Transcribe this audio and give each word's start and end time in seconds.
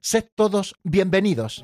Sed 0.00 0.26
todos 0.36 0.76
bienvenidos. 0.84 1.62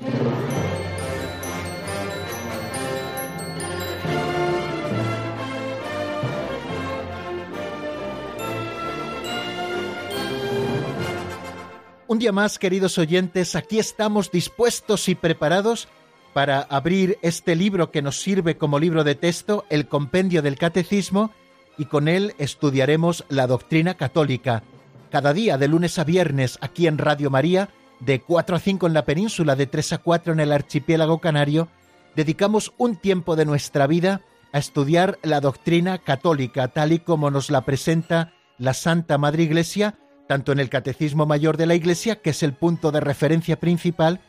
Un 12.07 12.19
día 12.19 12.31
más, 12.31 12.59
queridos 12.59 12.97
oyentes, 12.97 13.55
aquí 13.55 13.79
estamos 13.79 14.31
dispuestos 14.31 15.09
y 15.09 15.15
preparados 15.15 15.87
para 16.33 16.59
abrir 16.61 17.17
este 17.21 17.55
libro 17.55 17.89
que 17.89 18.01
nos 18.01 18.21
sirve 18.21 18.57
como 18.57 18.79
libro 18.79 19.05
de 19.05 19.15
texto, 19.15 19.65
el 19.69 19.87
Compendio 19.87 20.41
del 20.41 20.57
Catecismo, 20.57 21.31
y 21.77 21.85
con 21.85 22.09
él 22.09 22.35
estudiaremos 22.37 23.23
la 23.29 23.47
doctrina 23.47 23.95
católica. 23.95 24.61
Cada 25.09 25.33
día, 25.33 25.57
de 25.57 25.69
lunes 25.69 25.97
a 25.97 26.03
viernes, 26.03 26.57
aquí 26.61 26.87
en 26.87 26.97
Radio 26.97 27.29
María, 27.29 27.69
de 28.05 28.21
4 28.21 28.55
a 28.55 28.59
5 28.59 28.87
en 28.87 28.93
la 28.93 29.05
península, 29.05 29.55
de 29.55 29.65
3 29.65 29.93
a 29.93 29.97
4 29.97 30.33
en 30.33 30.39
el 30.39 30.51
archipiélago 30.51 31.19
canario, 31.19 31.69
dedicamos 32.15 32.73
un 32.77 32.95
tiempo 32.95 33.35
de 33.35 33.45
nuestra 33.45 33.87
vida 33.87 34.21
a 34.53 34.59
estudiar 34.59 35.17
la 35.23 35.41
doctrina 35.41 35.97
católica, 35.97 36.67
tal 36.69 36.93
y 36.93 36.99
como 36.99 37.31
nos 37.31 37.49
la 37.49 37.61
presenta 37.61 38.33
la 38.57 38.73
Santa 38.73 39.17
Madre 39.17 39.43
Iglesia, 39.43 39.97
tanto 40.27 40.51
en 40.51 40.59
el 40.59 40.69
Catecismo 40.69 41.25
Mayor 41.25 41.57
de 41.57 41.65
la 41.65 41.75
Iglesia, 41.75 42.21
que 42.21 42.29
es 42.29 42.43
el 42.43 42.53
punto 42.53 42.91
de 42.91 43.01
referencia 43.01 43.59
principal, 43.59 44.21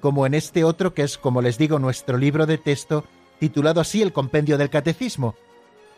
como 0.00 0.26
en 0.26 0.34
este 0.34 0.64
otro 0.64 0.94
que 0.94 1.02
es, 1.02 1.18
como 1.18 1.42
les 1.42 1.58
digo, 1.58 1.78
nuestro 1.78 2.16
libro 2.18 2.46
de 2.46 2.58
texto, 2.58 3.04
titulado 3.40 3.80
así 3.80 4.00
el 4.00 4.12
Compendio 4.12 4.58
del 4.58 4.70
Catecismo. 4.70 5.34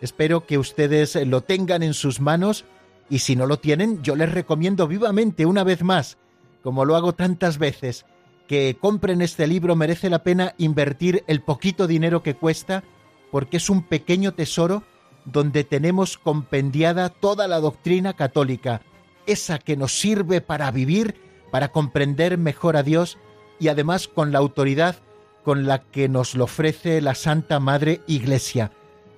Espero 0.01 0.47
que 0.47 0.59
ustedes 0.59 1.15
lo 1.27 1.43
tengan 1.43 1.83
en 1.83 1.95
sus 1.95 2.21
manos 2.21 2.65
y 3.09 3.21
si 3.21 3.37
no 3.37 3.47
lo 3.47 3.59
tienen, 3.59 4.03
yo 4.03 4.17
les 4.17 4.33
recomiendo 4.33 4.89
vivamente 4.89 5.47
una 5.47 5.65
vez 5.65 5.83
más, 5.83 6.19
como 6.67 6.85
lo 6.85 6.97
hago 6.97 7.15
tantas 7.15 7.59
veces, 7.59 8.07
que 8.49 8.77
compren 8.81 9.23
este 9.23 9.47
libro, 9.47 9.77
merece 9.77 10.11
la 10.11 10.25
pena 10.25 10.57
invertir 10.59 11.23
el 11.29 11.41
poquito 11.41 11.87
dinero 11.87 12.25
que 12.25 12.35
cuesta, 12.35 12.83
porque 13.31 13.59
es 13.59 13.71
un 13.71 13.85
pequeño 13.85 14.35
tesoro 14.35 14.83
donde 15.25 15.63
tenemos 15.63 16.19
compendiada 16.19 17.09
toda 17.09 17.47
la 17.47 17.61
doctrina 17.61 18.15
católica, 18.15 18.83
esa 19.29 19.61
que 19.61 19.77
nos 19.77 19.97
sirve 19.97 20.41
para 20.41 20.69
vivir, 20.73 21.15
para 21.53 21.69
comprender 21.69 22.37
mejor 22.37 22.77
a 22.77 22.83
Dios 22.83 23.17
y 23.61 23.69
además 23.69 24.09
con 24.09 24.33
la 24.33 24.41
autoridad 24.41 24.97
con 25.45 25.67
la 25.67 25.83
que 25.83 26.09
nos 26.09 26.35
lo 26.35 26.43
ofrece 26.43 27.01
la 27.01 27.15
Santa 27.15 27.61
Madre 27.61 28.01
Iglesia, 28.09 28.73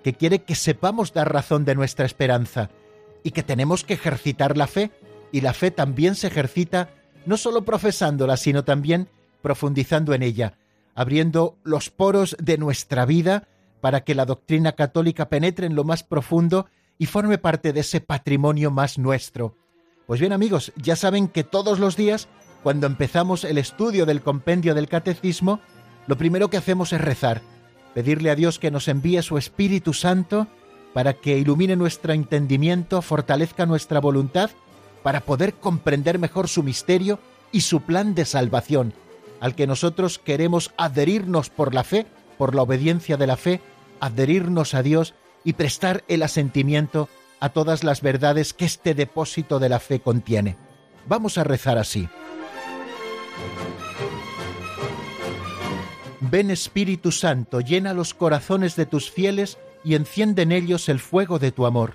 que 0.04 0.12
quiere 0.12 0.40
que 0.40 0.54
sepamos 0.54 1.14
dar 1.14 1.32
razón 1.32 1.64
de 1.64 1.74
nuestra 1.74 2.04
esperanza 2.04 2.68
y 3.22 3.30
que 3.30 3.42
tenemos 3.42 3.84
que 3.84 3.94
ejercitar 3.94 4.58
la 4.58 4.66
fe, 4.66 4.90
y 5.32 5.40
la 5.40 5.54
fe 5.54 5.70
también 5.70 6.14
se 6.14 6.26
ejercita 6.26 6.90
no 7.28 7.36
solo 7.36 7.64
profesándola, 7.64 8.36
sino 8.36 8.64
también 8.64 9.08
profundizando 9.42 10.14
en 10.14 10.22
ella, 10.22 10.54
abriendo 10.94 11.56
los 11.62 11.90
poros 11.90 12.36
de 12.40 12.58
nuestra 12.58 13.04
vida 13.04 13.46
para 13.80 14.02
que 14.02 14.14
la 14.14 14.24
doctrina 14.24 14.72
católica 14.72 15.28
penetre 15.28 15.66
en 15.66 15.74
lo 15.74 15.84
más 15.84 16.02
profundo 16.02 16.66
y 16.98 17.06
forme 17.06 17.38
parte 17.38 17.72
de 17.72 17.80
ese 17.80 18.00
patrimonio 18.00 18.70
más 18.70 18.98
nuestro. 18.98 19.54
Pues 20.06 20.20
bien 20.20 20.32
amigos, 20.32 20.72
ya 20.76 20.96
saben 20.96 21.28
que 21.28 21.44
todos 21.44 21.78
los 21.78 21.96
días, 21.96 22.28
cuando 22.62 22.86
empezamos 22.86 23.44
el 23.44 23.58
estudio 23.58 24.06
del 24.06 24.22
compendio 24.22 24.74
del 24.74 24.88
catecismo, 24.88 25.60
lo 26.06 26.16
primero 26.16 26.48
que 26.48 26.56
hacemos 26.56 26.94
es 26.94 27.00
rezar, 27.00 27.42
pedirle 27.94 28.30
a 28.30 28.34
Dios 28.34 28.58
que 28.58 28.70
nos 28.70 28.88
envíe 28.88 29.20
su 29.22 29.36
Espíritu 29.36 29.92
Santo 29.92 30.48
para 30.94 31.12
que 31.12 31.38
ilumine 31.38 31.76
nuestro 31.76 32.14
entendimiento, 32.14 33.02
fortalezca 33.02 33.66
nuestra 33.66 34.00
voluntad, 34.00 34.50
para 35.02 35.20
poder 35.20 35.54
comprender 35.54 36.18
mejor 36.18 36.48
su 36.48 36.62
misterio 36.62 37.18
y 37.52 37.62
su 37.62 37.82
plan 37.82 38.14
de 38.14 38.24
salvación, 38.24 38.94
al 39.40 39.54
que 39.54 39.66
nosotros 39.66 40.18
queremos 40.18 40.72
adherirnos 40.76 41.50
por 41.50 41.74
la 41.74 41.84
fe, 41.84 42.06
por 42.36 42.54
la 42.54 42.62
obediencia 42.62 43.16
de 43.16 43.26
la 43.26 43.36
fe, 43.36 43.60
adherirnos 44.00 44.74
a 44.74 44.82
Dios 44.82 45.14
y 45.44 45.54
prestar 45.54 46.04
el 46.08 46.22
asentimiento 46.22 47.08
a 47.40 47.50
todas 47.50 47.84
las 47.84 48.02
verdades 48.02 48.52
que 48.52 48.64
este 48.64 48.94
depósito 48.94 49.58
de 49.58 49.68
la 49.68 49.78
fe 49.78 50.00
contiene. 50.00 50.56
Vamos 51.06 51.38
a 51.38 51.44
rezar 51.44 51.78
así. 51.78 52.08
Ven 56.20 56.50
Espíritu 56.50 57.12
Santo, 57.12 57.60
llena 57.60 57.94
los 57.94 58.12
corazones 58.12 58.76
de 58.76 58.86
tus 58.86 59.10
fieles 59.10 59.56
y 59.84 59.94
enciende 59.94 60.42
en 60.42 60.52
ellos 60.52 60.88
el 60.88 60.98
fuego 60.98 61.38
de 61.38 61.52
tu 61.52 61.64
amor. 61.64 61.94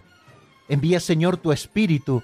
Envía 0.69 0.99
Señor 0.99 1.37
tu 1.37 1.51
Espíritu, 1.51 2.23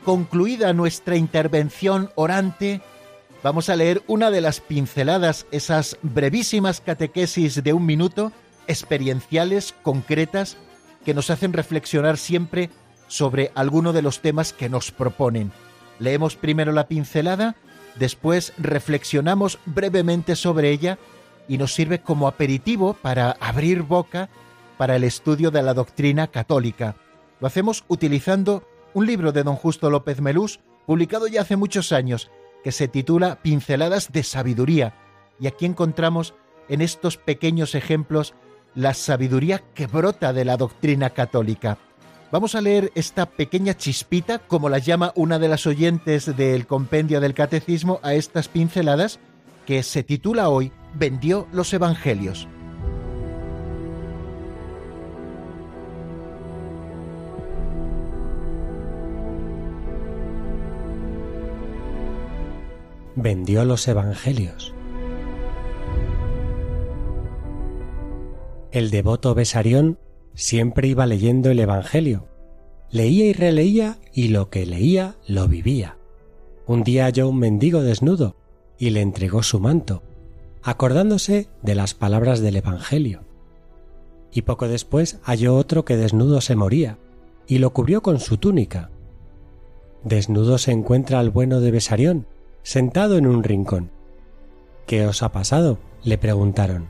Concluida 0.00 0.72
nuestra 0.72 1.16
intervención 1.16 2.10
orante, 2.14 2.80
vamos 3.42 3.68
a 3.68 3.76
leer 3.76 4.02
una 4.06 4.30
de 4.30 4.40
las 4.40 4.60
pinceladas, 4.60 5.46
esas 5.50 5.96
brevísimas 6.02 6.80
catequesis 6.80 7.62
de 7.62 7.72
un 7.72 7.86
minuto, 7.86 8.32
experienciales, 8.66 9.74
concretas, 9.82 10.56
que 11.04 11.14
nos 11.14 11.30
hacen 11.30 11.52
reflexionar 11.52 12.18
siempre 12.18 12.70
sobre 13.08 13.50
alguno 13.54 13.92
de 13.92 14.02
los 14.02 14.20
temas 14.20 14.52
que 14.52 14.68
nos 14.68 14.90
proponen. 14.90 15.52
Leemos 15.98 16.36
primero 16.36 16.72
la 16.72 16.86
pincelada, 16.86 17.56
después 17.96 18.52
reflexionamos 18.58 19.58
brevemente 19.66 20.36
sobre 20.36 20.70
ella 20.70 20.98
y 21.48 21.58
nos 21.58 21.74
sirve 21.74 22.00
como 22.00 22.28
aperitivo 22.28 22.94
para 22.94 23.32
abrir 23.40 23.82
boca 23.82 24.28
para 24.76 24.96
el 24.96 25.04
estudio 25.04 25.50
de 25.50 25.62
la 25.62 25.74
doctrina 25.74 26.28
católica. 26.28 26.96
Lo 27.40 27.46
hacemos 27.46 27.84
utilizando 27.88 28.62
un 28.94 29.06
libro 29.06 29.32
de 29.32 29.42
don 29.42 29.56
Justo 29.56 29.90
López 29.90 30.20
Melús, 30.20 30.60
publicado 30.86 31.26
ya 31.26 31.42
hace 31.42 31.56
muchos 31.56 31.92
años, 31.92 32.30
que 32.64 32.72
se 32.72 32.88
titula 32.88 33.40
Pinceladas 33.42 34.12
de 34.12 34.22
Sabiduría, 34.22 34.94
y 35.38 35.46
aquí 35.46 35.66
encontramos 35.66 36.34
en 36.68 36.80
estos 36.80 37.16
pequeños 37.16 37.74
ejemplos 37.74 38.34
la 38.74 38.94
sabiduría 38.94 39.62
que 39.74 39.86
brota 39.86 40.32
de 40.32 40.44
la 40.44 40.56
doctrina 40.56 41.10
católica. 41.10 41.78
Vamos 42.30 42.54
a 42.54 42.60
leer 42.60 42.92
esta 42.94 43.26
pequeña 43.26 43.74
chispita, 43.74 44.38
como 44.38 44.68
la 44.68 44.78
llama 44.78 45.12
una 45.16 45.38
de 45.40 45.48
las 45.48 45.66
oyentes 45.66 46.36
del 46.36 46.66
compendio 46.66 47.20
del 47.20 47.34
catecismo 47.34 47.98
a 48.02 48.14
estas 48.14 48.46
pinceladas, 48.48 49.18
que 49.66 49.82
se 49.82 50.04
titula 50.04 50.48
hoy 50.48 50.72
Vendió 50.94 51.48
los 51.52 51.72
Evangelios. 51.72 52.46
Vendió 63.16 63.64
los 63.64 63.86
evangelios. 63.88 64.74
El 68.72 68.90
devoto 68.90 69.34
Besarión 69.34 69.98
siempre 70.34 70.88
iba 70.88 71.06
leyendo 71.06 71.50
el 71.50 71.58
Evangelio. 71.58 72.28
Leía 72.90 73.26
y 73.26 73.32
releía 73.32 73.98
y 74.12 74.28
lo 74.28 74.48
que 74.48 74.64
leía 74.64 75.16
lo 75.26 75.48
vivía. 75.48 75.96
Un 76.66 76.84
día 76.84 77.04
halló 77.04 77.28
un 77.28 77.38
mendigo 77.38 77.82
desnudo 77.82 78.36
y 78.78 78.90
le 78.90 79.00
entregó 79.00 79.42
su 79.42 79.58
manto, 79.58 80.02
acordándose 80.62 81.48
de 81.62 81.74
las 81.74 81.94
palabras 81.94 82.40
del 82.40 82.56
Evangelio. 82.56 83.24
y 84.32 84.42
poco 84.42 84.68
después 84.68 85.18
halló 85.24 85.56
otro 85.56 85.84
que 85.84 85.96
desnudo 85.96 86.40
se 86.40 86.54
moría, 86.54 86.98
y 87.48 87.58
lo 87.58 87.72
cubrió 87.72 88.00
con 88.00 88.20
su 88.20 88.36
túnica. 88.36 88.90
Desnudo 90.04 90.56
se 90.58 90.70
encuentra 90.70 91.18
al 91.18 91.30
bueno 91.30 91.60
de 91.60 91.72
Besarión, 91.72 92.26
sentado 92.62 93.16
en 93.16 93.26
un 93.26 93.42
rincón. 93.42 93.90
¿Qué 94.86 95.06
os 95.06 95.22
ha 95.22 95.32
pasado? 95.32 95.78
le 96.02 96.18
preguntaron. 96.18 96.88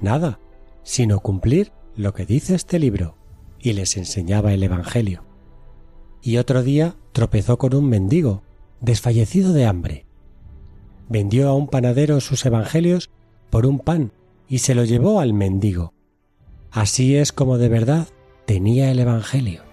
Nada, 0.00 0.40
sino 0.82 1.20
cumplir 1.20 1.72
lo 1.96 2.14
que 2.14 2.24
dice 2.24 2.54
este 2.54 2.78
libro, 2.78 3.16
y 3.58 3.72
les 3.74 3.96
enseñaba 3.96 4.52
el 4.52 4.62
Evangelio. 4.62 5.24
Y 6.22 6.38
otro 6.38 6.62
día 6.62 6.96
tropezó 7.12 7.58
con 7.58 7.74
un 7.74 7.88
mendigo, 7.88 8.42
desfallecido 8.80 9.52
de 9.52 9.66
hambre. 9.66 10.06
Vendió 11.08 11.48
a 11.48 11.54
un 11.54 11.68
panadero 11.68 12.20
sus 12.20 12.44
Evangelios 12.46 13.10
por 13.50 13.66
un 13.66 13.78
pan 13.78 14.12
y 14.48 14.58
se 14.58 14.74
lo 14.74 14.84
llevó 14.84 15.20
al 15.20 15.32
mendigo. 15.32 15.92
Así 16.70 17.16
es 17.16 17.32
como 17.32 17.58
de 17.58 17.68
verdad 17.68 18.08
tenía 18.46 18.90
el 18.90 18.98
Evangelio. 18.98 19.67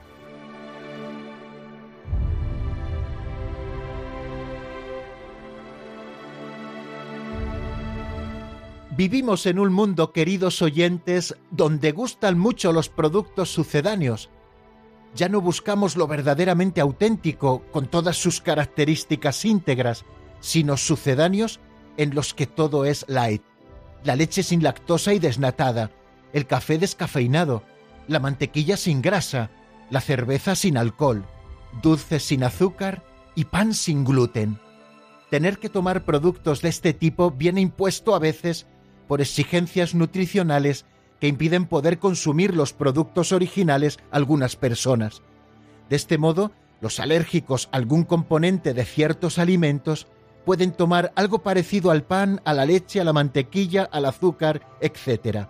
Vivimos 8.98 9.46
en 9.46 9.60
un 9.60 9.74
mundo, 9.74 10.14
queridos 10.14 10.62
oyentes, 10.62 11.36
donde 11.52 11.92
gustan 11.92 12.40
mucho 12.40 12.72
los 12.72 12.88
productos 12.88 13.52
sucedáneos. 13.52 14.30
Ya 15.14 15.28
no 15.28 15.42
buscamos 15.42 15.98
lo 15.98 16.08
verdaderamente 16.08 16.80
auténtico, 16.80 17.64
con 17.74 17.88
todas 17.88 18.16
sus 18.16 18.40
características 18.40 19.44
íntegras, 19.44 20.06
sino 20.40 20.78
sucedáneos 20.78 21.60
en 21.98 22.16
los 22.16 22.34
que 22.34 22.48
todo 22.48 22.86
es 22.86 23.04
light. 23.10 23.44
La 24.06 24.16
leche 24.16 24.44
sin 24.44 24.64
lactosa 24.64 25.14
y 25.14 25.20
desnatada, 25.20 25.92
el 26.32 26.48
café 26.48 26.78
descafeinado, 26.78 27.64
la 28.08 28.22
mantequilla 28.22 28.78
sin 28.78 29.02
grasa, 29.02 29.52
la 29.90 30.00
cerveza 30.00 30.56
sin 30.56 30.78
alcohol, 30.78 31.26
dulces 31.82 32.24
sin 32.24 32.46
azúcar 32.46 33.04
y 33.36 33.44
pan 33.44 33.74
sin 33.74 34.06
gluten. 34.06 34.58
Tener 35.30 35.58
que 35.58 35.68
tomar 35.68 36.06
productos 36.06 36.62
de 36.62 36.70
este 36.70 36.94
tipo 36.94 37.32
viene 37.32 37.60
impuesto 37.60 38.16
a 38.16 38.20
veces 38.20 38.68
por 39.08 39.22
exigencias 39.22 39.96
nutricionales 39.96 40.86
que 41.20 41.28
impiden 41.28 41.66
poder 41.66 42.00
consumir 42.00 42.56
los 42.56 42.74
productos 42.74 43.32
originales 43.32 44.00
algunas 44.12 44.56
personas. 44.56 45.22
De 45.90 45.96
este 45.96 46.18
modo, 46.18 46.52
los 46.82 47.00
alérgicos 47.00 47.70
a 47.72 47.78
algún 47.78 48.04
componente 48.04 48.74
de 48.74 48.86
ciertos 48.86 49.40
alimentos 49.40 50.08
pueden 50.46 50.72
tomar 50.72 51.12
algo 51.16 51.40
parecido 51.40 51.92
al 51.92 52.04
pan, 52.04 52.42
a 52.46 52.54
la 52.54 52.66
leche, 52.66 53.02
a 53.02 53.04
la 53.04 53.14
mantequilla, 53.14 53.90
al 53.92 54.06
azúcar, 54.06 54.62
etc. 54.82 55.48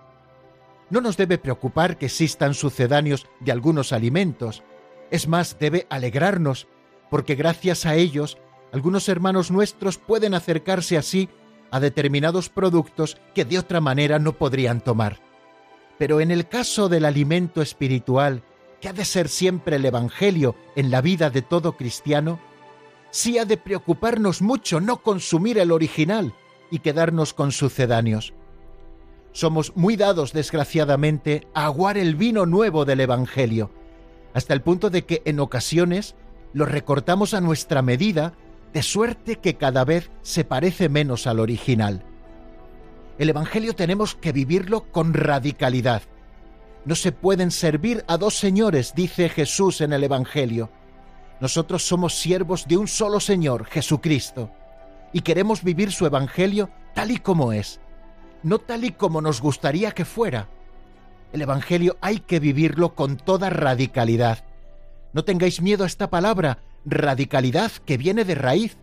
No 0.90 1.01
nos 1.01 1.18
debe 1.18 1.38
preocupar 1.38 1.98
que 1.98 2.06
existan 2.06 2.54
sucedáneos 2.54 3.28
de 3.42 3.51
algunos 3.51 3.92
alimentos. 3.92 4.63
Es 5.12 5.28
más, 5.28 5.58
debe 5.60 5.88
alegrarnos, 5.90 6.68
porque 7.10 7.36
gracias 7.36 7.86
a 7.86 7.96
ellos, 7.96 8.38
algunos 8.72 9.10
hermanos 9.10 9.51
nuestros 9.51 9.98
pueden 9.98 10.34
acercarse 10.34 10.98
así 10.98 11.30
a 11.75 11.81
determinados 11.81 12.48
productos 12.48 13.18
que 13.33 13.44
de 13.44 13.60
otra 13.60 13.81
manera 13.81 14.18
no 14.18 14.31
podrían 14.31 14.80
tomar. 14.80 15.19
Pero 15.98 16.22
en 16.22 16.31
el 16.31 16.48
caso 16.48 16.88
del 16.88 17.04
alimento 17.04 17.62
espiritual, 17.62 18.44
que 18.80 18.88
ha 18.88 18.94
de 18.94 19.04
ser 19.04 19.27
siempre 19.27 19.75
el 19.75 19.83
Evangelio 19.83 20.56
en 20.77 20.89
la 20.89 21.01
vida 21.01 21.30
de 21.30 21.42
todo 21.42 21.75
cristiano, 21.75 22.39
sí 23.12 23.39
ha 23.39 23.44
de 23.44 23.57
preocuparnos 23.57 24.42
mucho 24.42 24.80
no 24.80 25.04
consumir 25.04 25.57
el 25.57 25.74
original 25.74 26.33
y 26.72 26.80
quedarnos 26.80 27.33
con 27.33 27.51
sucedáneos. 27.51 28.33
Somos 29.33 29.75
muy 29.75 29.98
dados, 29.98 30.31
desgraciadamente, 30.31 31.45
a 31.54 31.66
aguar 31.66 31.98
el 31.98 32.16
vino 32.16 32.45
nuevo 32.45 32.86
del 32.86 33.01
Evangelio, 33.01 33.69
hasta 34.33 34.54
el 34.54 34.62
punto 34.62 34.89
de 34.89 35.04
que 35.04 35.24
en 35.25 35.42
ocasiones 35.42 36.16
lo 36.54 36.66
recortamos 36.66 37.33
a 37.33 37.42
nuestra 37.42 37.81
medida 37.81 38.31
de 38.75 38.83
suerte 38.83 39.38
que 39.38 39.56
cada 39.56 39.86
vez 39.86 40.12
se 40.22 40.44
parece 40.44 40.89
menos 40.89 41.27
al 41.27 41.39
original. 41.39 42.04
El 43.18 43.30
Evangelio 43.30 43.74
tenemos 43.74 44.16
que 44.16 44.33
vivirlo 44.33 44.92
con 44.92 45.13
radicalidad. 45.13 46.01
No 46.83 46.95
se 46.95 47.13
pueden 47.13 47.51
servir 47.51 48.04
a 48.10 48.18
dos 48.18 48.38
señores, 48.38 48.92
dice 48.94 49.30
Jesús 49.30 49.80
en 49.80 49.94
el 49.94 50.04
Evangelio. 50.04 50.69
Nosotros 51.39 51.88
somos 51.88 52.16
siervos 52.16 52.68
de 52.68 52.75
un 52.75 52.89
solo 52.89 53.22
Señor, 53.22 53.63
Jesucristo, 53.63 54.51
y 55.13 55.22
queremos 55.22 55.63
vivir 55.63 55.94
su 55.94 56.06
Evangelio 56.06 56.69
tal 56.94 57.12
y 57.12 57.19
como 57.19 57.54
es, 57.54 57.80
no 58.44 58.60
tal 58.60 58.83
y 58.83 58.92
como 58.92 59.22
nos 59.22 59.39
gustaría 59.39 59.92
que 59.92 60.04
fuera. 60.04 60.50
El 61.31 61.42
Evangelio 61.42 61.95
hay 62.01 62.19
que 62.19 62.42
vivirlo 62.42 62.94
con 62.94 63.16
toda 63.16 63.50
radicalidad. 63.50 64.44
No 65.13 65.24
tengáis 65.24 65.62
miedo 65.62 65.86
a 65.86 65.88
esta 65.88 66.10
palabra, 66.10 66.60
radicalidad 66.86 67.72
que 67.86 67.98
viene 67.98 68.24
de 68.24 68.36
raíz. 68.36 68.78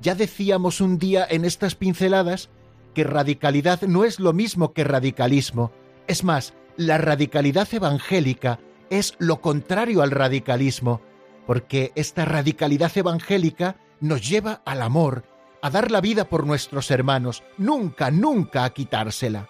Ya 0.00 0.14
decíamos 0.14 0.80
un 0.80 0.98
día 0.98 1.26
en 1.28 1.44
estas 1.44 1.74
pinceladas 1.74 2.50
que 2.94 3.04
radicalidad 3.04 3.82
no 3.82 4.04
es 4.04 4.20
lo 4.20 4.32
mismo 4.32 4.72
que 4.72 4.84
radicalismo. 4.84 5.72
Es 6.06 6.24
más, 6.24 6.54
la 6.76 6.98
radicalidad 6.98 7.68
evangélica 7.72 8.60
es 8.90 9.14
lo 9.18 9.40
contrario 9.40 10.02
al 10.02 10.10
radicalismo, 10.10 11.00
porque 11.46 11.92
esta 11.94 12.24
radicalidad 12.24 12.92
evangélica 12.96 13.76
nos 14.00 14.28
lleva 14.28 14.62
al 14.64 14.82
amor, 14.82 15.24
a 15.62 15.70
dar 15.70 15.90
la 15.90 16.00
vida 16.00 16.28
por 16.28 16.46
nuestros 16.46 16.90
hermanos, 16.90 17.42
nunca, 17.56 18.10
nunca 18.10 18.64
a 18.64 18.70
quitársela. 18.70 19.48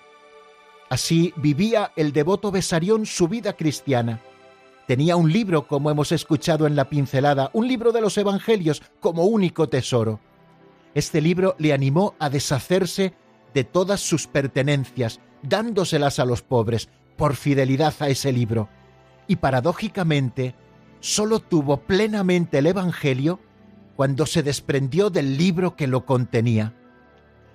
Así 0.88 1.32
vivía 1.36 1.92
el 1.96 2.12
devoto 2.12 2.52
Besarión 2.52 3.06
su 3.06 3.26
vida 3.26 3.54
cristiana 3.54 4.20
Tenía 4.86 5.16
un 5.16 5.32
libro, 5.32 5.66
como 5.66 5.90
hemos 5.90 6.12
escuchado 6.12 6.66
en 6.66 6.76
la 6.76 6.90
pincelada, 6.90 7.50
un 7.54 7.66
libro 7.66 7.90
de 7.92 8.02
los 8.02 8.18
Evangelios 8.18 8.82
como 9.00 9.24
único 9.24 9.68
tesoro. 9.68 10.20
Este 10.94 11.20
libro 11.22 11.56
le 11.58 11.72
animó 11.72 12.14
a 12.18 12.28
deshacerse 12.28 13.14
de 13.54 13.64
todas 13.64 14.00
sus 14.00 14.26
pertenencias, 14.26 15.20
dándoselas 15.42 16.18
a 16.18 16.26
los 16.26 16.42
pobres, 16.42 16.88
por 17.16 17.34
fidelidad 17.34 17.94
a 18.00 18.08
ese 18.08 18.32
libro. 18.32 18.68
Y 19.26 19.36
paradójicamente, 19.36 20.54
sólo 21.00 21.40
tuvo 21.40 21.78
plenamente 21.78 22.58
el 22.58 22.66
Evangelio 22.66 23.40
cuando 23.96 24.26
se 24.26 24.42
desprendió 24.42 25.08
del 25.08 25.38
libro 25.38 25.76
que 25.76 25.86
lo 25.86 26.04
contenía. 26.04 26.74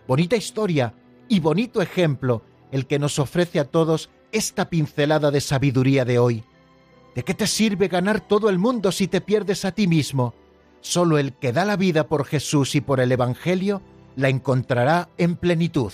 Bonita 0.08 0.36
historia 0.36 0.96
y 1.28 1.40
bonito 1.42 1.82
ejemplo 1.82 2.44
el 2.72 2.88
que 2.88 2.98
nos 2.98 3.20
ofrece 3.20 3.60
a 3.60 3.66
todos 3.66 4.10
esta 4.32 4.70
pincelada 4.70 5.32
de 5.32 5.42
sabiduría 5.42 6.06
de 6.06 6.20
hoy. 6.20 6.44
¿De 7.20 7.26
qué 7.26 7.34
te 7.34 7.48
sirve 7.48 7.90
ganar 7.90 8.22
todo 8.22 8.48
el 8.48 8.60
mundo 8.60 8.94
si 8.94 9.10
te 9.10 9.20
pierdes 9.20 9.66
a 9.66 9.74
ti 9.74 9.88
mismo? 9.88 10.34
Solo 10.80 11.18
el 11.18 11.34
que 11.34 11.52
da 11.52 11.66
la 11.66 11.76
vida 11.76 12.08
por 12.08 12.24
Jesús 12.24 12.76
y 12.76 12.80
por 12.80 13.02
el 13.02 13.12
Evangelio 13.12 13.82
la 14.16 14.30
encontrará 14.30 15.10
en 15.18 15.36
plenitud. 15.36 15.92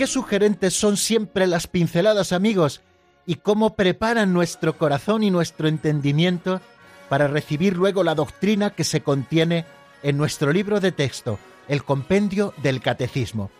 Qué 0.00 0.06
sugerentes 0.06 0.72
son 0.72 0.96
siempre 0.96 1.46
las 1.46 1.66
pinceladas, 1.66 2.32
amigos, 2.32 2.80
y 3.26 3.34
cómo 3.34 3.76
preparan 3.76 4.32
nuestro 4.32 4.78
corazón 4.78 5.22
y 5.22 5.30
nuestro 5.30 5.68
entendimiento 5.68 6.62
para 7.10 7.28
recibir 7.28 7.76
luego 7.76 8.02
la 8.02 8.14
doctrina 8.14 8.70
que 8.70 8.84
se 8.84 9.02
contiene 9.02 9.66
en 10.02 10.16
nuestro 10.16 10.54
libro 10.54 10.80
de 10.80 10.90
texto, 10.90 11.38
el 11.68 11.84
compendio 11.84 12.54
del 12.62 12.80
catecismo. 12.80 13.50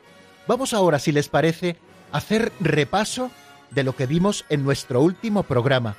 Vamos 0.46 0.72
ahora, 0.72 0.98
si 0.98 1.12
les 1.12 1.28
parece, 1.28 1.76
a 2.10 2.16
hacer 2.16 2.52
repaso 2.58 3.30
de 3.70 3.84
lo 3.84 3.94
que 3.94 4.06
vimos 4.06 4.46
en 4.48 4.64
nuestro 4.64 5.02
último 5.02 5.42
programa. 5.42 5.94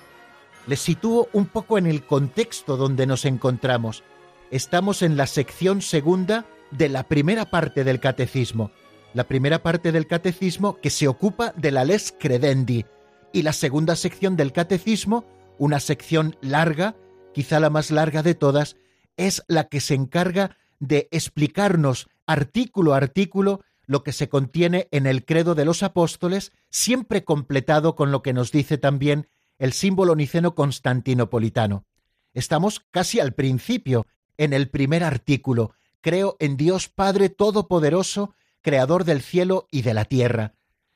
Les 0.66 0.80
sitúo 0.80 1.30
un 1.34 1.46
poco 1.46 1.78
en 1.78 1.86
el 1.86 2.04
contexto 2.04 2.78
donde 2.78 3.06
nos 3.06 3.26
encontramos. 3.26 4.04
Estamos 4.50 5.04
en 5.04 5.18
la 5.18 5.28
sección 5.28 5.84
segunda 5.84 6.46
de 6.72 6.90
la 6.90 7.04
primera 7.04 7.46
parte 7.52 7.84
del 7.84 8.00
catecismo, 8.00 8.72
la 9.14 9.28
primera 9.28 9.64
parte 9.64 9.92
del 9.92 10.08
catecismo 10.08 10.78
que 10.82 10.90
se 10.90 11.08
ocupa 11.08 11.54
de 11.58 11.72
la 11.72 11.86
les 11.86 12.14
credendi 12.18 12.86
y 13.34 13.42
la 13.44 13.54
segunda 13.54 13.96
sección 13.96 14.36
del 14.36 14.52
catecismo, 14.52 15.26
una 15.58 15.80
sección 15.80 16.36
larga, 16.42 16.96
quizá 17.34 17.60
la 17.60 17.70
más 17.70 17.92
larga 17.92 18.24
de 18.24 18.36
todas, 18.36 18.76
es 19.18 19.44
la 19.48 19.66
que 19.66 19.80
se 19.80 19.94
encarga 19.94 20.58
de 20.80 21.08
explicarnos 21.12 22.10
artículo 22.26 22.94
a 22.94 22.98
artículo 22.98 23.62
lo 23.86 24.04
que 24.04 24.14
se 24.14 24.30
contiene 24.30 24.88
en 24.92 25.06
el 25.06 25.26
credo 25.26 25.56
de 25.56 25.66
los 25.66 25.84
apóstoles, 25.84 26.52
siempre 26.70 27.24
completado 27.24 27.96
con 27.96 28.12
lo 28.12 28.22
que 28.22 28.34
nos 28.34 28.52
dice 28.52 28.78
también 28.78 29.28
el 29.60 29.74
símbolo 29.74 30.16
niceno 30.16 30.56
constantinopolitano. 30.56 31.86
Estamos 32.34 32.80
casi 32.92 33.20
al 33.20 33.34
principio, 33.34 34.08
en 34.38 34.54
el 34.54 34.70
primer 34.70 35.04
artículo. 35.04 35.76
Creo 36.02 36.36
en 36.40 36.58
Dios 36.58 36.90
Padre 36.90 37.30
Todopoderoso, 37.30 38.34
Creador 38.62 39.04
del 39.04 39.22
cielo 39.22 39.68
y 39.72 39.82
de 39.82 39.94
la 39.94 40.06
tierra. 40.06 40.54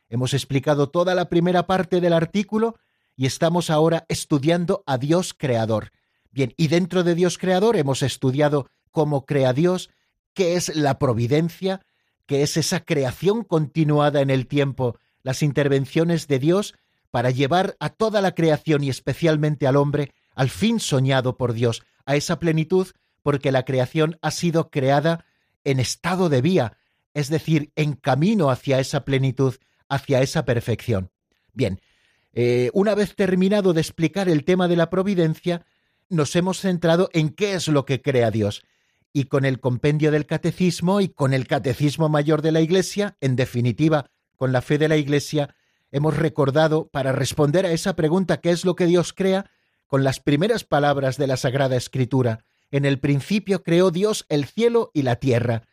Hemos 0.09 0.33
explicado 0.33 0.89
toda 0.89 1.15
la 1.15 1.29
primera 1.29 1.67
parte 1.67 2.01
del 2.01 2.13
artículo 2.13 2.77
y 3.15 3.25
estamos 3.25 3.69
ahora 3.69 4.05
estudiando 4.09 4.83
a 4.85 4.97
Dios 4.97 5.33
Creador. 5.33 5.91
Bien, 6.31 6.53
y 6.57 6.67
dentro 6.67 7.03
de 7.03 7.15
Dios 7.15 7.37
Creador 7.37 7.75
hemos 7.75 8.03
estudiado 8.03 8.69
cómo 8.91 9.25
crea 9.25 9.53
Dios, 9.53 9.89
qué 10.33 10.55
es 10.55 10.75
la 10.75 10.99
providencia, 10.99 11.81
qué 12.25 12.43
es 12.43 12.57
esa 12.57 12.81
creación 12.81 13.43
continuada 13.43 14.21
en 14.21 14.29
el 14.29 14.47
tiempo, 14.47 14.97
las 15.23 15.41
intervenciones 15.41 16.27
de 16.27 16.39
Dios 16.39 16.75
para 17.09 17.31
llevar 17.31 17.77
a 17.79 17.89
toda 17.89 18.21
la 18.21 18.33
creación 18.33 18.83
y 18.83 18.89
especialmente 18.89 19.67
al 19.67 19.77
hombre 19.77 20.13
al 20.35 20.49
fin 20.49 20.79
soñado 20.79 21.37
por 21.37 21.53
Dios, 21.53 21.83
a 22.05 22.15
esa 22.15 22.39
plenitud, 22.39 22.87
porque 23.23 23.51
la 23.51 23.63
creación 23.63 24.19
ha 24.21 24.31
sido 24.31 24.69
creada 24.69 25.25
en 25.63 25.79
estado 25.79 26.29
de 26.29 26.41
vía, 26.41 26.77
es 27.15 27.29
decir, 27.29 27.71
en 27.75 27.93
camino 27.93 28.51
hacia 28.51 28.79
esa 28.79 29.03
plenitud, 29.03 29.55
hacia 29.89 30.21
esa 30.21 30.45
perfección. 30.45 31.09
Bien, 31.53 31.81
eh, 32.33 32.69
una 32.73 32.93
vez 32.93 33.15
terminado 33.15 33.73
de 33.73 33.81
explicar 33.81 34.29
el 34.29 34.43
tema 34.43 34.67
de 34.67 34.75
la 34.75 34.91
providencia, 34.91 35.65
nos 36.09 36.35
hemos 36.35 36.59
centrado 36.59 37.09
en 37.13 37.29
qué 37.29 37.53
es 37.53 37.67
lo 37.67 37.85
que 37.85 38.03
crea 38.03 38.29
Dios. 38.29 38.63
Y 39.11 39.23
con 39.23 39.45
el 39.45 39.59
compendio 39.59 40.11
del 40.11 40.27
catecismo 40.27 41.01
y 41.01 41.09
con 41.09 41.33
el 41.33 41.47
catecismo 41.47 42.07
mayor 42.07 42.43
de 42.43 42.51
la 42.51 42.61
Iglesia, 42.61 43.17
en 43.19 43.35
definitiva, 43.35 44.11
con 44.35 44.51
la 44.51 44.61
fe 44.61 44.77
de 44.77 44.89
la 44.89 44.97
Iglesia, 44.97 45.55
hemos 45.91 46.15
recordado, 46.15 46.89
para 46.89 47.13
responder 47.13 47.65
a 47.65 47.71
esa 47.71 47.95
pregunta, 47.95 48.41
¿qué 48.41 48.51
es 48.51 48.63
lo 48.63 48.75
que 48.75 48.85
Dios 48.85 49.13
crea? 49.13 49.49
con 49.87 50.03
las 50.03 50.19
primeras 50.19 50.63
palabras 50.63 51.17
de 51.17 51.27
la 51.27 51.37
Sagrada 51.37 51.75
Escritura. 51.75 52.45
En 52.71 52.85
el 52.85 52.99
principio 52.99 53.63
creó 53.63 53.91
Dios 53.91 54.25
el 54.29 54.45
cielo 54.45 54.91
y 54.93 55.03
la 55.03 55.17
tierra. 55.17 55.63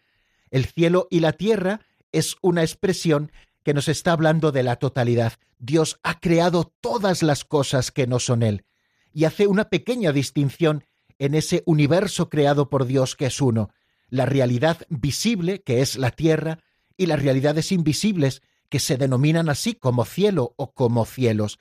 El 0.52 0.66
cielo 0.66 1.08
y 1.10 1.18
la 1.18 1.32
tierra 1.32 1.80
es 2.12 2.36
una 2.42 2.62
expresión 2.62 3.32
que 3.64 3.74
nos 3.74 3.88
está 3.88 4.12
hablando 4.12 4.52
de 4.52 4.62
la 4.62 4.76
totalidad. 4.76 5.32
Dios 5.58 5.98
ha 6.04 6.20
creado 6.20 6.72
todas 6.80 7.22
las 7.22 7.44
cosas 7.44 7.90
que 7.90 8.06
no 8.06 8.20
son 8.20 8.44
Él 8.44 8.64
y 9.12 9.24
hace 9.24 9.46
una 9.46 9.68
pequeña 9.68 10.12
distinción 10.12 10.84
en 11.18 11.34
ese 11.34 11.62
universo 11.66 12.28
creado 12.28 12.68
por 12.68 12.86
Dios 12.86 13.16
que 13.16 13.26
es 13.26 13.40
uno, 13.40 13.70
la 14.08 14.26
realidad 14.26 14.78
visible, 14.88 15.62
que 15.62 15.80
es 15.80 15.96
la 15.96 16.10
tierra, 16.10 16.58
y 16.96 17.06
las 17.06 17.22
realidades 17.22 17.72
invisibles, 17.72 18.42
que 18.68 18.78
se 18.78 18.96
denominan 18.96 19.48
así 19.48 19.74
como 19.74 20.04
cielo 20.04 20.54
o 20.56 20.72
como 20.72 21.04
cielos. 21.06 21.58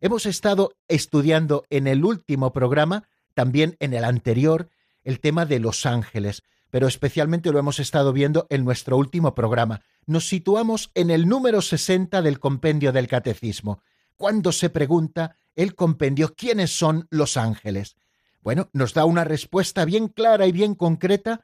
Hemos 0.00 0.26
estado 0.26 0.74
estudiando 0.88 1.64
en 1.70 1.86
el 1.86 2.04
último 2.04 2.52
programa, 2.52 3.08
también 3.34 3.76
en 3.80 3.94
el 3.94 4.04
anterior, 4.04 4.68
el 5.04 5.20
tema 5.20 5.46
de 5.46 5.60
los 5.60 5.86
ángeles, 5.86 6.42
pero 6.70 6.86
especialmente 6.86 7.50
lo 7.52 7.58
hemos 7.58 7.78
estado 7.78 8.12
viendo 8.12 8.46
en 8.50 8.64
nuestro 8.64 8.96
último 8.96 9.34
programa. 9.34 9.82
Nos 10.06 10.28
situamos 10.28 10.90
en 10.94 11.10
el 11.10 11.28
número 11.28 11.62
60 11.62 12.22
del 12.22 12.38
compendio 12.38 12.92
del 12.92 13.08
Catecismo, 13.08 13.80
cuando 14.16 14.52
se 14.52 14.70
pregunta 14.70 15.36
el 15.54 15.74
compendio 15.74 16.34
quiénes 16.34 16.76
son 16.76 17.06
los 17.10 17.36
ángeles. 17.36 17.96
Bueno, 18.42 18.68
nos 18.72 18.94
da 18.94 19.04
una 19.04 19.24
respuesta 19.24 19.84
bien 19.84 20.08
clara 20.08 20.46
y 20.46 20.52
bien 20.52 20.74
concreta 20.74 21.42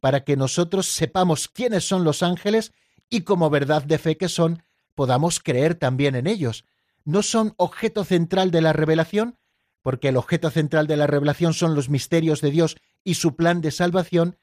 para 0.00 0.22
que 0.22 0.36
nosotros 0.36 0.86
sepamos 0.86 1.48
quiénes 1.48 1.88
son 1.88 2.04
los 2.04 2.22
ángeles 2.22 2.72
y 3.10 3.22
como 3.22 3.50
verdad 3.50 3.82
de 3.82 3.98
fe 3.98 4.16
que 4.16 4.28
son, 4.28 4.62
podamos 4.94 5.40
creer 5.40 5.74
también 5.74 6.14
en 6.14 6.26
ellos. 6.26 6.64
No 7.04 7.22
son 7.22 7.54
objeto 7.56 8.04
central 8.04 8.50
de 8.50 8.60
la 8.60 8.72
revelación, 8.72 9.38
porque 9.82 10.08
el 10.08 10.16
objeto 10.16 10.50
central 10.50 10.86
de 10.86 10.96
la 10.96 11.06
revelación 11.06 11.54
son 11.54 11.74
los 11.74 11.88
misterios 11.88 12.40
de 12.40 12.50
Dios 12.50 12.76
y 13.02 13.14
su 13.14 13.36
plan 13.36 13.60
de 13.60 13.70
salvación, 13.70 14.36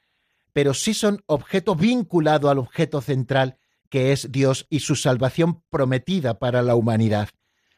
pero 0.54 0.74
sí 0.74 0.94
son 0.94 1.24
objeto 1.26 1.76
vinculado 1.76 2.50
al 2.50 2.60
objeto 2.60 3.02
central, 3.02 3.58
que 3.90 4.12
es 4.12 4.32
Dios 4.32 4.68
y 4.70 4.80
su 4.80 4.96
salvación 4.96 5.64
prometida 5.70 6.40
para 6.40 6.62
la 6.62 6.76
humanidad. 6.76 7.30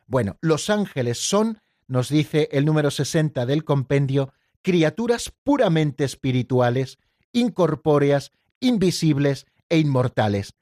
Bueno, 0.06 0.38
los 0.42 0.70
ángeles 0.70 1.18
son, 1.18 1.62
nos 1.88 2.10
dice 2.10 2.50
el 2.52 2.66
número 2.66 2.92
60 2.92 3.46
del 3.46 3.64
compendio, 3.64 4.34
criaturas 4.62 5.32
puramente 5.44 6.04
espirituales, 6.04 6.98
incorpóreas, 7.32 8.32
invisibles 8.60 9.46
e 9.70 9.80
inmortales. 9.80 10.54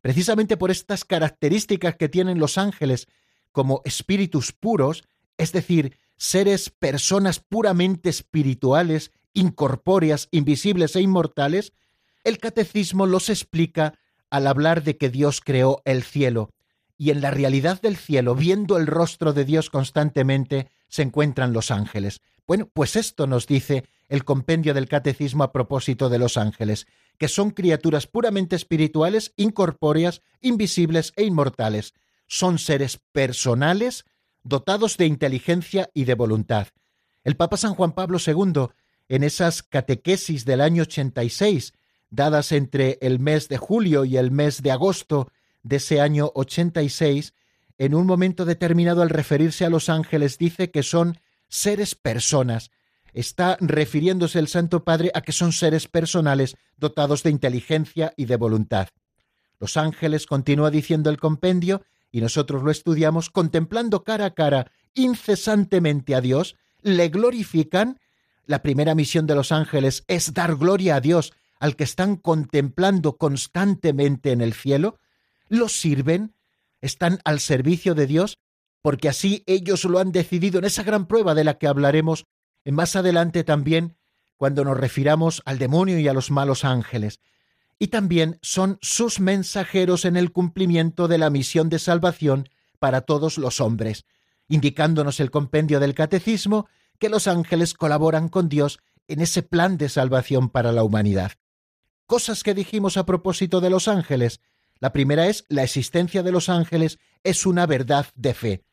Precisamente 0.00 0.56
por 0.56 0.70
estas 0.70 1.04
características 1.04 1.96
que 1.96 2.08
tienen 2.08 2.38
los 2.38 2.58
ángeles 2.58 3.08
como 3.52 3.82
espíritus 3.84 4.52
puros, 4.52 5.04
es 5.36 5.52
decir, 5.52 5.98
seres, 6.16 6.70
personas 6.70 7.40
puramente 7.40 8.08
espirituales, 8.08 9.12
incorpóreas, 9.36 10.28
invisibles 10.32 10.96
e 10.96 11.02
inmortales, 11.02 11.72
el 12.24 12.38
catecismo 12.38 13.06
los 13.06 13.28
explica 13.28 13.94
al 14.30 14.48
hablar 14.48 14.82
de 14.82 14.96
que 14.96 15.10
Dios 15.10 15.40
creó 15.40 15.82
el 15.84 16.02
cielo, 16.02 16.50
y 16.98 17.10
en 17.10 17.20
la 17.20 17.30
realidad 17.30 17.80
del 17.80 17.96
cielo, 17.96 18.34
viendo 18.34 18.78
el 18.78 18.86
rostro 18.86 19.32
de 19.32 19.44
Dios 19.44 19.70
constantemente, 19.70 20.70
se 20.88 21.02
encuentran 21.02 21.52
los 21.52 21.70
ángeles. 21.70 22.20
Bueno, 22.46 22.68
pues 22.72 22.96
esto 22.96 23.26
nos 23.26 23.46
dice 23.46 23.84
el 24.08 24.24
compendio 24.24 24.72
del 24.72 24.88
catecismo 24.88 25.44
a 25.44 25.52
propósito 25.52 26.08
de 26.08 26.18
los 26.18 26.36
ángeles, 26.36 26.86
que 27.18 27.28
son 27.28 27.50
criaturas 27.50 28.06
puramente 28.06 28.56
espirituales, 28.56 29.32
incorpóreas, 29.36 30.22
invisibles 30.40 31.12
e 31.16 31.24
inmortales, 31.24 31.92
son 32.26 32.58
seres 32.58 33.00
personales 33.12 34.04
dotados 34.42 34.96
de 34.96 35.06
inteligencia 35.06 35.90
y 35.92 36.04
de 36.04 36.14
voluntad. 36.14 36.68
El 37.24 37.36
Papa 37.36 37.56
San 37.56 37.74
Juan 37.74 37.92
Pablo 37.92 38.18
II, 38.24 38.68
en 39.08 39.22
esas 39.22 39.62
catequesis 39.62 40.44
del 40.44 40.60
año 40.60 40.82
86, 40.82 41.72
dadas 42.10 42.52
entre 42.52 42.98
el 43.00 43.18
mes 43.18 43.48
de 43.48 43.58
julio 43.58 44.04
y 44.04 44.16
el 44.16 44.30
mes 44.30 44.62
de 44.62 44.70
agosto 44.70 45.30
de 45.62 45.76
ese 45.76 46.00
año 46.00 46.30
86, 46.34 47.34
en 47.78 47.94
un 47.94 48.06
momento 48.06 48.44
determinado 48.44 49.02
al 49.02 49.10
referirse 49.10 49.64
a 49.64 49.70
los 49.70 49.88
ángeles 49.88 50.38
dice 50.38 50.70
que 50.70 50.82
son 50.82 51.18
seres 51.48 51.94
personas. 51.94 52.70
Está 53.12 53.56
refiriéndose 53.60 54.38
el 54.38 54.48
Santo 54.48 54.84
Padre 54.84 55.10
a 55.14 55.22
que 55.22 55.32
son 55.32 55.52
seres 55.52 55.88
personales 55.88 56.56
dotados 56.76 57.22
de 57.22 57.30
inteligencia 57.30 58.12
y 58.16 58.26
de 58.26 58.36
voluntad. 58.36 58.88
Los 59.58 59.76
ángeles, 59.76 60.26
continúa 60.26 60.70
diciendo 60.70 61.10
el 61.10 61.18
compendio, 61.18 61.82
y 62.10 62.20
nosotros 62.20 62.62
lo 62.62 62.70
estudiamos 62.70 63.30
contemplando 63.30 64.04
cara 64.04 64.26
a 64.26 64.34
cara 64.34 64.70
incesantemente 64.94 66.14
a 66.14 66.20
Dios, 66.20 66.56
le 66.82 67.08
glorifican. 67.08 67.98
La 68.46 68.62
primera 68.62 68.94
misión 68.94 69.26
de 69.26 69.34
los 69.34 69.52
ángeles 69.52 70.04
es 70.06 70.32
dar 70.32 70.56
gloria 70.56 70.96
a 70.96 71.00
Dios 71.00 71.32
al 71.58 71.74
que 71.76 71.84
están 71.84 72.16
contemplando 72.16 73.16
constantemente 73.16 74.30
en 74.30 74.40
el 74.40 74.52
cielo, 74.52 74.98
los 75.48 75.72
sirven, 75.72 76.34
están 76.80 77.18
al 77.24 77.40
servicio 77.40 77.94
de 77.94 78.06
Dios, 78.06 78.38
porque 78.82 79.08
así 79.08 79.42
ellos 79.46 79.84
lo 79.84 79.98
han 79.98 80.12
decidido 80.12 80.58
en 80.58 80.64
esa 80.64 80.84
gran 80.84 81.06
prueba 81.06 81.34
de 81.34 81.44
la 81.44 81.58
que 81.58 81.66
hablaremos 81.66 82.26
más 82.64 82.94
adelante 82.94 83.42
también 83.42 83.96
cuando 84.36 84.64
nos 84.64 84.76
refiramos 84.76 85.42
al 85.44 85.58
demonio 85.58 85.98
y 85.98 86.06
a 86.08 86.12
los 86.12 86.30
malos 86.30 86.64
ángeles. 86.64 87.20
Y 87.78 87.88
también 87.88 88.38
son 88.42 88.78
sus 88.80 89.20
mensajeros 89.20 90.04
en 90.04 90.16
el 90.16 90.32
cumplimiento 90.32 91.08
de 91.08 91.18
la 91.18 91.30
misión 91.30 91.68
de 91.68 91.78
salvación 91.78 92.48
para 92.78 93.02
todos 93.02 93.38
los 93.38 93.60
hombres, 93.60 94.04
indicándonos 94.48 95.20
el 95.20 95.30
compendio 95.30 95.80
del 95.80 95.94
catecismo 95.94 96.68
que 96.98 97.08
los 97.08 97.26
ángeles 97.26 97.74
colaboran 97.74 98.28
con 98.28 98.48
Dios 98.48 98.78
en 99.08 99.20
ese 99.20 99.42
plan 99.42 99.78
de 99.78 99.88
salvación 99.88 100.50
para 100.50 100.72
la 100.72 100.82
humanidad. 100.82 101.32
Cosas 102.06 102.42
que 102.42 102.54
dijimos 102.54 102.96
a 102.96 103.06
propósito 103.06 103.60
de 103.60 103.70
los 103.70 103.88
ángeles. 103.88 104.40
La 104.78 104.92
primera 104.92 105.26
es 105.26 105.44
la 105.48 105.62
existencia 105.62 106.22
de 106.22 106.32
los 106.32 106.48
ángeles 106.48 106.98
es 107.24 107.46
una 107.46 107.66
verdad 107.66 108.06
de 108.14 108.34
fe. 108.34 108.64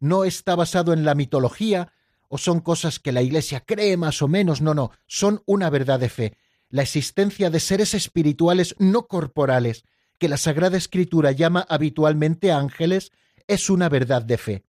No 0.00 0.24
está 0.24 0.54
basado 0.54 0.92
en 0.92 1.04
la 1.04 1.14
mitología 1.14 1.92
o 2.28 2.38
son 2.38 2.60
cosas 2.60 2.98
que 2.98 3.12
la 3.12 3.22
Iglesia 3.22 3.60
cree 3.60 3.96
más 3.96 4.20
o 4.20 4.28
menos, 4.28 4.60
no, 4.60 4.74
no, 4.74 4.90
son 5.06 5.42
una 5.46 5.70
verdad 5.70 6.00
de 6.00 6.08
fe 6.08 6.36
la 6.68 6.82
existencia 6.82 7.50
de 7.50 7.60
seres 7.60 7.94
espirituales 7.94 8.74
no 8.78 9.06
corporales, 9.06 9.84
que 10.18 10.28
la 10.28 10.36
Sagrada 10.36 10.76
Escritura 10.76 11.32
llama 11.32 11.64
habitualmente 11.68 12.52
ángeles, 12.52 13.12
es 13.46 13.70
una 13.70 13.88
verdad 13.88 14.22
de 14.22 14.38
fe. 14.38 14.64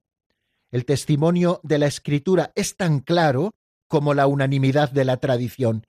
El 0.72 0.86
testimonio 0.86 1.62
de 1.64 1.80
la 1.80 1.88
Escritura 1.88 2.52
es 2.56 2.76
tan 2.76 3.00
claro 3.00 3.56
como 3.88 4.14
la 4.14 4.28
unanimidad 4.28 4.92
de 4.92 5.06
la 5.06 5.18
tradición. 5.18 5.88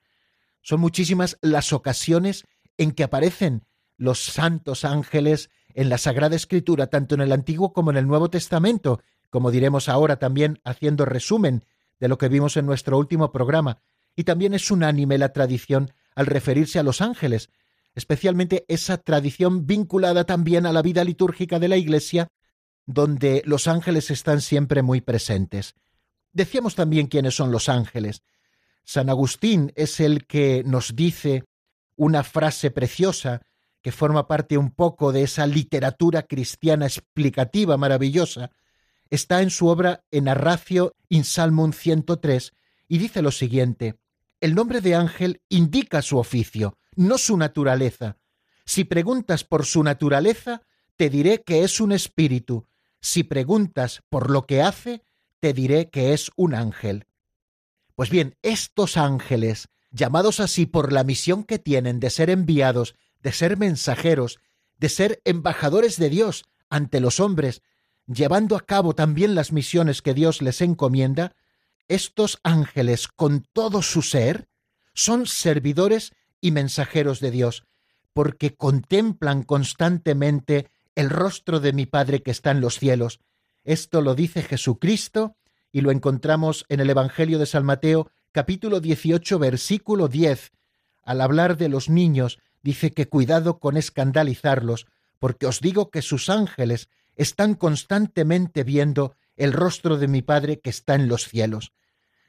Son 0.61 0.79
muchísimas 0.79 1.37
las 1.41 1.73
ocasiones 1.73 2.45
en 2.77 2.91
que 2.91 3.03
aparecen 3.03 3.65
los 3.97 4.23
santos 4.23 4.85
ángeles 4.85 5.49
en 5.73 5.89
la 5.89 5.97
Sagrada 5.97 6.35
Escritura, 6.35 6.87
tanto 6.87 7.15
en 7.15 7.21
el 7.21 7.33
Antiguo 7.33 7.73
como 7.73 7.91
en 7.91 7.97
el 7.97 8.07
Nuevo 8.07 8.29
Testamento, 8.29 9.01
como 9.29 9.51
diremos 9.51 9.89
ahora 9.89 10.17
también 10.17 10.59
haciendo 10.63 11.05
resumen 11.05 11.65
de 11.99 12.07
lo 12.07 12.17
que 12.17 12.29
vimos 12.29 12.55
en 12.55 12.65
nuestro 12.65 12.97
último 12.97 13.31
programa. 13.31 13.81
Y 14.15 14.23
también 14.23 14.53
es 14.53 14.71
unánime 14.71 15.17
la 15.17 15.33
tradición 15.33 15.91
al 16.15 16.25
referirse 16.25 16.79
a 16.79 16.83
los 16.83 17.01
ángeles, 17.01 17.49
especialmente 17.95 18.65
esa 18.69 18.97
tradición 18.97 19.67
vinculada 19.67 20.23
también 20.23 20.65
a 20.65 20.73
la 20.73 20.81
vida 20.81 21.03
litúrgica 21.03 21.59
de 21.59 21.67
la 21.67 21.77
Iglesia, 21.77 22.29
donde 22.91 23.43
los 23.45 23.67
ángeles 23.67 24.09
están 24.09 24.41
siempre 24.41 24.81
muy 24.81 24.99
presentes. 24.99 25.75
Decíamos 26.33 26.73
también 26.73 27.05
quiénes 27.05 27.35
son 27.35 27.51
los 27.51 27.69
ángeles. 27.69 28.23
San 28.83 29.11
Agustín 29.11 29.71
es 29.75 29.99
el 29.99 30.25
que 30.25 30.63
nos 30.65 30.95
dice 30.95 31.43
una 31.97 32.23
frase 32.23 32.71
preciosa 32.71 33.43
que 33.83 33.91
forma 33.91 34.27
parte 34.27 34.57
un 34.57 34.71
poco 34.71 35.11
de 35.11 35.21
esa 35.21 35.45
literatura 35.45 36.23
cristiana 36.23 36.87
explicativa 36.87 37.77
maravillosa, 37.77 38.49
está 39.11 39.43
en 39.43 39.51
su 39.51 39.67
obra 39.67 40.03
En 40.09 40.27
Arracio 40.27 40.95
in 41.09 41.25
Salmum 41.25 41.73
103 41.73 42.53
y 42.87 42.97
dice 42.97 43.21
lo 43.21 43.29
siguiente: 43.29 43.99
El 44.41 44.55
nombre 44.55 44.81
de 44.81 44.95
ángel 44.95 45.41
indica 45.47 46.01
su 46.01 46.17
oficio, 46.17 46.75
no 46.95 47.19
su 47.19 47.37
naturaleza. 47.37 48.17
Si 48.65 48.83
preguntas 48.83 49.43
por 49.43 49.63
su 49.63 49.83
naturaleza, 49.83 50.63
te 50.95 51.11
diré 51.11 51.43
que 51.43 51.63
es 51.63 51.79
un 51.79 51.91
espíritu. 51.91 52.65
Si 53.01 53.23
preguntas 53.23 54.01
por 54.09 54.29
lo 54.29 54.45
que 54.45 54.61
hace, 54.61 55.03
te 55.39 55.53
diré 55.53 55.89
que 55.89 56.13
es 56.13 56.31
un 56.35 56.53
ángel. 56.53 57.05
Pues 57.95 58.09
bien, 58.09 58.37
estos 58.41 58.97
ángeles, 58.97 59.67
llamados 59.91 60.39
así 60.39 60.65
por 60.65 60.91
la 60.93 61.03
misión 61.03 61.43
que 61.43 61.59
tienen 61.59 61.99
de 61.99 62.09
ser 62.09 62.29
enviados, 62.29 62.95
de 63.21 63.31
ser 63.31 63.57
mensajeros, 63.57 64.39
de 64.77 64.89
ser 64.89 65.21
embajadores 65.25 65.97
de 65.97 66.09
Dios 66.09 66.45
ante 66.69 66.99
los 66.99 67.19
hombres, 67.19 67.61
llevando 68.07 68.55
a 68.55 68.61
cabo 68.61 68.95
también 68.95 69.35
las 69.35 69.51
misiones 69.51 70.01
que 70.01 70.13
Dios 70.13 70.41
les 70.41 70.61
encomienda, 70.61 71.35
estos 71.87 72.39
ángeles 72.43 73.07
con 73.07 73.45
todo 73.53 73.81
su 73.81 74.01
ser 74.01 74.47
son 74.93 75.25
servidores 75.25 76.13
y 76.41 76.51
mensajeros 76.51 77.19
de 77.19 77.31
Dios, 77.31 77.63
porque 78.13 78.55
contemplan 78.55 79.43
constantemente 79.43 80.69
el 80.99 81.09
rostro 81.09 81.61
de 81.61 81.71
mi 81.71 81.85
Padre 81.85 82.21
que 82.23 82.31
está 82.31 82.51
en 82.51 82.59
los 82.59 82.77
cielos. 82.77 83.21
Esto 83.63 84.01
lo 84.01 84.15
dice 84.15 84.43
Jesucristo 84.43 85.37
y 85.71 85.79
lo 85.79 85.91
encontramos 85.91 86.65
en 86.67 86.81
el 86.81 86.89
Evangelio 86.89 87.39
de 87.39 87.45
San 87.45 87.63
Mateo 87.63 88.11
capítulo 88.33 88.81
18 88.81 89.39
versículo 89.39 90.09
10. 90.09 90.51
Al 91.03 91.21
hablar 91.21 91.55
de 91.55 91.69
los 91.69 91.87
niños, 91.87 92.39
dice 92.63 92.91
que 92.91 93.07
cuidado 93.07 93.59
con 93.59 93.77
escandalizarlos, 93.77 94.87
porque 95.19 95.45
os 95.45 95.61
digo 95.61 95.89
que 95.89 96.01
sus 96.01 96.29
ángeles 96.29 96.89
están 97.15 97.53
constantemente 97.55 98.65
viendo 98.65 99.15
el 99.37 99.53
rostro 99.53 99.95
de 99.95 100.09
mi 100.09 100.21
Padre 100.21 100.59
que 100.59 100.69
está 100.69 100.95
en 100.95 101.07
los 101.07 101.29
cielos. 101.29 101.71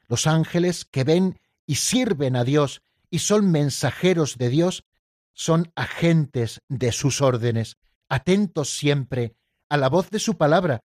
Los 0.06 0.28
ángeles 0.28 0.84
que 0.84 1.02
ven 1.02 1.40
y 1.66 1.74
sirven 1.74 2.36
a 2.36 2.44
Dios 2.44 2.82
y 3.10 3.18
son 3.18 3.50
mensajeros 3.50 4.38
de 4.38 4.48
Dios, 4.48 4.84
son 5.32 5.72
agentes 5.74 6.60
de 6.68 6.92
sus 6.92 7.20
órdenes, 7.20 7.76
atentos 8.10 8.76
siempre 8.76 9.34
a 9.70 9.78
la 9.78 9.88
voz 9.88 10.10
de 10.10 10.18
su 10.18 10.36
palabra, 10.36 10.84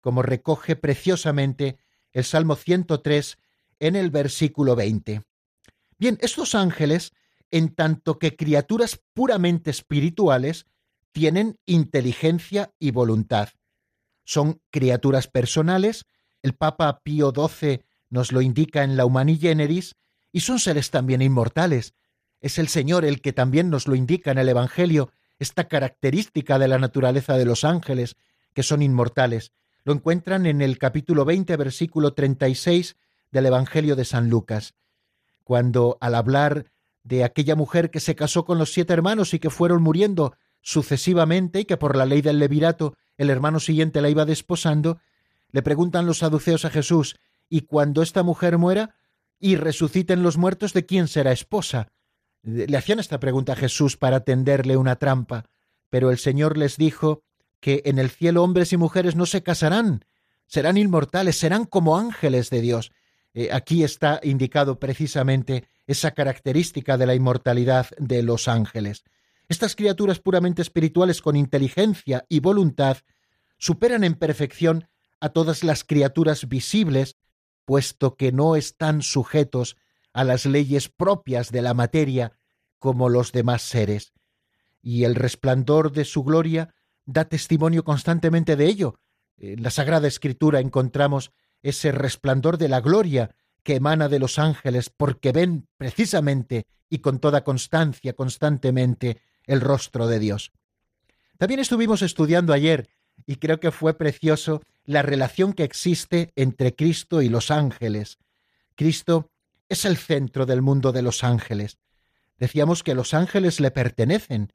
como 0.00 0.22
recoge 0.22 0.74
preciosamente 0.74 1.76
el 2.10 2.24
Salmo 2.24 2.56
103 2.56 3.36
en 3.78 3.94
el 3.94 4.10
versículo 4.10 4.74
20. 4.74 5.22
Bien, 5.98 6.18
estos 6.20 6.56
ángeles, 6.56 7.12
en 7.52 7.74
tanto 7.74 8.18
que 8.18 8.34
criaturas 8.34 9.00
puramente 9.12 9.70
espirituales, 9.70 10.66
tienen 11.12 11.60
inteligencia 11.66 12.72
y 12.78 12.90
voluntad. 12.90 13.50
Son 14.24 14.60
criaturas 14.70 15.28
personales, 15.28 16.06
el 16.42 16.54
Papa 16.54 17.00
Pío 17.04 17.32
XII 17.32 17.84
nos 18.08 18.32
lo 18.32 18.40
indica 18.40 18.82
en 18.82 18.96
la 18.96 19.04
Humani 19.04 19.36
Generis, 19.36 19.94
y 20.32 20.40
son 20.40 20.58
seres 20.58 20.90
también 20.90 21.20
inmortales. 21.20 21.94
Es 22.40 22.58
el 22.58 22.68
Señor 22.68 23.04
el 23.04 23.20
que 23.20 23.32
también 23.32 23.68
nos 23.68 23.86
lo 23.86 23.94
indica 23.94 24.30
en 24.30 24.38
el 24.38 24.48
Evangelio, 24.48 25.12
esta 25.42 25.64
característica 25.64 26.58
de 26.58 26.68
la 26.68 26.78
naturaleza 26.78 27.36
de 27.36 27.44
los 27.44 27.64
ángeles, 27.64 28.16
que 28.54 28.62
son 28.62 28.80
inmortales. 28.80 29.50
Lo 29.84 29.92
encuentran 29.92 30.46
en 30.46 30.62
el 30.62 30.78
capítulo 30.78 31.24
20, 31.24 31.56
versículo 31.56 32.14
36 32.14 32.96
del 33.32 33.46
Evangelio 33.46 33.96
de 33.96 34.04
San 34.04 34.30
Lucas, 34.30 34.74
cuando 35.42 35.98
al 36.00 36.14
hablar 36.14 36.70
de 37.02 37.24
aquella 37.24 37.56
mujer 37.56 37.90
que 37.90 37.98
se 37.98 38.14
casó 38.14 38.44
con 38.44 38.56
los 38.58 38.72
siete 38.72 38.92
hermanos 38.92 39.34
y 39.34 39.40
que 39.40 39.50
fueron 39.50 39.82
muriendo 39.82 40.36
sucesivamente 40.60 41.60
y 41.60 41.64
que 41.64 41.76
por 41.76 41.96
la 41.96 42.06
ley 42.06 42.22
del 42.22 42.38
levirato 42.38 42.96
el 43.16 43.28
hermano 43.28 43.58
siguiente 43.58 44.00
la 44.00 44.10
iba 44.10 44.24
desposando, 44.24 45.00
le 45.50 45.62
preguntan 45.62 46.06
los 46.06 46.18
saduceos 46.18 46.64
a 46.64 46.70
Jesús, 46.70 47.16
¿y 47.48 47.62
cuando 47.62 48.02
esta 48.02 48.22
mujer 48.22 48.58
muera 48.58 48.94
y 49.40 49.56
resuciten 49.56 50.22
los 50.22 50.38
muertos, 50.38 50.72
de 50.72 50.86
quién 50.86 51.08
será 51.08 51.32
esposa? 51.32 51.88
Le 52.42 52.76
hacían 52.76 52.98
esta 52.98 53.20
pregunta 53.20 53.52
a 53.52 53.56
Jesús 53.56 53.96
para 53.96 54.20
tenderle 54.20 54.76
una 54.76 54.96
trampa, 54.96 55.44
pero 55.90 56.10
el 56.10 56.18
Señor 56.18 56.58
les 56.58 56.76
dijo 56.76 57.22
que 57.60 57.82
en 57.84 57.98
el 57.98 58.10
cielo 58.10 58.42
hombres 58.42 58.72
y 58.72 58.76
mujeres 58.76 59.14
no 59.14 59.26
se 59.26 59.42
casarán, 59.42 60.04
serán 60.46 60.76
inmortales, 60.76 61.38
serán 61.38 61.64
como 61.64 61.96
ángeles 61.96 62.50
de 62.50 62.60
Dios. 62.60 62.90
Eh, 63.34 63.50
aquí 63.52 63.84
está 63.84 64.20
indicado 64.22 64.80
precisamente 64.80 65.68
esa 65.86 66.10
característica 66.10 66.98
de 66.98 67.06
la 67.06 67.14
inmortalidad 67.14 67.86
de 67.98 68.22
los 68.22 68.48
ángeles. 68.48 69.04
Estas 69.48 69.76
criaturas 69.76 70.18
puramente 70.18 70.62
espirituales 70.62 71.22
con 71.22 71.36
inteligencia 71.36 72.24
y 72.28 72.40
voluntad 72.40 72.98
superan 73.58 74.02
en 74.02 74.14
perfección 74.14 74.88
a 75.20 75.28
todas 75.28 75.62
las 75.62 75.84
criaturas 75.84 76.48
visibles, 76.48 77.16
puesto 77.64 78.16
que 78.16 78.32
no 78.32 78.56
están 78.56 79.02
sujetos 79.02 79.76
a 80.12 80.24
las 80.24 80.46
leyes 80.46 80.88
propias 80.88 81.50
de 81.50 81.62
la 81.62 81.74
materia 81.74 82.32
como 82.78 83.08
los 83.08 83.32
demás 83.32 83.62
seres. 83.62 84.12
Y 84.82 85.04
el 85.04 85.14
resplandor 85.14 85.92
de 85.92 86.04
su 86.04 86.24
gloria 86.24 86.74
da 87.04 87.24
testimonio 87.24 87.84
constantemente 87.84 88.56
de 88.56 88.66
ello. 88.66 88.98
En 89.36 89.62
la 89.62 89.70
Sagrada 89.70 90.08
Escritura 90.08 90.60
encontramos 90.60 91.32
ese 91.62 91.92
resplandor 91.92 92.58
de 92.58 92.68
la 92.68 92.80
gloria 92.80 93.34
que 93.62 93.76
emana 93.76 94.08
de 94.08 94.18
los 94.18 94.38
ángeles 94.38 94.90
porque 94.90 95.32
ven 95.32 95.68
precisamente 95.76 96.66
y 96.88 96.98
con 96.98 97.20
toda 97.20 97.44
constancia 97.44 98.14
constantemente 98.14 99.22
el 99.44 99.60
rostro 99.60 100.06
de 100.06 100.18
Dios. 100.18 100.52
También 101.38 101.60
estuvimos 101.60 102.02
estudiando 102.02 102.52
ayer, 102.52 102.88
y 103.26 103.36
creo 103.36 103.60
que 103.60 103.70
fue 103.70 103.94
precioso, 103.94 104.62
la 104.84 105.02
relación 105.02 105.52
que 105.52 105.64
existe 105.64 106.32
entre 106.36 106.74
Cristo 106.74 107.22
y 107.22 107.28
los 107.28 107.50
ángeles. 107.50 108.18
Cristo 108.74 109.31
es 109.72 109.86
el 109.86 109.96
centro 109.96 110.44
del 110.44 110.60
mundo 110.60 110.92
de 110.92 111.00
los 111.00 111.24
ángeles. 111.24 111.78
Decíamos 112.36 112.82
que 112.82 112.94
los 112.94 113.14
ángeles 113.14 113.58
le 113.58 113.70
pertenecen. 113.70 114.52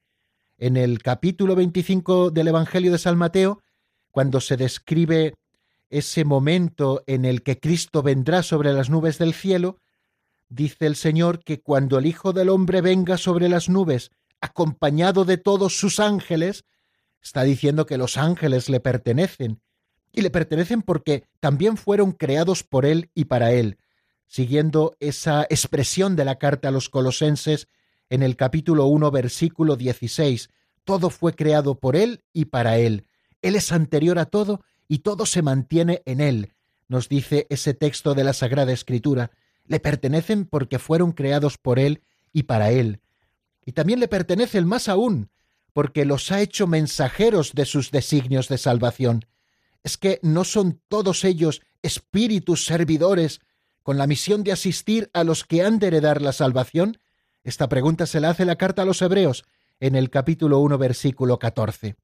En 0.59 0.77
el 0.77 1.01
capítulo 1.01 1.55
25 1.55 2.29
del 2.29 2.49
Evangelio 2.49 2.91
de 2.91 2.99
San 2.99 3.17
Mateo, 3.17 3.63
cuando 4.11 4.39
se 4.41 4.57
describe 4.57 5.33
ese 5.89 6.23
momento 6.23 7.03
en 7.07 7.25
el 7.25 7.41
que 7.41 7.59
Cristo 7.59 8.03
vendrá 8.03 8.43
sobre 8.43 8.73
las 8.73 8.91
nubes 8.91 9.17
del 9.17 9.33
cielo, 9.33 9.77
dice 10.49 10.85
el 10.85 10.95
Señor 10.95 11.43
que 11.43 11.61
cuando 11.61 11.97
el 11.97 12.05
Hijo 12.05 12.31
del 12.31 12.49
Hombre 12.49 12.81
venga 12.81 13.17
sobre 13.17 13.49
las 13.49 13.69
nubes 13.69 14.11
acompañado 14.39 15.25
de 15.25 15.37
todos 15.37 15.79
sus 15.79 15.99
ángeles, 15.99 16.63
está 17.23 17.41
diciendo 17.41 17.87
que 17.87 17.97
los 17.97 18.17
ángeles 18.17 18.69
le 18.69 18.79
pertenecen, 18.79 19.61
y 20.11 20.21
le 20.21 20.29
pertenecen 20.29 20.83
porque 20.83 21.23
también 21.39 21.75
fueron 21.75 22.11
creados 22.11 22.63
por 22.63 22.85
él 22.85 23.09
y 23.15 23.25
para 23.25 23.51
él, 23.51 23.79
siguiendo 24.27 24.95
esa 24.99 25.43
expresión 25.49 26.15
de 26.15 26.25
la 26.25 26.37
carta 26.37 26.67
a 26.67 26.71
los 26.71 26.89
colosenses 26.89 27.67
en 28.09 28.23
el 28.23 28.35
capítulo 28.35 28.85
1, 28.85 29.11
versículo 29.11 29.75
16. 29.75 30.49
Todo 30.83 31.09
fue 31.09 31.33
creado 31.33 31.79
por 31.79 31.95
él 31.95 32.23
y 32.33 32.45
para 32.45 32.77
él. 32.77 33.05
Él 33.41 33.55
es 33.55 33.71
anterior 33.71 34.19
a 34.19 34.25
todo 34.25 34.61
y 34.87 34.99
todo 34.99 35.25
se 35.25 35.41
mantiene 35.41 36.01
en 36.05 36.21
él, 36.21 36.53
nos 36.87 37.09
dice 37.09 37.47
ese 37.49 37.73
texto 37.73 38.13
de 38.13 38.23
la 38.23 38.33
Sagrada 38.33 38.71
Escritura. 38.71 39.31
Le 39.65 39.79
pertenecen 39.79 40.45
porque 40.45 40.79
fueron 40.79 41.11
creados 41.11 41.57
por 41.57 41.79
él 41.79 42.01
y 42.31 42.43
para 42.43 42.71
él 42.71 43.01
y 43.67 43.73
también 43.73 43.99
le 43.99 44.07
pertenece 44.07 44.57
el 44.57 44.65
más 44.65 44.87
aún, 44.87 45.29
porque 45.73 46.05
los 46.05 46.31
ha 46.31 46.39
hecho 46.39 46.67
mensajeros 46.67 47.51
de 47.53 47.65
sus 47.65 47.91
designios 47.91 48.47
de 48.47 48.57
salvación. 48.57 49.25
Es 49.83 49.97
que 49.97 50.21
no 50.23 50.45
son 50.45 50.81
todos 50.87 51.25
ellos 51.25 51.61
espíritus 51.81 52.63
servidores 52.63 53.41
con 53.87 53.97
la 53.97 54.05
misión 54.05 54.43
de 54.43 54.51
asistir 54.51 55.09
a 55.13 55.23
los 55.23 55.45
que 55.45 55.63
han 55.63 55.79
de 55.79 55.87
heredar 55.87 56.21
la 56.21 56.33
salvación? 56.33 56.99
Esta 57.45 57.69
pregunta 57.69 58.05
se 58.05 58.19
la 58.19 58.31
hace 58.31 58.43
la 58.43 58.57
carta 58.57 58.81
a 58.81 58.85
los 58.85 59.01
Hebreos 59.01 59.45
en 59.79 59.95
el 59.95 60.09
capítulo 60.09 60.59
1, 60.59 60.77
versículo 60.77 61.39
14. 61.39 61.95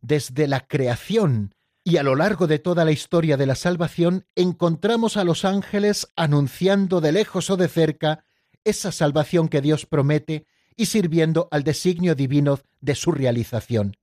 Desde 0.00 0.46
la 0.46 0.60
creación 0.60 1.56
y 1.82 1.96
a 1.96 2.04
lo 2.04 2.14
largo 2.14 2.46
de 2.46 2.60
toda 2.60 2.84
la 2.84 2.92
historia 2.92 3.36
de 3.36 3.46
la 3.46 3.56
salvación 3.56 4.26
encontramos 4.36 5.16
a 5.16 5.24
los 5.24 5.44
ángeles 5.44 6.06
anunciando 6.14 7.00
de 7.00 7.10
lejos 7.10 7.50
o 7.50 7.56
de 7.56 7.66
cerca 7.66 8.22
esa 8.62 8.92
salvación 8.92 9.48
que 9.48 9.60
Dios 9.60 9.86
promete 9.86 10.46
y 10.76 10.86
sirviendo 10.86 11.48
al 11.50 11.64
designio 11.64 12.14
divino 12.14 12.60
de 12.80 12.94
su 12.94 13.10
realización. 13.10 13.96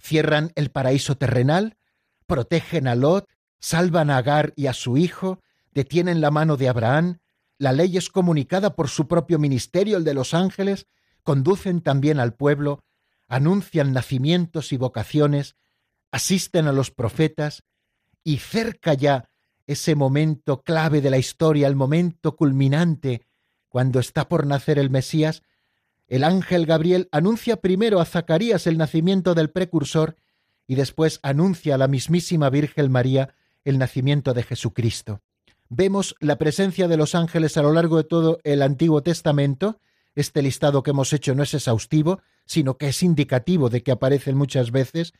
Cierran 0.00 0.50
el 0.56 0.72
paraíso 0.72 1.16
terrenal, 1.16 1.76
protegen 2.26 2.88
a 2.88 2.96
Lot, 2.96 3.28
salvan 3.60 4.10
a 4.10 4.16
Agar 4.16 4.52
y 4.56 4.66
a 4.66 4.72
su 4.72 4.96
hijo, 4.96 5.40
detienen 5.72 6.20
la 6.20 6.30
mano 6.30 6.56
de 6.56 6.68
Abraham, 6.68 7.18
la 7.58 7.72
ley 7.72 7.96
es 7.96 8.08
comunicada 8.10 8.74
por 8.74 8.88
su 8.88 9.06
propio 9.06 9.38
ministerio, 9.38 9.96
el 9.96 10.04
de 10.04 10.14
los 10.14 10.34
ángeles, 10.34 10.86
conducen 11.22 11.80
también 11.80 12.18
al 12.18 12.34
pueblo, 12.34 12.84
anuncian 13.28 13.92
nacimientos 13.92 14.72
y 14.72 14.76
vocaciones, 14.76 15.56
asisten 16.10 16.66
a 16.66 16.72
los 16.72 16.90
profetas, 16.90 17.62
y 18.24 18.38
cerca 18.38 18.94
ya 18.94 19.28
ese 19.66 19.94
momento 19.94 20.62
clave 20.62 21.00
de 21.00 21.10
la 21.10 21.18
historia, 21.18 21.68
el 21.68 21.76
momento 21.76 22.36
culminante, 22.36 23.26
cuando 23.68 24.00
está 24.00 24.28
por 24.28 24.46
nacer 24.46 24.78
el 24.78 24.90
Mesías, 24.90 25.42
el 26.08 26.24
ángel 26.24 26.66
Gabriel 26.66 27.08
anuncia 27.10 27.56
primero 27.56 28.00
a 28.00 28.04
Zacarías 28.04 28.66
el 28.66 28.76
nacimiento 28.76 29.34
del 29.34 29.50
precursor 29.50 30.16
y 30.66 30.74
después 30.74 31.20
anuncia 31.22 31.76
a 31.76 31.78
la 31.78 31.88
mismísima 31.88 32.50
Virgen 32.50 32.90
María 32.90 33.34
el 33.64 33.78
nacimiento 33.78 34.34
de 34.34 34.42
Jesucristo. 34.42 35.22
Vemos 35.74 36.16
la 36.20 36.36
presencia 36.36 36.86
de 36.86 36.98
los 36.98 37.14
ángeles 37.14 37.56
a 37.56 37.62
lo 37.62 37.72
largo 37.72 37.96
de 37.96 38.04
todo 38.04 38.40
el 38.44 38.60
Antiguo 38.60 39.02
Testamento. 39.02 39.80
Este 40.14 40.42
listado 40.42 40.82
que 40.82 40.90
hemos 40.90 41.14
hecho 41.14 41.34
no 41.34 41.42
es 41.42 41.54
exhaustivo, 41.54 42.20
sino 42.44 42.76
que 42.76 42.88
es 42.88 43.02
indicativo 43.02 43.70
de 43.70 43.82
que 43.82 43.90
aparecen 43.90 44.36
muchas 44.36 44.70
veces, 44.70 45.14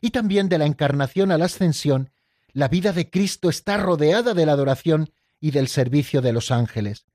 y 0.00 0.12
también 0.12 0.48
de 0.48 0.58
la 0.58 0.66
encarnación 0.66 1.32
a 1.32 1.38
la 1.38 1.46
ascensión, 1.46 2.10
la 2.52 2.68
vida 2.68 2.92
de 2.92 3.10
Cristo 3.10 3.48
está 3.48 3.78
rodeada 3.78 4.32
de 4.32 4.46
la 4.46 4.52
adoración 4.52 5.10
y 5.40 5.50
del 5.50 5.66
servicio 5.66 6.22
de 6.22 6.32
los 6.32 6.52
ángeles. 6.52 7.06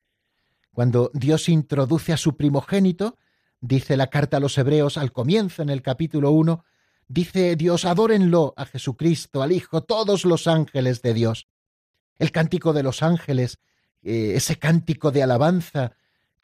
Cuando 0.73 1.11
Dios 1.13 1.47
introduce 1.47 2.11
a 2.11 2.17
su 2.17 2.35
primogénito, 2.35 3.17
dice 3.61 3.95
la 3.95 4.07
carta 4.07 4.35
a 4.35 4.41
los 4.41 4.57
hebreos 4.57 4.97
al 4.97 5.13
comienzo 5.13 5.61
en 5.61 5.69
el 5.69 5.81
capítulo 5.81 6.31
1, 6.31 6.65
dice 7.07 7.55
Dios, 7.55 7.85
adórenlo 7.85 8.53
a 8.57 8.65
Jesucristo, 8.65 9.41
al 9.41 9.53
Hijo, 9.53 9.81
todos 9.81 10.25
los 10.25 10.45
ángeles 10.45 11.01
de 11.01 11.13
Dios. 11.13 11.47
El 12.17 12.31
cántico 12.31 12.73
de 12.73 12.83
los 12.83 13.03
ángeles, 13.03 13.59
eh, 14.01 14.33
ese 14.35 14.57
cántico 14.57 15.11
de 15.11 15.23
alabanza 15.23 15.93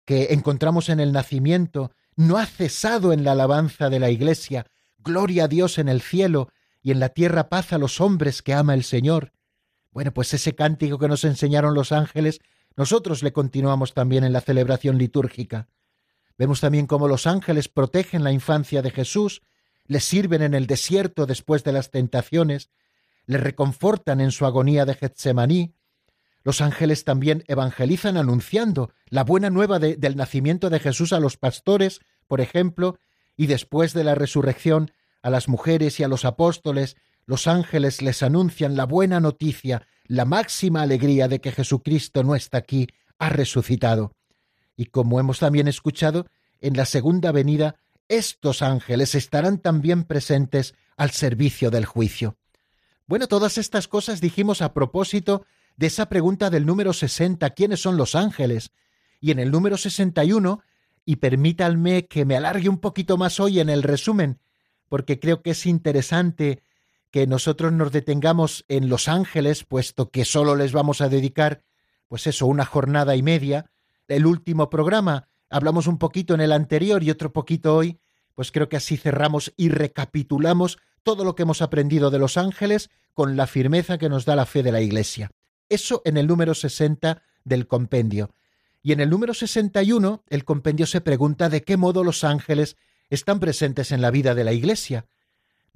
que 0.06 0.34
encontramos 0.34 0.90
en 0.90 1.00
el 1.00 1.12
nacimiento, 1.12 1.92
no 2.16 2.38
ha 2.38 2.46
cesado 2.46 3.14
en 3.14 3.24
la 3.24 3.34
alabanza 3.34 3.90
de 3.90 4.00
la 4.00 4.10
Iglesia. 4.10 4.66
Gloria 4.98 5.46
a 5.46 5.48
Dios 5.48 5.78
en 5.78 5.90
el 5.90 6.02
cielo 6.02 6.50
y 6.82 6.92
en 6.92 7.00
la 7.00 7.10
tierra 7.10 7.50
paz 7.50 7.74
a 7.74 7.78
los 7.78 8.02
hombres 8.02 8.42
que 8.42 8.54
ama 8.54 8.74
el 8.74 8.84
Señor. 8.84 9.34
Bueno, 9.92 10.14
pues 10.14 10.34
ese 10.34 10.56
cántico 10.56 10.98
que 10.98 11.08
nos 11.08 11.24
enseñaron 11.24 11.74
los 11.74 11.92
ángeles 11.92 12.40
nosotros 12.78 13.24
le 13.24 13.34
continuamos 13.34 13.96
también 13.96 14.24
en 14.24 14.32
la 14.32 14.40
celebración 14.40 15.00
litúrgica. 15.00 15.68
Vemos 16.38 16.62
también 16.62 16.86
cómo 16.86 17.08
los 17.08 17.26
ángeles 17.26 17.68
protegen 17.68 18.24
la 18.24 18.32
infancia 18.32 18.84
de 18.84 18.92
Jesús, 18.92 19.42
le 19.88 20.00
sirven 20.00 20.44
en 20.44 20.54
el 20.54 20.68
desierto 20.68 21.26
después 21.26 21.64
de 21.64 21.72
las 21.72 21.90
tentaciones, 21.90 22.70
le 23.28 23.38
reconfortan 23.38 24.20
en 24.22 24.32
su 24.32 24.46
agonía 24.46 24.86
de 24.86 24.96
Getsemaní. 24.96 25.76
Los 26.44 26.62
ángeles 26.62 27.04
también 27.04 27.44
evangelizan 27.48 28.18
anunciando 28.18 28.92
la 29.10 29.24
buena 29.24 29.50
nueva 29.50 29.80
del 29.80 30.16
nacimiento 30.16 30.70
de 30.70 30.80
Jesús 30.80 31.14
a 31.14 31.20
los 31.20 31.38
pastores, 31.38 32.00
por 32.26 32.42
ejemplo, 32.42 32.98
y 33.36 33.46
después 33.46 33.94
de 33.94 34.04
la 34.04 34.16
resurrección 34.16 34.92
a 35.22 35.30
las 35.30 35.48
mujeres 35.48 36.00
y 36.00 36.04
a 36.04 36.08
los 36.08 36.26
apóstoles, 36.26 36.96
los 37.26 37.48
ángeles 37.48 38.02
les 38.02 38.24
anuncian 38.24 38.76
la 38.76 38.86
buena 38.86 39.20
noticia 39.20 39.86
la 40.08 40.26
máxima 40.26 40.82
alegría 40.82 41.28
de 41.28 41.40
que 41.42 41.52
Jesucristo 41.52 42.24
no 42.24 42.36
está 42.36 42.58
aquí, 42.58 42.88
ha 43.20 43.30
resucitado. 43.30 44.14
Y 44.76 44.86
como 44.86 45.20
hemos 45.20 45.40
también 45.40 45.68
escuchado, 45.68 46.28
en 46.62 46.78
la 46.78 46.86
segunda 46.86 47.32
venida, 47.32 47.76
estos 48.08 48.62
ángeles 48.62 49.16
estarán 49.16 49.60
también 49.60 50.06
presentes 50.06 50.76
al 50.96 51.12
servicio 51.12 51.70
del 51.72 51.86
juicio. 51.86 52.38
Bueno, 53.08 53.28
todas 53.28 53.58
estas 53.58 53.88
cosas 53.88 54.20
dijimos 54.20 54.62
a 54.62 54.74
propósito 54.74 55.46
de 55.78 55.88
esa 55.88 56.10
pregunta 56.10 56.50
del 56.50 56.66
número 56.66 56.92
60, 56.92 57.50
¿quiénes 57.52 57.80
son 57.80 57.96
los 57.96 58.16
ángeles? 58.16 58.72
Y 59.22 59.32
en 59.32 59.40
el 59.40 59.50
número 59.50 59.78
61, 59.78 60.62
y 61.06 61.16
permítanme 61.16 62.08
que 62.08 62.26
me 62.26 62.36
alargue 62.36 62.68
un 62.68 62.80
poquito 62.80 63.16
más 63.16 63.40
hoy 63.40 63.62
en 63.62 63.70
el 63.70 63.82
resumen, 63.82 64.42
porque 64.90 65.22
creo 65.22 65.42
que 65.42 65.52
es 65.52 65.66
interesante 65.66 66.64
que 67.10 67.28
nosotros 67.28 67.72
nos 67.72 67.94
detengamos 67.94 68.66
en 68.68 68.90
Los 68.90 69.08
Ángeles, 69.08 69.64
puesto 69.64 70.12
que 70.12 70.26
solo 70.26 70.58
les 70.58 70.74
vamos 70.74 71.00
a 71.00 71.08
dedicar, 71.08 71.64
pues 72.10 72.28
eso, 72.28 72.46
una 72.46 72.66
jornada 72.66 73.16
y 73.16 73.24
media. 73.24 73.72
El 74.10 74.26
último 74.26 74.70
programa, 74.70 75.30
hablamos 75.50 75.88
un 75.88 75.98
poquito 75.98 76.34
en 76.34 76.42
el 76.42 76.52
anterior 76.52 77.02
y 77.04 77.10
otro 77.10 77.32
poquito 77.32 77.74
hoy, 77.74 78.02
pues 78.36 78.52
creo 78.52 78.68
que 78.68 78.76
así 78.76 78.98
cerramos 78.98 79.54
y 79.56 79.70
recapitulamos 79.70 80.78
todo 81.08 81.24
lo 81.24 81.36
que 81.36 81.44
hemos 81.44 81.62
aprendido 81.62 82.12
de 82.12 82.20
los 82.20 82.36
ángeles 82.36 82.90
con 83.14 83.38
la 83.38 83.48
firmeza 83.48 83.98
que 83.98 84.10
nos 84.10 84.26
da 84.26 84.36
la 84.36 84.46
fe 84.46 84.62
de 84.62 84.74
la 84.74 84.82
Iglesia. 84.82 85.32
Eso 85.70 86.02
en 86.04 86.18
el 86.18 86.28
número 86.28 86.54
60 86.54 87.24
del 87.46 87.66
compendio. 87.66 88.30
Y 88.84 88.92
en 88.92 89.00
el 89.00 89.10
número 89.10 89.34
61 89.34 90.24
el 90.28 90.44
compendio 90.44 90.86
se 90.86 91.00
pregunta 91.00 91.48
de 91.48 91.64
qué 91.64 91.78
modo 91.78 92.04
los 92.04 92.26
ángeles 92.26 92.76
están 93.10 93.40
presentes 93.40 93.94
en 93.94 94.02
la 94.02 94.12
vida 94.12 94.36
de 94.36 94.44
la 94.44 94.52
Iglesia 94.52 95.06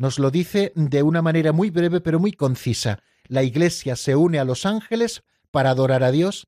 nos 0.01 0.17
lo 0.17 0.31
dice 0.31 0.73
de 0.75 1.03
una 1.03 1.21
manera 1.21 1.51
muy 1.51 1.69
breve 1.69 2.01
pero 2.01 2.19
muy 2.19 2.31
concisa. 2.31 3.03
La 3.27 3.43
Iglesia 3.43 3.95
se 3.95 4.15
une 4.15 4.39
a 4.39 4.45
los 4.45 4.65
ángeles 4.65 5.21
para 5.51 5.69
adorar 5.69 6.03
a 6.03 6.09
Dios, 6.09 6.47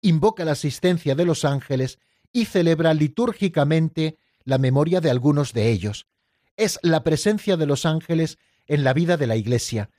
invoca 0.00 0.46
la 0.46 0.52
asistencia 0.52 1.14
de 1.14 1.26
los 1.26 1.44
ángeles 1.44 1.98
y 2.32 2.46
celebra 2.46 2.94
litúrgicamente 2.94 4.16
la 4.44 4.56
memoria 4.56 5.02
de 5.02 5.10
algunos 5.10 5.52
de 5.52 5.70
ellos. 5.70 6.06
Es 6.56 6.78
la 6.82 7.02
presencia 7.02 7.56
de 7.56 7.66
los 7.66 7.84
ángeles 7.84 8.38
en 8.66 8.84
la 8.84 8.92
vida 8.92 9.16
de 9.16 9.26
la 9.26 9.36
Iglesia. 9.36 9.90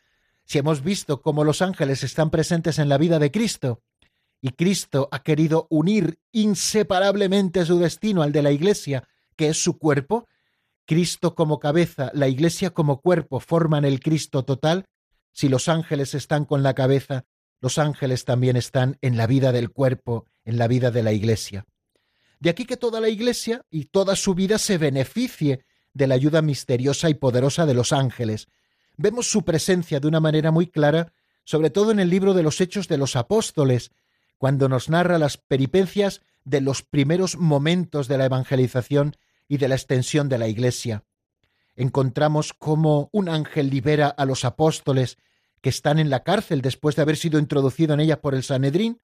Si 0.45 0.57
hemos 0.57 0.83
visto 0.83 1.21
cómo 1.21 1.43
los 1.43 1.61
ángeles 1.61 2.03
están 2.03 2.29
presentes 2.29 2.79
en 2.79 2.89
la 2.89 2.97
vida 2.97 3.19
de 3.19 3.31
Cristo, 3.31 3.81
y 4.41 4.51
Cristo 4.51 5.09
ha 5.11 5.23
querido 5.23 5.67
unir 5.69 6.19
inseparablemente 6.31 7.65
su 7.65 7.79
destino 7.79 8.21
al 8.21 8.31
de 8.31 8.43
la 8.43 8.51
Iglesia, 8.51 9.07
que 9.35 9.49
es 9.49 9.61
su 9.61 9.79
cuerpo, 9.79 10.27
Cristo 10.85 11.33
como 11.33 11.59
cabeza, 11.59 12.11
la 12.13 12.27
Iglesia 12.27 12.69
como 12.69 13.01
cuerpo 13.01 13.39
forman 13.39 13.85
el 13.85 13.99
Cristo 13.99 14.45
total, 14.45 14.85
si 15.31 15.49
los 15.49 15.67
ángeles 15.67 16.13
están 16.13 16.45
con 16.45 16.63
la 16.63 16.75
cabeza, 16.75 17.25
los 17.59 17.79
ángeles 17.79 18.23
también 18.23 18.55
están 18.55 18.97
en 19.01 19.17
la 19.17 19.25
vida 19.25 19.51
del 19.51 19.71
cuerpo, 19.71 20.27
en 20.43 20.57
la 20.57 20.67
vida 20.67 20.91
de 20.91 21.01
la 21.01 21.11
Iglesia. 21.11 21.65
De 22.39 22.51
aquí 22.51 22.65
que 22.65 22.77
toda 22.77 23.01
la 23.01 23.09
Iglesia 23.09 23.65
y 23.71 23.85
toda 23.85 24.15
su 24.15 24.35
vida 24.35 24.59
se 24.59 24.77
beneficie 24.77 25.65
de 25.95 26.07
la 26.07 26.15
ayuda 26.15 26.43
misteriosa 26.43 27.09
y 27.09 27.15
poderosa 27.15 27.65
de 27.65 27.73
los 27.73 27.91
ángeles. 27.93 28.49
Vemos 28.97 29.31
su 29.31 29.43
presencia 29.43 29.99
de 29.99 30.07
una 30.07 30.19
manera 30.19 30.51
muy 30.51 30.67
clara, 30.67 31.13
sobre 31.45 31.69
todo 31.69 31.91
en 31.91 31.99
el 31.99 32.09
libro 32.09 32.33
de 32.33 32.43
los 32.43 32.61
Hechos 32.61 32.87
de 32.87 32.97
los 32.97 33.15
Apóstoles, 33.15 33.91
cuando 34.37 34.69
nos 34.69 34.89
narra 34.89 35.17
las 35.17 35.37
peripencias 35.37 36.21
de 36.43 36.61
los 36.61 36.83
primeros 36.83 37.37
momentos 37.37 38.07
de 38.07 38.17
la 38.17 38.25
evangelización 38.25 39.15
y 39.47 39.57
de 39.57 39.69
la 39.69 39.75
extensión 39.75 40.27
de 40.27 40.37
la 40.37 40.49
Iglesia. 40.49 41.05
Encontramos 41.77 42.53
cómo 42.53 43.09
un 43.13 43.29
ángel 43.29 43.69
libera 43.69 44.09
a 44.09 44.25
los 44.25 44.43
apóstoles 44.43 45.17
que 45.61 45.69
están 45.69 45.97
en 45.97 46.09
la 46.09 46.23
cárcel 46.23 46.61
después 46.61 46.97
de 46.97 47.03
haber 47.03 47.15
sido 47.15 47.39
introducido 47.39 47.93
en 47.93 48.01
ella 48.01 48.21
por 48.21 48.35
el 48.35 48.43
Sanedrín. 48.43 49.01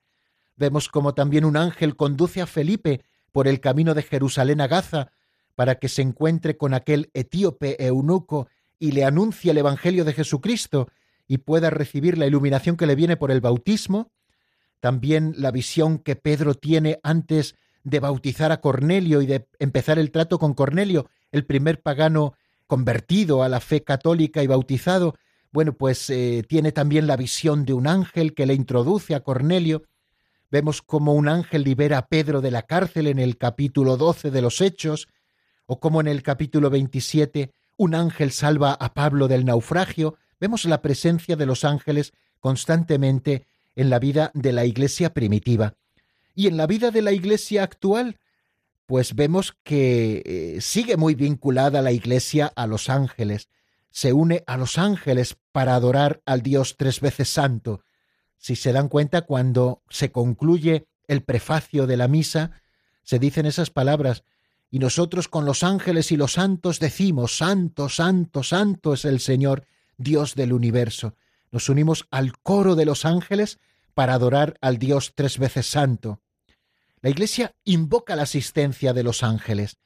Vemos 0.58 0.90
cómo 0.90 1.14
también 1.14 1.46
un 1.46 1.56
ángel 1.56 1.96
conduce 1.96 2.42
a 2.42 2.48
Felipe 2.48 3.02
por 3.32 3.48
el 3.48 3.62
camino 3.62 3.94
de 3.94 4.04
Jerusalén 4.04 4.60
a 4.60 4.68
Gaza 4.68 5.12
para 5.56 5.76
que 5.76 5.90
se 5.90 6.02
encuentre 6.02 6.58
con 6.58 6.74
aquel 6.74 7.10
etíope 7.14 7.84
eunuco 7.86 8.48
y 8.80 8.92
le 8.92 9.06
anuncie 9.06 9.52
el 9.52 9.58
Evangelio 9.58 10.06
de 10.06 10.14
Jesucristo 10.14 10.88
y 11.28 11.38
pueda 11.38 11.70
recibir 11.70 12.18
la 12.18 12.28
iluminación 12.28 12.78
que 12.78 12.88
le 12.88 12.96
viene 12.96 13.18
por 13.18 13.32
el 13.32 13.42
bautismo. 13.42 14.12
También 14.80 15.34
la 15.38 15.52
visión 15.52 16.00
que 16.00 16.16
Pedro 16.16 16.56
tiene 16.56 17.00
antes 17.04 17.56
de 17.84 18.00
bautizar 18.00 18.52
a 18.52 18.62
Cornelio 18.62 19.22
y 19.22 19.28
de 19.28 19.48
empezar 19.60 20.00
el 20.00 20.12
trato 20.12 20.40
con 20.40 20.54
Cornelio, 20.54 21.10
el 21.32 21.46
primer 21.46 21.82
pagano 21.82 22.34
convertido 22.68 23.44
a 23.44 23.50
la 23.50 23.60
fe 23.60 23.84
católica 23.84 24.44
y 24.44 24.48
bautizado, 24.48 25.16
bueno, 25.52 25.74
pues 25.74 26.10
eh, 26.10 26.44
tiene 26.48 26.72
también 26.72 27.08
la 27.08 27.18
visión 27.18 27.66
de 27.66 27.74
un 27.74 27.88
ángel 27.88 28.34
que 28.34 28.46
le 28.46 28.54
introduce 28.54 29.14
a 29.16 29.20
Cornelio. 29.22 29.84
Vemos 30.50 30.82
cómo 30.82 31.14
un 31.14 31.28
ángel 31.28 31.64
libera 31.64 31.98
a 31.98 32.08
Pedro 32.08 32.40
de 32.40 32.52
la 32.52 32.64
cárcel 32.64 33.08
en 33.08 33.20
el 33.20 33.38
capítulo 33.38 33.98
12 33.98 34.32
de 34.32 34.42
los 34.42 34.62
Hechos, 34.62 35.10
o 35.66 35.80
como 35.80 36.02
en 36.02 36.08
el 36.08 36.24
capítulo 36.24 36.70
27 36.70 37.52
un 37.78 37.96
ángel 37.96 38.32
salva 38.32 38.74
a 38.74 38.94
Pablo 38.94 39.28
del 39.28 39.46
naufragio. 39.46 40.16
Vemos 40.40 40.66
la 40.66 40.82
presencia 40.82 41.36
de 41.36 41.46
los 41.46 41.64
ángeles 41.64 42.14
constantemente 42.40 43.46
en 43.76 43.90
la 43.90 44.00
vida 44.00 44.32
de 44.34 44.52
la 44.52 44.66
iglesia 44.66 45.14
primitiva. 45.14 45.76
Y 46.36 46.48
en 46.48 46.58
la 46.58 46.68
vida 46.68 46.92
de 46.92 47.02
la 47.02 47.12
Iglesia 47.12 47.64
actual, 47.64 48.18
pues 48.86 49.16
vemos 49.16 49.56
que 49.64 50.24
eh, 50.26 50.62
sigue 50.62 50.98
muy 50.98 51.16
vinculada 51.16 51.82
la 51.82 51.92
Iglesia 51.92 52.52
a 52.56 52.68
los 52.68 52.90
ángeles, 52.90 53.50
se 53.90 54.14
une 54.14 54.44
a 54.48 54.58
los 54.58 54.78
ángeles 54.78 55.38
para 55.52 55.76
adorar 55.76 56.22
al 56.26 56.42
Dios 56.42 56.78
tres 56.78 57.02
veces 57.02 57.30
santo. 57.30 57.84
Si 58.38 58.56
se 58.56 58.72
dan 58.72 58.88
cuenta, 58.88 59.22
cuando 59.22 59.82
se 59.90 60.12
concluye 60.12 60.86
el 61.08 61.24
prefacio 61.24 61.88
de 61.88 61.98
la 61.98 62.08
misa, 62.08 62.52
se 63.04 63.20
dicen 63.20 63.46
esas 63.46 63.70
palabras, 63.70 64.24
y 64.72 64.80
nosotros 64.80 65.28
con 65.28 65.44
los 65.44 65.64
ángeles 65.64 66.14
y 66.14 66.18
los 66.18 66.34
santos 66.34 66.80
decimos, 66.80 67.36
Santo, 67.36 67.90
Santo, 67.90 68.42
Santo 68.42 68.94
es 68.94 69.04
el 69.04 69.20
Señor, 69.20 69.68
Dios 69.98 70.34
del 70.34 70.54
universo. 70.54 71.16
Nos 71.52 71.68
unimos 71.68 72.08
al 72.10 72.40
coro 72.40 72.76
de 72.76 72.86
los 72.86 73.04
ángeles 73.04 73.60
para 73.94 74.14
adorar 74.14 74.58
al 74.62 74.78
Dios 74.78 75.12
tres 75.14 75.38
veces 75.38 75.66
santo. 75.66 76.22
La 77.02 77.10
Iglesia 77.10 77.54
invoca 77.66 78.16
la 78.16 78.24
asistencia 78.24 78.94
de 78.94 79.04
los 79.04 79.24
ángeles. 79.24 79.78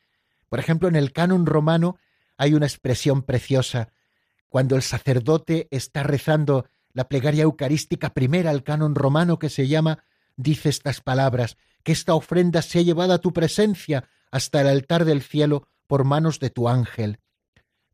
Por 0.49 0.59
ejemplo, 0.59 0.87
en 0.87 0.95
el 0.95 1.11
canon 1.11 1.47
romano 1.47 1.97
hay 2.37 2.53
una 2.53 2.67
expresión 2.67 3.23
preciosa. 3.23 3.89
Cuando 4.49 4.75
el 4.75 4.83
sacerdote 4.83 5.67
está 5.71 6.03
rezando 6.03 6.67
La 6.93 7.09
plegaria 7.09 7.43
eucarística 7.43 8.13
primera, 8.13 8.51
el 8.51 8.63
canon 8.63 8.95
romano 8.95 9.37
que 9.37 9.49
se 9.49 9.67
llama, 9.67 10.05
dice 10.37 10.69
estas 10.69 11.01
palabras, 11.01 11.57
que 11.83 11.91
esta 11.91 12.13
ofrenda 12.13 12.61
sea 12.61 12.83
llevada 12.83 13.15
a 13.15 13.19
tu 13.19 13.33
presencia 13.33 14.07
hasta 14.31 14.61
el 14.61 14.67
altar 14.67 15.05
del 15.05 15.21
cielo 15.21 15.67
por 15.87 16.03
manos 16.03 16.39
de 16.39 16.49
tu 16.49 16.67
ángel. 16.67 17.19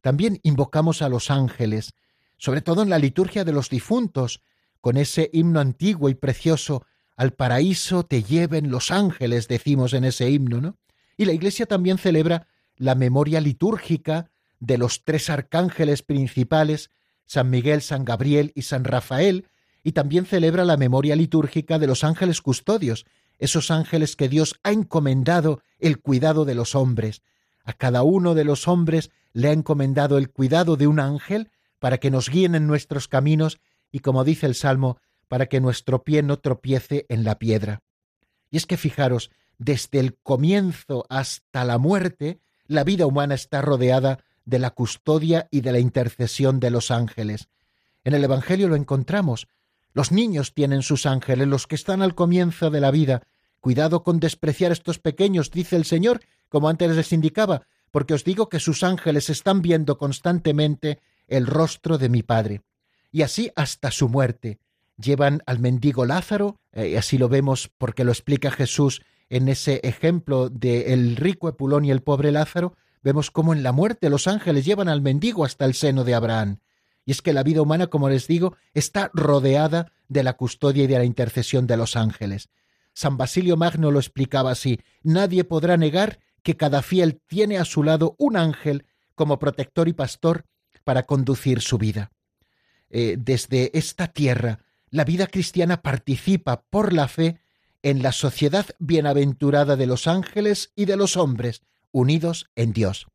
También 0.02 0.40
invocamos 0.44 1.02
a 1.02 1.10
los 1.10 1.30
ángeles, 1.30 1.94
sobre 2.38 2.62
todo 2.62 2.82
en 2.82 2.90
la 2.90 3.00
liturgia 3.00 3.44
de 3.44 3.54
los 3.54 3.70
difuntos, 3.70 4.42
con 4.82 4.98
ese 4.98 5.30
himno 5.32 5.60
antiguo 5.60 6.10
y 6.10 6.16
precioso, 6.16 6.86
al 7.16 7.34
paraíso 7.34 8.04
te 8.04 8.24
lleven 8.24 8.72
los 8.72 8.90
ángeles, 8.90 9.48
decimos 9.48 9.94
en 9.94 10.06
ese 10.06 10.30
himno, 10.30 10.60
¿no? 10.60 10.78
Y 11.18 11.26
la 11.26 11.34
Iglesia 11.34 11.68
también 11.68 12.00
celebra 12.00 12.48
la 12.78 12.96
memoria 12.96 13.42
litúrgica 13.42 14.32
de 14.60 14.80
los 14.80 15.04
tres 15.04 15.30
arcángeles 15.30 16.02
principales, 16.02 16.90
San 17.28 17.52
Miguel, 17.52 17.84
San 17.84 18.06
Gabriel 18.06 18.52
y 18.56 18.64
San 18.64 18.86
Rafael, 18.86 19.48
y 19.84 19.92
también 19.92 20.26
celebra 20.26 20.66
la 20.66 20.78
memoria 20.78 21.16
litúrgica 21.16 21.78
de 21.78 21.88
los 21.88 22.04
ángeles 22.04 22.42
custodios, 22.42 23.06
esos 23.42 23.72
ángeles 23.72 24.16
que 24.16 24.30
Dios 24.30 24.60
ha 24.64 24.72
encomendado 24.72 25.62
el 25.80 26.00
cuidado 26.00 26.46
de 26.46 26.56
los 26.56 26.76
hombres. 26.76 27.24
A 27.64 27.74
cada 27.74 28.04
uno 28.04 28.36
de 28.36 28.46
los 28.46 28.68
hombres 28.68 29.10
le 29.34 29.50
ha 29.50 29.52
encomendado 29.52 30.18
el 30.20 30.30
cuidado 30.30 30.78
de 30.78 30.88
un 30.88 31.00
ángel 31.00 31.50
para 31.80 31.98
que 31.98 32.12
nos 32.12 32.30
guíen 32.30 32.54
en 32.54 32.68
nuestros 32.68 33.08
caminos 33.08 33.60
y, 33.92 34.00
como 34.00 34.24
dice 34.24 34.46
el 34.46 34.54
Salmo, 34.54 35.00
para 35.28 35.48
que 35.48 35.60
nuestro 35.60 36.04
pie 36.04 36.22
no 36.22 36.38
tropiece 36.38 37.08
en 37.10 37.24
la 37.24 37.40
piedra. 37.40 37.82
Y 38.52 38.58
es 38.58 38.68
que 38.68 38.78
fijaros, 38.78 39.32
desde 39.58 40.00
el 40.00 40.18
comienzo 40.22 41.06
hasta 41.10 41.66
la 41.66 41.80
muerte, 41.80 42.40
la 42.68 42.84
vida 42.84 43.08
humana 43.08 43.34
está 43.34 43.62
rodeada 43.62 44.20
de 44.46 44.60
la 44.60 44.70
custodia 44.70 45.48
y 45.50 45.62
de 45.62 45.72
la 45.72 45.80
intercesión 45.80 46.60
de 46.60 46.70
los 46.70 46.92
ángeles. 46.92 47.50
En 48.04 48.14
el 48.14 48.24
Evangelio 48.24 48.68
lo 48.68 48.76
encontramos. 48.76 49.48
Los 49.94 50.12
niños 50.12 50.54
tienen 50.54 50.82
sus 50.82 51.06
ángeles, 51.06 51.48
los 51.48 51.68
que 51.68 51.76
están 51.76 52.02
al 52.02 52.16
comienzo 52.16 52.70
de 52.70 52.82
la 52.82 52.92
vida. 52.92 53.24
Cuidado 53.60 54.04
con 54.04 54.20
despreciar 54.20 54.72
estos 54.72 55.00
pequeños, 55.00 55.52
dice 55.52 55.76
el 55.76 55.86
Señor, 55.86 56.22
como 56.50 56.70
antes 56.70 56.96
les 56.96 57.14
indicaba, 57.14 57.68
porque 57.92 58.14
os 58.14 58.24
digo 58.24 58.50
que 58.50 58.60
sus 58.60 58.84
ángeles 58.84 59.30
están 59.30 59.62
viendo 59.62 59.98
constantemente 59.98 61.00
el 61.28 61.46
rostro 61.46 61.98
de 61.98 62.10
mi 62.10 62.24
Padre. 62.24 62.62
Y 63.12 63.22
así 63.24 63.52
hasta 63.56 63.92
su 63.92 64.10
muerte 64.10 64.60
llevan 64.98 65.42
al 65.46 65.60
mendigo 65.60 66.06
Lázaro, 66.06 66.60
eh, 66.72 66.90
y 66.90 66.96
así 66.96 67.18
lo 67.18 67.28
vemos 67.30 67.70
porque 67.78 68.04
lo 68.04 68.12
explica 68.12 68.52
Jesús 68.52 69.02
en 69.30 69.48
ese 69.48 69.80
ejemplo 69.84 70.50
de 70.50 70.94
el 70.94 71.16
rico 71.16 71.48
Epulón 71.48 71.86
y 71.86 71.92
el 71.92 72.02
pobre 72.02 72.32
Lázaro, 72.32 72.76
vemos 73.02 73.32
cómo 73.32 73.54
en 73.54 73.64
la 73.64 73.72
muerte 73.72 74.10
los 74.10 74.28
ángeles 74.28 74.66
llevan 74.66 74.90
al 74.90 75.02
mendigo 75.02 75.46
hasta 75.46 75.66
el 75.66 75.74
seno 75.74 76.04
de 76.04 76.16
Abraham. 76.16 76.60
Y 77.06 77.12
es 77.12 77.22
que 77.22 77.34
la 77.34 77.44
vida 77.44 77.62
humana, 77.62 77.88
como 77.88 78.10
les 78.10 78.28
digo, 78.28 78.56
está 78.74 79.10
rodeada 79.14 79.92
de 80.08 80.24
la 80.24 80.34
custodia 80.34 80.84
y 80.84 80.88
de 80.88 80.98
la 80.98 81.06
intercesión 81.06 81.68
de 81.68 81.78
los 81.78 81.96
ángeles. 81.96 82.50
San 82.94 83.18
Basilio 83.18 83.58
Magno 83.58 83.92
lo 83.92 84.00
explicaba 84.00 84.52
así, 84.52 84.80
nadie 85.02 85.44
podrá 85.44 85.78
negar 85.78 86.20
que 86.44 86.58
cada 86.58 86.82
fiel 86.82 87.22
tiene 87.28 87.58
a 87.58 87.66
su 87.66 87.84
lado 87.84 88.16
un 88.18 88.36
ángel 88.38 88.86
como 89.16 89.40
protector 89.40 89.88
y 89.88 89.94
pastor 89.94 90.46
para 90.84 91.04
conducir 91.04 91.62
su 91.62 91.78
vida. 91.78 92.12
Eh, 92.90 93.16
desde 93.18 93.78
esta 93.78 94.08
tierra, 94.08 94.60
la 94.90 95.06
vida 95.06 95.28
cristiana 95.28 95.82
participa 95.82 96.64
por 96.64 96.92
la 96.92 97.08
fe 97.08 97.40
en 97.84 98.04
la 98.04 98.12
sociedad 98.12 98.66
bienaventurada 98.80 99.76
de 99.76 99.88
los 99.88 100.08
ángeles 100.08 100.72
y 100.76 100.86
de 100.86 100.98
los 100.98 101.18
hombres, 101.18 101.64
unidos 101.92 102.50
en 102.56 102.74
Dios. 102.74 103.08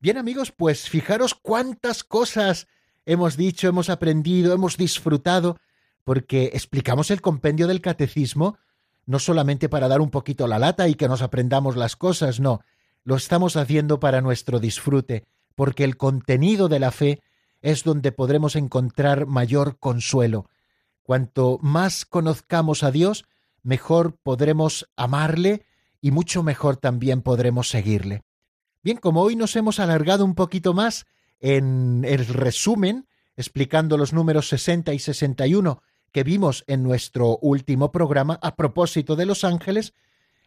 Bien 0.00 0.18
amigos, 0.18 0.52
pues 0.52 0.88
fijaros 0.88 1.34
cuántas 1.34 2.04
cosas 2.04 2.66
hemos 3.06 3.36
dicho, 3.36 3.68
hemos 3.68 3.88
aprendido, 3.88 4.52
hemos 4.52 4.76
disfrutado, 4.76 5.56
porque 6.04 6.50
explicamos 6.52 7.10
el 7.10 7.20
compendio 7.20 7.66
del 7.66 7.80
catecismo 7.80 8.58
no 9.06 9.20
solamente 9.20 9.68
para 9.68 9.88
dar 9.88 10.00
un 10.00 10.10
poquito 10.10 10.46
la 10.46 10.58
lata 10.58 10.88
y 10.88 10.94
que 10.96 11.08
nos 11.08 11.22
aprendamos 11.22 11.76
las 11.76 11.96
cosas, 11.96 12.40
no, 12.40 12.60
lo 13.04 13.14
estamos 13.14 13.56
haciendo 13.56 14.00
para 14.00 14.20
nuestro 14.20 14.58
disfrute, 14.58 15.24
porque 15.54 15.84
el 15.84 15.96
contenido 15.96 16.68
de 16.68 16.80
la 16.80 16.90
fe 16.90 17.22
es 17.62 17.84
donde 17.84 18.12
podremos 18.12 18.56
encontrar 18.56 19.26
mayor 19.26 19.78
consuelo. 19.78 20.50
Cuanto 21.02 21.58
más 21.62 22.04
conozcamos 22.04 22.82
a 22.82 22.90
Dios, 22.90 23.24
mejor 23.62 24.16
podremos 24.22 24.90
amarle 24.96 25.64
y 26.00 26.10
mucho 26.10 26.42
mejor 26.42 26.76
también 26.76 27.22
podremos 27.22 27.68
seguirle. 27.68 28.24
Bien, 28.82 28.98
como 28.98 29.22
hoy 29.22 29.36
nos 29.36 29.54
hemos 29.56 29.78
alargado 29.78 30.24
un 30.24 30.34
poquito 30.34 30.74
más 30.74 31.06
en 31.40 32.04
el 32.06 32.26
resumen, 32.26 33.06
explicando 33.36 33.96
los 33.96 34.12
números 34.12 34.48
60 34.48 34.94
y 34.94 34.98
61 34.98 35.82
que 36.12 36.24
vimos 36.24 36.64
en 36.66 36.82
nuestro 36.82 37.38
último 37.42 37.92
programa 37.92 38.38
a 38.42 38.56
propósito 38.56 39.16
de 39.16 39.26
los 39.26 39.44
ángeles, 39.44 39.92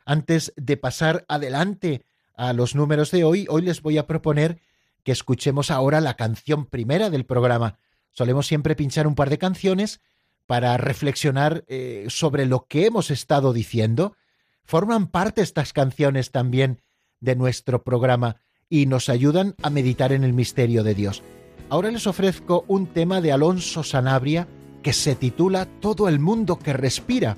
antes 0.06 0.52
de 0.56 0.78
pasar 0.78 1.26
adelante 1.28 2.04
a 2.36 2.54
los 2.54 2.74
números 2.74 3.12
de 3.12 3.24
hoy, 3.24 3.46
hoy 3.50 3.62
les 3.62 3.82
voy 3.82 4.00
a 4.00 4.08
proponer 4.08 4.60
que 5.04 5.12
escuchemos 5.12 5.70
ahora 5.70 6.02
la 6.02 6.16
canción 6.16 6.66
primera 6.66 7.10
del 7.10 7.26
programa. 7.26 7.78
Solemos 8.12 8.48
siempre 8.48 8.76
pinchar 8.76 9.06
un 9.06 9.16
par 9.16 9.30
de 9.30 9.38
canciones 9.38 10.02
para 10.48 10.76
reflexionar 10.78 11.64
eh, 11.68 12.08
sobre 12.10 12.48
lo 12.48 12.66
que 12.66 12.88
hemos 12.88 13.12
estado 13.12 13.54
diciendo. 13.54 14.16
Forman 14.64 15.08
parte 15.08 15.42
estas 15.42 15.74
canciones 15.74 16.32
también 16.32 16.82
de 17.20 17.36
nuestro 17.36 17.84
programa 17.84 18.38
y 18.70 18.86
nos 18.86 19.10
ayudan 19.10 19.56
a 19.62 19.70
meditar 19.70 20.12
en 20.12 20.24
el 20.24 20.34
misterio 20.34 20.84
de 20.84 20.96
Dios. 20.96 21.24
Ahora 21.70 21.92
les 21.92 22.08
ofrezco 22.08 22.66
un 22.68 22.88
tema 22.88 23.22
de 23.22 23.32
Alonso 23.32 23.84
Sanabria 23.84 24.48
que 24.84 24.94
se 24.94 25.16
titula 25.16 25.68
Todo 25.80 26.08
el 26.08 26.20
mundo 26.20 26.58
que 26.58 26.74
respira 26.74 27.38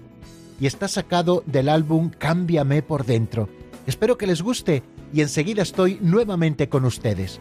y 0.60 0.67
está 0.67 0.88
sacado 0.88 1.44
del 1.46 1.70
álbum 1.70 2.12
Cámbiame 2.17 2.82
por 2.82 3.06
dentro. 3.06 3.50
Espero 3.88 4.17
que 4.17 4.28
les 4.28 4.41
guste 4.41 4.84
y 5.13 5.22
enseguida 5.22 5.63
estoy 5.63 5.98
nuevamente 6.02 6.70
con 6.70 6.86
ustedes. 6.86 7.39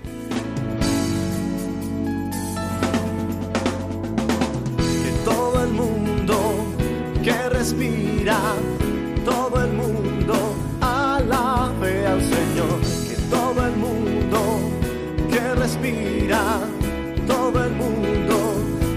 respira, 7.60 8.40
todo 9.22 9.62
el 9.62 9.72
mundo 9.74 10.09
todo 17.26 17.64
el 17.64 17.72
mundo 17.72 18.36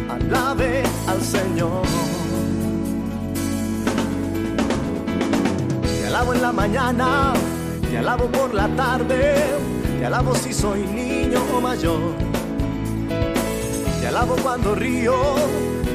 alabe 0.09 0.83
al 1.07 1.21
Señor. 1.21 1.83
Te 5.83 6.07
alabo 6.07 6.33
en 6.33 6.41
la 6.41 6.51
mañana, 6.51 7.33
te 7.89 7.97
alabo 7.97 8.25
por 8.27 8.53
la 8.53 8.67
tarde, 8.75 9.35
te 9.99 10.05
alabo 10.05 10.35
si 10.35 10.53
soy 10.53 10.81
niño 10.83 11.39
o 11.55 11.61
mayor. 11.61 12.15
Te 13.99 14.07
alabo 14.07 14.35
cuando 14.43 14.75
río, 14.75 15.15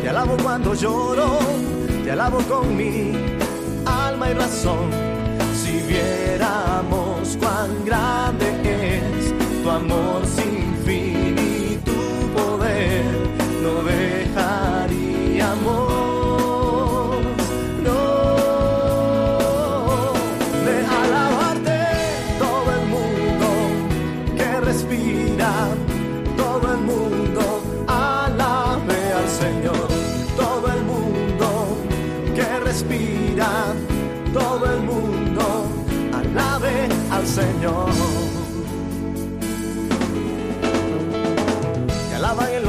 te 0.02 0.08
alabo 0.08 0.36
cuando 0.42 0.74
lloro 0.74 1.38
te 2.08 2.12
alabo 2.12 2.38
con 2.48 2.74
mi 2.74 3.12
alma 3.84 4.30
y 4.30 4.32
razón. 4.32 4.88
Si 5.54 5.72
viéramos 5.86 7.36
cuán 7.38 7.84
grande 7.84 8.46
es 8.64 9.62
tu 9.62 9.68
amor 9.68 10.24
sin 10.24 10.67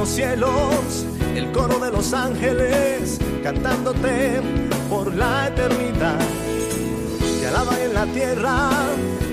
los 0.10 0.15
cielos 0.15 1.06
el 1.36 1.52
coro 1.52 1.80
de 1.80 1.91
los 1.91 2.13
ángeles, 2.13 3.19
cantándote 3.43 4.41
por 4.89 5.13
la 5.13 5.48
eternidad. 5.48 6.19
Te 7.39 7.48
alaban 7.48 7.80
en 7.80 7.93
la 7.93 8.06
tierra 8.08 8.69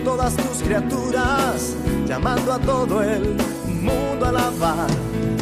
todas 0.05 0.37
tus 0.37 0.63
criaturas, 0.63 1.75
llamando 2.07 2.53
a 2.53 2.59
todo 2.59 3.03
el 3.03 3.37
mundo 3.81 4.27
a 4.27 4.29
alabar. 4.29 4.89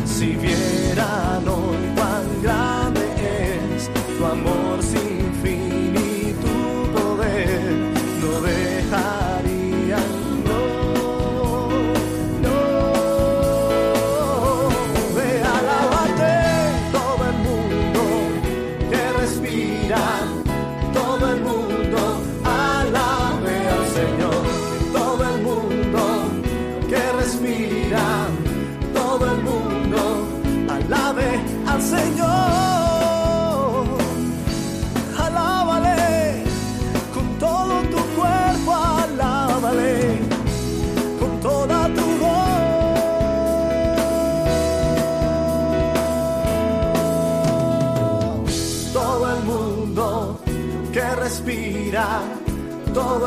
Si 0.05 0.37
vieran 0.37 1.49
hoy 1.49 1.77
cuán 1.97 2.43
grande 2.43 3.75
es 3.75 3.91
tu 4.17 4.25
amor 4.25 4.83
sin 4.83 5.33
respira, 5.43 5.65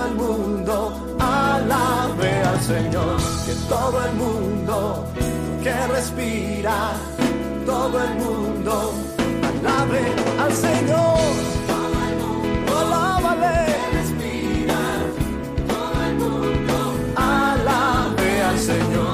todo 0.08 0.10
el 0.10 0.15
mundo 0.15 1.17
alabe 1.20 2.43
al 2.43 2.62
Señor, 2.62 3.17
que 3.46 3.54
todo 3.67 4.06
el 4.06 4.13
mundo 4.13 5.06
que 5.63 5.88
respira, 5.88 6.93
todo 7.65 8.04
el 8.04 8.13
mundo 8.15 8.93
alabe 9.50 10.02
al 10.39 10.54
Señor. 10.54 11.17
Alábale. 12.80 13.56
Respira, 13.93 14.80
todo 15.67 15.98
el 16.08 16.15
mundo 16.15 16.78
alabe 17.15 18.41
al 18.43 18.60
Señor, 18.60 19.07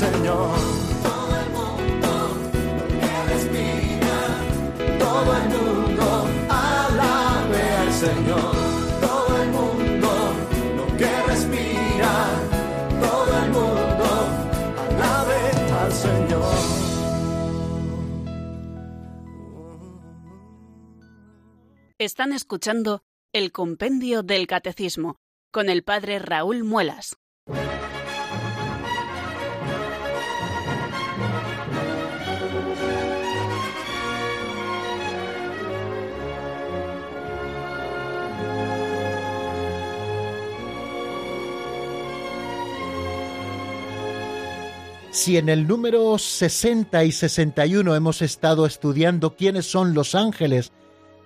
Señor. 0.00 0.56
Todo 1.02 1.40
el 1.42 1.50
mundo 1.50 2.12
que 3.00 3.12
respira, 3.32 4.18
todo 4.98 5.30
el 5.36 5.46
mundo 5.54 6.06
alabe 6.48 7.62
al 7.82 7.92
Señor. 7.92 8.54
Todo 9.02 9.42
el 9.42 9.48
mundo 9.50 10.08
lo 10.78 10.86
que 10.96 11.22
respira, 11.26 12.12
todo 12.98 13.44
el 13.44 13.50
mundo 13.50 14.06
alabe 14.88 15.40
al 15.82 15.92
Señor. 15.92 16.54
Están 21.98 22.32
escuchando 22.32 23.02
el 23.34 23.52
Compendio 23.52 24.22
del 24.22 24.46
Catecismo 24.46 25.18
con 25.50 25.68
el 25.68 25.84
Padre 25.84 26.20
Raúl 26.20 26.64
Muelas. 26.64 27.18
Si 45.10 45.36
en 45.36 45.48
el 45.48 45.66
número 45.66 46.16
60 46.18 47.02
y 47.02 47.10
61 47.10 47.96
hemos 47.96 48.22
estado 48.22 48.64
estudiando 48.64 49.34
quiénes 49.34 49.68
son 49.68 49.92
los 49.92 50.14
ángeles, 50.14 50.70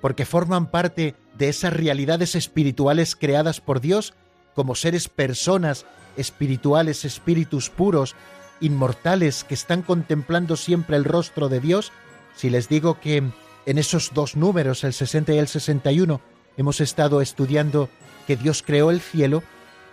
porque 0.00 0.24
forman 0.24 0.70
parte 0.70 1.14
de 1.36 1.50
esas 1.50 1.74
realidades 1.74 2.34
espirituales 2.34 3.14
creadas 3.14 3.60
por 3.60 3.82
Dios 3.82 4.14
como 4.54 4.74
seres 4.74 5.08
personas 5.08 5.84
espirituales, 6.16 7.04
espíritus 7.04 7.68
puros, 7.68 8.16
inmortales 8.60 9.44
que 9.44 9.54
están 9.54 9.82
contemplando 9.82 10.56
siempre 10.56 10.96
el 10.96 11.04
rostro 11.04 11.50
de 11.50 11.60
Dios, 11.60 11.92
si 12.34 12.48
les 12.48 12.70
digo 12.70 13.00
que 13.00 13.22
en 13.66 13.78
esos 13.78 14.12
dos 14.14 14.34
números, 14.34 14.82
el 14.84 14.94
60 14.94 15.34
y 15.34 15.38
el 15.38 15.48
61, 15.48 16.22
hemos 16.56 16.80
estado 16.80 17.20
estudiando 17.20 17.90
que 18.26 18.36
Dios 18.36 18.62
creó 18.62 18.90
el 18.90 19.00
cielo, 19.00 19.42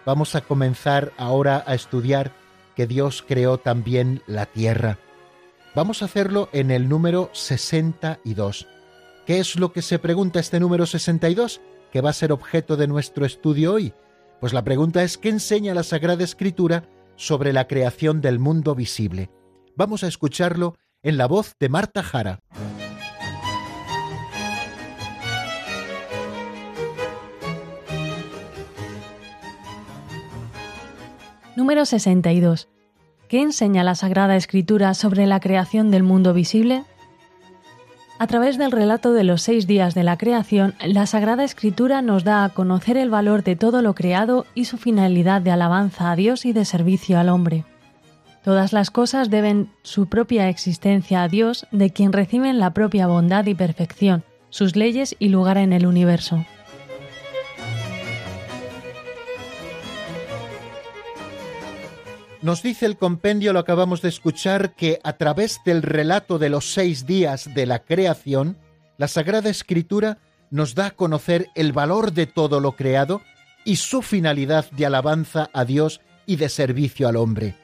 vamos 0.05 0.35
a 0.35 0.41
comenzar 0.41 1.11
ahora 1.17 1.63
a 1.67 1.75
estudiar 1.75 2.31
Dios 2.87 3.23
creó 3.27 3.57
también 3.57 4.21
la 4.27 4.45
tierra. 4.45 4.97
Vamos 5.75 6.01
a 6.01 6.05
hacerlo 6.05 6.49
en 6.51 6.71
el 6.71 6.89
número 6.89 7.29
62. 7.33 8.67
¿Qué 9.25 9.39
es 9.39 9.55
lo 9.57 9.71
que 9.71 9.81
se 9.81 9.99
pregunta 9.99 10.39
este 10.39 10.59
número 10.59 10.85
62? 10.85 11.61
Que 11.91 12.01
va 12.01 12.09
a 12.09 12.13
ser 12.13 12.31
objeto 12.31 12.75
de 12.77 12.87
nuestro 12.87 13.25
estudio 13.25 13.73
hoy. 13.73 13.93
Pues 14.39 14.53
la 14.53 14.63
pregunta 14.63 15.03
es 15.03 15.17
¿qué 15.17 15.29
enseña 15.29 15.73
la 15.73 15.83
Sagrada 15.83 16.23
Escritura 16.23 16.83
sobre 17.15 17.53
la 17.53 17.67
creación 17.67 18.21
del 18.21 18.39
mundo 18.39 18.75
visible? 18.75 19.29
Vamos 19.75 20.03
a 20.03 20.07
escucharlo 20.07 20.75
en 21.03 21.17
la 21.17 21.27
voz 21.27 21.55
de 21.59 21.69
Marta 21.69 22.03
Jara. 22.03 22.39
Número 31.55 31.85
62. 31.85 32.70
¿Qué 33.31 33.41
enseña 33.41 33.85
la 33.85 33.95
Sagrada 33.95 34.35
Escritura 34.35 34.93
sobre 34.93 35.25
la 35.25 35.39
creación 35.39 35.89
del 35.89 36.03
mundo 36.03 36.33
visible? 36.33 36.83
A 38.19 38.27
través 38.27 38.57
del 38.57 38.73
relato 38.73 39.13
de 39.13 39.23
los 39.23 39.41
seis 39.41 39.67
días 39.67 39.95
de 39.95 40.03
la 40.03 40.17
creación, 40.17 40.75
la 40.85 41.05
Sagrada 41.05 41.45
Escritura 41.45 42.01
nos 42.01 42.25
da 42.25 42.43
a 42.43 42.49
conocer 42.49 42.97
el 42.97 43.09
valor 43.09 43.45
de 43.45 43.55
todo 43.55 43.81
lo 43.81 43.95
creado 43.95 44.45
y 44.53 44.65
su 44.65 44.77
finalidad 44.77 45.41
de 45.41 45.51
alabanza 45.51 46.11
a 46.11 46.17
Dios 46.17 46.43
y 46.43 46.51
de 46.51 46.65
servicio 46.65 47.17
al 47.19 47.29
hombre. 47.29 47.63
Todas 48.43 48.73
las 48.73 48.91
cosas 48.91 49.29
deben 49.29 49.69
su 49.81 50.07
propia 50.07 50.49
existencia 50.49 51.23
a 51.23 51.29
Dios, 51.29 51.67
de 51.71 51.89
quien 51.89 52.11
reciben 52.11 52.59
la 52.59 52.73
propia 52.73 53.07
bondad 53.07 53.45
y 53.45 53.55
perfección, 53.55 54.25
sus 54.49 54.75
leyes 54.75 55.15
y 55.19 55.29
lugar 55.29 55.57
en 55.57 55.71
el 55.71 55.85
universo. 55.85 56.43
Nos 62.41 62.63
dice 62.63 62.87
el 62.87 62.97
compendio, 62.97 63.53
lo 63.53 63.59
acabamos 63.59 64.01
de 64.01 64.09
escuchar, 64.09 64.73
que 64.73 64.99
a 65.03 65.13
través 65.13 65.61
del 65.63 65.83
relato 65.83 66.39
de 66.39 66.49
los 66.49 66.73
seis 66.73 67.05
días 67.05 67.53
de 67.53 67.67
la 67.67 67.83
creación, 67.83 68.57
la 68.97 69.07
Sagrada 69.07 69.51
Escritura 69.51 70.17
nos 70.49 70.73
da 70.73 70.87
a 70.87 70.91
conocer 70.91 71.49
el 71.53 71.71
valor 71.71 72.13
de 72.13 72.25
todo 72.25 72.59
lo 72.59 72.71
creado 72.71 73.21
y 73.63 73.75
su 73.75 74.01
finalidad 74.01 74.69
de 74.71 74.87
alabanza 74.87 75.51
a 75.53 75.65
Dios 75.65 76.01
y 76.25 76.37
de 76.37 76.49
servicio 76.49 77.07
al 77.07 77.15
hombre. 77.15 77.55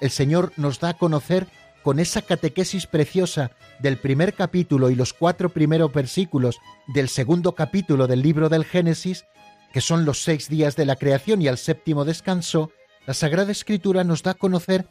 El 0.00 0.10
Señor 0.10 0.52
nos 0.56 0.78
da 0.78 0.90
a 0.90 0.98
conocer 0.98 1.48
con 1.82 1.98
esa 1.98 2.22
catequesis 2.22 2.86
preciosa 2.86 3.50
del 3.80 3.96
primer 3.96 4.34
capítulo 4.34 4.90
y 4.90 4.94
los 4.94 5.12
cuatro 5.12 5.48
primeros 5.48 5.92
versículos 5.92 6.60
del 6.94 7.08
segundo 7.08 7.56
capítulo 7.56 8.06
del 8.06 8.22
libro 8.22 8.48
del 8.48 8.64
Génesis, 8.64 9.24
que 9.72 9.80
son 9.80 10.04
los 10.04 10.22
seis 10.22 10.48
días 10.48 10.76
de 10.76 10.86
la 10.86 10.94
creación 10.94 11.42
y 11.42 11.48
al 11.48 11.58
séptimo 11.58 12.04
descansó, 12.04 12.70
la 13.06 13.14
Sagrada 13.14 13.52
Escritura 13.52 14.04
nos 14.04 14.22
da 14.22 14.32
a 14.32 14.34
conocer 14.34 14.86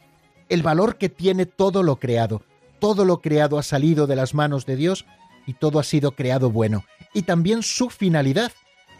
el 0.49 0.63
valor 0.63 0.97
que 0.97 1.09
tiene 1.09 1.45
todo 1.45 1.83
lo 1.83 1.97
creado. 1.97 2.43
Todo 2.79 3.05
lo 3.05 3.21
creado 3.21 3.57
ha 3.57 3.63
salido 3.63 4.07
de 4.07 4.15
las 4.15 4.33
manos 4.33 4.65
de 4.65 4.75
Dios 4.75 5.05
y 5.45 5.53
todo 5.53 5.79
ha 5.79 5.83
sido 5.83 6.11
creado 6.11 6.51
bueno. 6.51 6.83
Y 7.13 7.23
también 7.23 7.63
su 7.63 7.89
finalidad, 7.89 8.51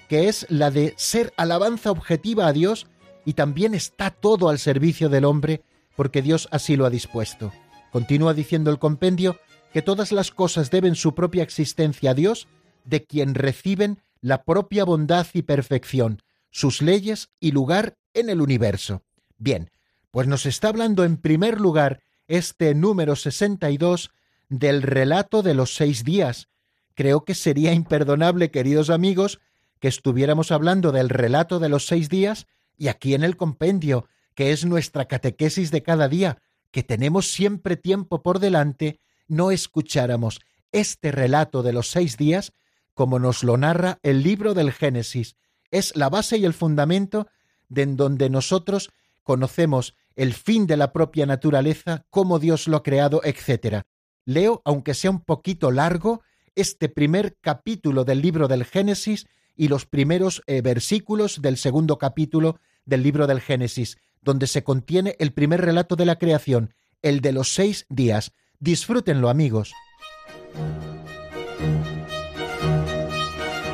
que 0.08 0.30
es 0.30 0.46
la 0.50 0.72
de 0.72 0.94
ser 0.98 1.34
alabanza 1.38 1.92
objetiva 1.92 2.48
a 2.48 2.54
Dios 2.54 2.88
y 3.26 3.34
también 3.34 3.74
está 3.74 4.12
todo 4.12 4.50
al 4.50 4.60
servicio 4.60 5.10
del 5.10 5.26
hombre 5.26 5.64
porque 5.96 6.22
Dios 6.22 6.48
así 6.52 6.76
lo 6.76 6.86
ha 6.86 6.90
dispuesto. 6.90 7.52
Continúa 7.92 8.34
diciendo 8.34 8.72
el 8.72 8.80
compendio 8.80 9.38
que 9.74 9.82
todas 9.82 10.12
las 10.12 10.32
cosas 10.32 10.72
deben 10.72 10.96
su 10.96 11.14
propia 11.16 11.44
existencia 11.44 12.12
a 12.12 12.14
Dios, 12.14 12.48
de 12.86 13.04
quien 13.04 13.36
reciben 13.36 14.00
la 14.22 14.44
propia 14.44 14.86
bondad 14.86 15.28
y 15.34 15.42
perfección, 15.42 16.22
sus 16.52 16.82
leyes 16.82 17.30
y 17.40 17.52
lugar 17.52 17.98
en 18.14 18.30
el 18.30 18.42
universo. 18.42 19.04
Bien, 19.38 19.72
pues 20.12 20.28
nos 20.28 20.46
está 20.46 20.68
hablando 20.68 21.04
en 21.04 21.18
primer 21.18 21.60
lugar 21.60 22.02
este 22.28 22.76
número 22.76 23.16
62 23.16 24.12
del 24.50 24.82
relato 24.82 25.42
de 25.42 25.54
los 25.54 25.76
seis 25.76 26.04
días. 26.04 26.50
Creo 26.94 27.24
que 27.24 27.34
sería 27.34 27.74
imperdonable, 27.74 28.52
queridos 28.52 28.90
amigos, 28.90 29.40
que 29.80 29.88
estuviéramos 29.88 30.52
hablando 30.52 30.92
del 30.92 31.10
relato 31.10 31.60
de 31.60 31.70
los 31.70 31.88
seis 31.88 32.10
días 32.10 32.48
y 32.78 32.90
aquí 32.90 33.16
en 33.16 33.24
el 33.24 33.38
compendio, 33.38 34.08
que 34.36 34.52
es 34.52 34.66
nuestra 34.66 35.06
catequesis 35.06 35.72
de 35.72 35.84
cada 35.84 36.08
día, 36.08 36.42
que 36.72 36.84
tenemos 36.84 37.32
siempre 37.32 37.78
tiempo 37.78 38.22
por 38.22 38.40
delante, 38.40 39.00
no 39.28 39.52
escucháramos 39.52 40.40
este 40.72 41.12
relato 41.12 41.64
de 41.64 41.74
los 41.74 41.90
seis 41.90 42.18
días 42.18 42.54
como 42.94 43.20
nos 43.20 43.44
lo 43.44 43.58
narra 43.58 44.00
el 44.04 44.22
libro 44.22 44.54
del 44.54 44.72
Génesis. 44.72 45.36
Es 45.72 45.96
la 45.96 46.10
base 46.10 46.38
y 46.38 46.46
el 46.46 46.54
fundamento 46.54 47.28
de 47.70 47.84
en 47.84 47.98
donde 47.98 48.30
nosotros 48.30 48.92
conocemos 49.24 49.96
el 50.16 50.34
fin 50.34 50.68
de 50.68 50.78
la 50.78 50.92
propia 50.92 51.26
naturaleza, 51.26 52.06
cómo 52.10 52.38
Dios 52.38 52.68
lo 52.68 52.78
ha 52.78 52.84
creado, 52.84 53.22
etc. 53.24 53.84
Leo, 54.26 54.62
aunque 54.66 54.94
sea 54.94 55.12
un 55.12 55.22
poquito 55.22 55.72
largo, 55.72 56.22
este 56.56 56.90
primer 56.90 57.38
capítulo 57.40 58.04
del 58.04 58.22
libro 58.22 58.48
del 58.48 58.66
Génesis 58.66 59.28
y 59.56 59.70
los 59.70 59.86
primeros 59.86 60.44
eh, 60.48 60.62
versículos 60.62 61.42
del 61.42 61.58
segundo 61.58 61.98
capítulo 61.98 62.60
del 62.86 63.04
libro 63.04 63.28
del 63.28 63.42
Génesis, 63.42 63.98
donde 64.22 64.48
se 64.48 64.64
contiene 64.64 65.16
el 65.20 65.34
primer 65.34 65.62
relato 65.62 65.96
de 65.96 66.06
la 66.06 66.18
creación, 66.18 66.74
el 67.02 67.22
de 67.22 67.32
los 67.32 67.54
seis 67.54 67.86
días. 67.90 68.34
Disfrútenlo, 68.60 69.30
amigos. 69.30 69.74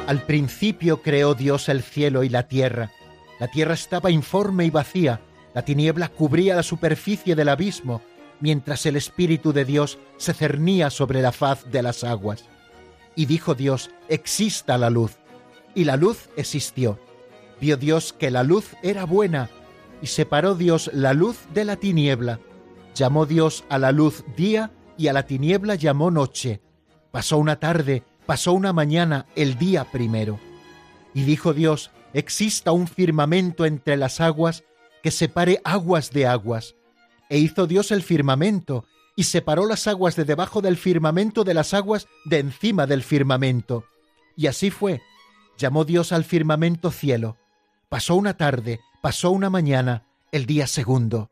Al 0.08 0.24
principio 0.24 1.02
creó 1.02 1.34
Dios 1.34 1.68
el 1.68 1.84
cielo 1.84 2.24
y 2.24 2.30
la 2.30 2.48
tierra. 2.48 2.92
La 3.42 3.50
tierra 3.50 3.74
estaba 3.74 4.10
informe 4.10 4.64
y 4.64 4.70
vacía, 4.70 5.20
la 5.54 5.64
tiniebla 5.64 6.08
cubría 6.08 6.56
la 6.56 6.64
superficie 6.64 7.36
del 7.36 7.50
abismo, 7.50 8.02
mientras 8.40 8.86
el 8.86 8.96
Espíritu 8.96 9.52
de 9.52 9.66
Dios 9.66 10.00
se 10.16 10.34
cernía 10.34 10.90
sobre 10.92 11.22
la 11.22 11.34
faz 11.34 11.70
de 11.70 11.82
las 11.82 12.06
aguas. 12.06 12.46
Y 13.16 13.26
dijo 13.26 13.54
Dios, 13.54 13.92
exista 14.08 14.78
la 14.78 14.90
luz. 14.90 15.18
Y 15.76 15.84
la 15.84 15.98
luz 15.98 16.30
existió. 16.38 16.98
Vio 17.60 17.76
Dios 17.76 18.14
que 18.14 18.32
la 18.32 18.44
luz 18.44 18.78
era 18.84 19.04
buena, 19.04 19.50
y 20.02 20.08
separó 20.08 20.56
Dios 20.56 20.90
la 20.94 21.14
luz 21.14 21.38
de 21.54 21.66
la 21.66 21.76
tiniebla. 21.76 22.40
Llamó 22.96 23.26
Dios 23.26 23.66
a 23.68 23.78
la 23.78 23.92
luz 23.92 24.24
día, 24.38 24.72
y 24.98 25.10
a 25.10 25.14
la 25.14 25.24
tiniebla 25.24 25.76
llamó 25.76 26.12
noche. 26.12 26.62
Pasó 27.12 27.38
una 27.38 27.60
tarde, 27.60 28.04
pasó 28.28 28.54
una 28.54 28.74
mañana, 28.74 29.26
el 29.36 29.58
día 29.58 29.86
primero. 29.86 30.40
Y 31.16 31.24
dijo 31.24 31.54
Dios, 31.54 31.90
exista 32.14 32.72
un 32.72 32.88
firmamento 32.88 33.66
entre 33.66 33.98
las 33.98 34.22
aguas 34.22 34.64
que 35.02 35.10
separe 35.10 35.62
aguas 35.64 36.12
de 36.12 36.28
aguas. 36.28 36.76
E 37.30 37.40
hizo 37.40 37.66
Dios 37.66 37.92
el 37.92 38.04
firmamento, 38.04 38.86
y 39.16 39.24
separó 39.24 39.66
las 39.66 39.88
aguas 39.88 40.16
de 40.16 40.26
debajo 40.26 40.62
del 40.62 40.78
firmamento 40.78 41.44
de 41.44 41.56
las 41.56 41.74
aguas 41.74 42.08
de 42.26 42.38
encima 42.38 42.86
del 42.86 43.02
firmamento. 43.02 43.86
Y 44.36 44.46
así 44.46 44.70
fue. 44.70 45.02
Llamó 45.58 45.86
Dios 45.86 46.12
al 46.12 46.24
firmamento 46.24 46.92
cielo. 46.92 47.38
Pasó 47.90 48.14
una 48.16 48.38
tarde, 48.38 48.80
pasó 49.02 49.32
una 49.32 49.50
mañana, 49.50 50.06
el 50.32 50.46
día 50.46 50.68
segundo. 50.68 51.32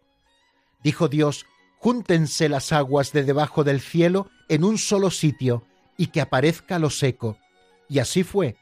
Dijo 0.83 1.09
Dios, 1.09 1.45
júntense 1.77 2.49
las 2.49 2.71
aguas 2.71 3.11
de 3.11 3.23
debajo 3.23 3.63
del 3.63 3.81
cielo 3.81 4.29
en 4.49 4.63
un 4.63 4.79
solo 4.79 5.11
sitio, 5.11 5.63
y 5.97 6.07
que 6.07 6.21
aparezca 6.21 6.79
lo 6.79 6.89
seco. 6.89 7.37
Y 7.89 7.99
así 7.99 8.23
fue. 8.23 8.55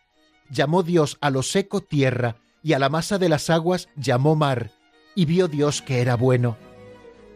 Llamó 0.49 0.84
Dios 0.84 1.17
a 1.21 1.29
lo 1.29 1.43
seco 1.43 1.81
tierra, 1.81 2.36
y 2.61 2.73
a 2.73 2.79
la 2.79 2.89
masa 2.89 3.17
de 3.17 3.29
las 3.29 3.49
aguas 3.49 3.89
llamó 3.95 4.36
mar, 4.36 4.71
y 5.15 5.25
vio 5.25 5.47
Dios 5.47 5.81
que 5.81 6.01
era 6.01 6.15
bueno. 6.15 6.57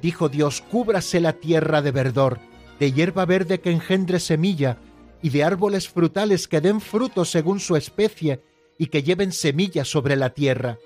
Dijo 0.02 0.30
Dios, 0.30 0.62
cúbrase 0.62 1.20
la 1.20 1.34
tierra 1.34 1.82
de 1.82 1.92
verdor, 1.92 2.40
de 2.80 2.92
hierba 2.92 3.26
verde 3.26 3.60
que 3.60 3.72
engendre 3.72 4.20
semilla, 4.20 4.78
y 5.22 5.30
de 5.30 5.44
árboles 5.44 5.90
frutales 5.90 6.48
que 6.48 6.62
den 6.62 6.80
fruto 6.80 7.26
según 7.26 7.60
su 7.60 7.76
especie, 7.76 8.42
y 8.78 8.88
que 8.88 9.04
lleven 9.04 9.32
semilla 9.32 9.84
sobre 9.84 10.16
la 10.16 10.30
tierra. 10.34 10.78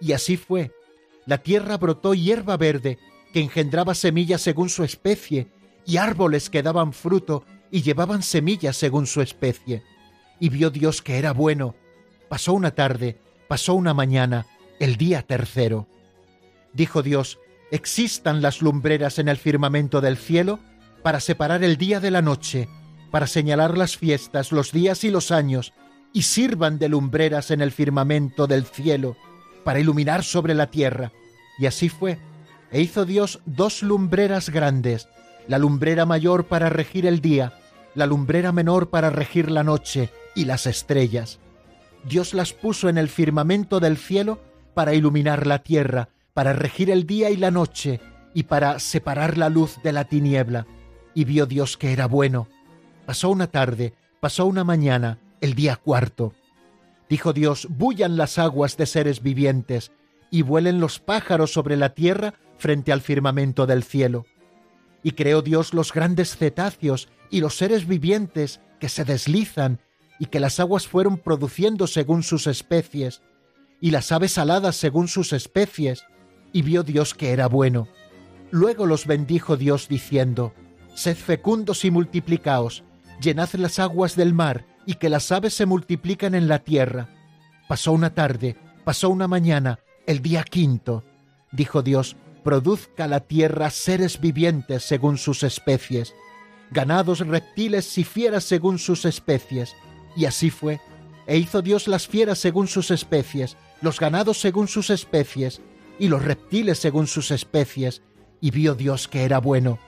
Y 0.00 0.12
así 0.12 0.36
fue. 0.36 0.72
La 1.24 1.38
tierra 1.38 1.76
brotó 1.78 2.14
hierba 2.14 2.56
verde, 2.56 2.98
que 3.32 3.40
engendraba 3.40 3.94
semilla 3.94 4.38
según 4.38 4.68
su 4.68 4.84
especie, 4.84 5.48
y 5.86 5.96
árboles 5.96 6.50
que 6.50 6.62
daban 6.62 6.92
fruto 6.92 7.44
y 7.70 7.82
llevaban 7.82 8.22
semilla 8.22 8.72
según 8.72 9.06
su 9.06 9.20
especie. 9.20 9.82
Y 10.40 10.48
vio 10.48 10.70
Dios 10.70 11.02
que 11.02 11.18
era 11.18 11.32
bueno. 11.32 11.74
Pasó 12.28 12.52
una 12.52 12.72
tarde, 12.72 13.20
pasó 13.48 13.74
una 13.74 13.94
mañana, 13.94 14.46
el 14.78 14.96
día 14.96 15.22
tercero. 15.22 15.88
Dijo 16.72 17.02
Dios, 17.02 17.38
existan 17.70 18.42
las 18.42 18.62
lumbreras 18.62 19.18
en 19.18 19.28
el 19.28 19.36
firmamento 19.36 20.00
del 20.00 20.16
cielo 20.16 20.60
para 21.02 21.20
separar 21.20 21.64
el 21.64 21.76
día 21.76 22.00
de 22.00 22.10
la 22.10 22.22
noche, 22.22 22.68
para 23.10 23.26
señalar 23.26 23.76
las 23.76 23.96
fiestas, 23.96 24.52
los 24.52 24.72
días 24.72 25.04
y 25.04 25.10
los 25.10 25.30
años, 25.30 25.72
y 26.12 26.22
sirvan 26.22 26.78
de 26.78 26.88
lumbreras 26.88 27.50
en 27.50 27.60
el 27.60 27.72
firmamento 27.72 28.46
del 28.46 28.64
cielo, 28.64 29.16
para 29.64 29.80
iluminar 29.80 30.24
sobre 30.24 30.54
la 30.54 30.70
tierra. 30.70 31.12
Y 31.58 31.66
así 31.66 31.88
fue. 31.88 32.18
E 32.70 32.80
hizo 32.80 33.04
Dios 33.04 33.40
dos 33.46 33.82
lumbreras 33.82 34.50
grandes, 34.50 35.08
la 35.46 35.58
lumbrera 35.58 36.04
mayor 36.04 36.46
para 36.46 36.68
regir 36.68 37.06
el 37.06 37.20
día, 37.20 37.57
la 37.98 38.06
lumbrera 38.06 38.52
menor 38.52 38.90
para 38.90 39.10
regir 39.10 39.50
la 39.50 39.64
noche 39.64 40.10
y 40.36 40.44
las 40.44 40.66
estrellas. 40.66 41.40
Dios 42.04 42.32
las 42.32 42.52
puso 42.52 42.88
en 42.88 42.96
el 42.96 43.08
firmamento 43.08 43.80
del 43.80 43.96
cielo 43.96 44.38
para 44.72 44.94
iluminar 44.94 45.48
la 45.48 45.64
tierra, 45.64 46.08
para 46.32 46.52
regir 46.52 46.90
el 46.90 47.08
día 47.08 47.28
y 47.30 47.36
la 47.36 47.50
noche, 47.50 48.00
y 48.34 48.44
para 48.44 48.78
separar 48.78 49.36
la 49.36 49.48
luz 49.48 49.82
de 49.82 49.90
la 49.90 50.04
tiniebla. 50.04 50.68
Y 51.12 51.24
vio 51.24 51.46
Dios 51.46 51.76
que 51.76 51.92
era 51.92 52.06
bueno. 52.06 52.46
Pasó 53.04 53.30
una 53.30 53.48
tarde, 53.48 53.94
pasó 54.20 54.46
una 54.46 54.62
mañana, 54.62 55.18
el 55.40 55.54
día 55.54 55.74
cuarto. 55.74 56.34
Dijo 57.08 57.32
Dios, 57.32 57.66
bullan 57.68 58.16
las 58.16 58.38
aguas 58.38 58.76
de 58.76 58.86
seres 58.86 59.24
vivientes, 59.24 59.90
y 60.30 60.42
vuelen 60.42 60.78
los 60.78 61.00
pájaros 61.00 61.52
sobre 61.52 61.76
la 61.76 61.94
tierra 61.94 62.34
frente 62.58 62.92
al 62.92 63.00
firmamento 63.00 63.66
del 63.66 63.82
cielo. 63.82 64.24
Y 65.02 65.12
creó 65.12 65.42
Dios 65.42 65.74
los 65.74 65.92
grandes 65.92 66.36
cetáceos 66.36 67.08
y 67.30 67.40
los 67.40 67.56
seres 67.56 67.86
vivientes 67.86 68.60
que 68.80 68.88
se 68.88 69.04
deslizan 69.04 69.80
y 70.18 70.26
que 70.26 70.40
las 70.40 70.58
aguas 70.60 70.86
fueron 70.86 71.18
produciendo 71.18 71.86
según 71.86 72.22
sus 72.22 72.46
especies, 72.46 73.22
y 73.80 73.92
las 73.92 74.10
aves 74.10 74.38
aladas 74.38 74.76
según 74.76 75.06
sus 75.06 75.32
especies, 75.32 76.04
y 76.52 76.62
vio 76.62 76.82
Dios 76.82 77.14
que 77.14 77.30
era 77.30 77.46
bueno. 77.46 77.88
Luego 78.50 78.86
los 78.86 79.06
bendijo 79.06 79.56
Dios 79.56 79.88
diciendo, 79.88 80.54
Sed 80.94 81.16
fecundos 81.16 81.84
y 81.84 81.90
multiplicaos, 81.90 82.82
llenad 83.20 83.50
las 83.52 83.78
aguas 83.78 84.16
del 84.16 84.34
mar, 84.34 84.66
y 84.86 84.94
que 84.94 85.08
las 85.08 85.30
aves 85.30 85.54
se 85.54 85.66
multiplican 85.66 86.34
en 86.34 86.48
la 86.48 86.60
tierra. 86.60 87.08
Pasó 87.68 87.92
una 87.92 88.14
tarde, 88.14 88.56
pasó 88.84 89.10
una 89.10 89.28
mañana, 89.28 89.78
el 90.06 90.22
día 90.22 90.42
quinto. 90.42 91.04
Dijo 91.52 91.82
Dios, 91.82 92.16
produzca 92.48 93.06
la 93.06 93.20
tierra 93.20 93.68
seres 93.68 94.22
vivientes 94.22 94.82
según 94.82 95.18
sus 95.18 95.42
especies, 95.42 96.14
ganados, 96.70 97.18
reptiles 97.18 97.98
y 97.98 98.04
fieras 98.04 98.44
según 98.44 98.78
sus 98.78 99.04
especies. 99.04 99.76
Y 100.16 100.24
así 100.24 100.48
fue. 100.48 100.80
E 101.26 101.36
hizo 101.36 101.60
Dios 101.60 101.88
las 101.88 102.08
fieras 102.08 102.38
según 102.38 102.66
sus 102.66 102.90
especies, 102.90 103.58
los 103.82 104.00
ganados 104.00 104.40
según 104.40 104.66
sus 104.66 104.88
especies, 104.88 105.60
y 105.98 106.08
los 106.08 106.24
reptiles 106.24 106.78
según 106.78 107.06
sus 107.06 107.32
especies, 107.32 108.00
y 108.40 108.50
vio 108.50 108.74
Dios 108.74 109.08
que 109.08 109.24
era 109.24 109.40
bueno. 109.40 109.78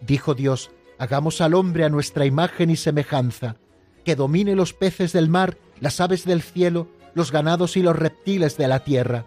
Dijo 0.00 0.34
Dios, 0.34 0.72
hagamos 0.98 1.40
al 1.40 1.54
hombre 1.54 1.84
a 1.84 1.88
nuestra 1.88 2.26
imagen 2.26 2.68
y 2.68 2.74
semejanza, 2.74 3.58
que 4.04 4.16
domine 4.16 4.56
los 4.56 4.72
peces 4.72 5.12
del 5.12 5.28
mar, 5.28 5.56
las 5.78 6.00
aves 6.00 6.24
del 6.24 6.42
cielo, 6.42 6.88
los 7.14 7.30
ganados 7.30 7.76
y 7.76 7.82
los 7.82 7.94
reptiles 7.94 8.56
de 8.56 8.66
la 8.66 8.80
tierra. 8.80 9.24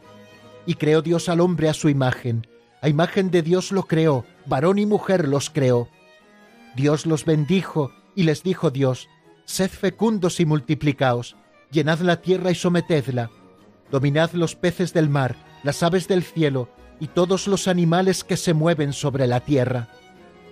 Y 0.69 0.75
creó 0.75 1.01
Dios 1.01 1.29
al 1.29 1.39
hombre 1.39 1.67
a 1.67 1.73
su 1.73 1.89
imagen. 1.89 2.45
A 2.83 2.89
imagen 2.89 3.31
de 3.31 3.41
Dios 3.41 3.71
lo 3.71 3.87
creó, 3.87 4.23
varón 4.45 4.77
y 4.77 4.85
mujer 4.85 5.27
los 5.27 5.49
creó. 5.49 5.89
Dios 6.75 7.07
los 7.07 7.25
bendijo 7.25 7.91
y 8.15 8.21
les 8.21 8.43
dijo 8.43 8.69
Dios, 8.69 9.09
Sed 9.45 9.71
fecundos 9.71 10.39
y 10.39 10.45
multiplicaos, 10.45 11.37
llenad 11.71 12.01
la 12.01 12.21
tierra 12.21 12.51
y 12.51 12.55
sometedla, 12.55 13.31
dominad 13.89 14.33
los 14.33 14.55
peces 14.55 14.93
del 14.93 15.09
mar, 15.09 15.37
las 15.63 15.81
aves 15.81 16.07
del 16.07 16.21
cielo 16.21 16.69
y 16.99 17.07
todos 17.07 17.47
los 17.47 17.67
animales 17.67 18.23
que 18.23 18.37
se 18.37 18.53
mueven 18.53 18.93
sobre 18.93 19.25
la 19.25 19.39
tierra. 19.39 19.89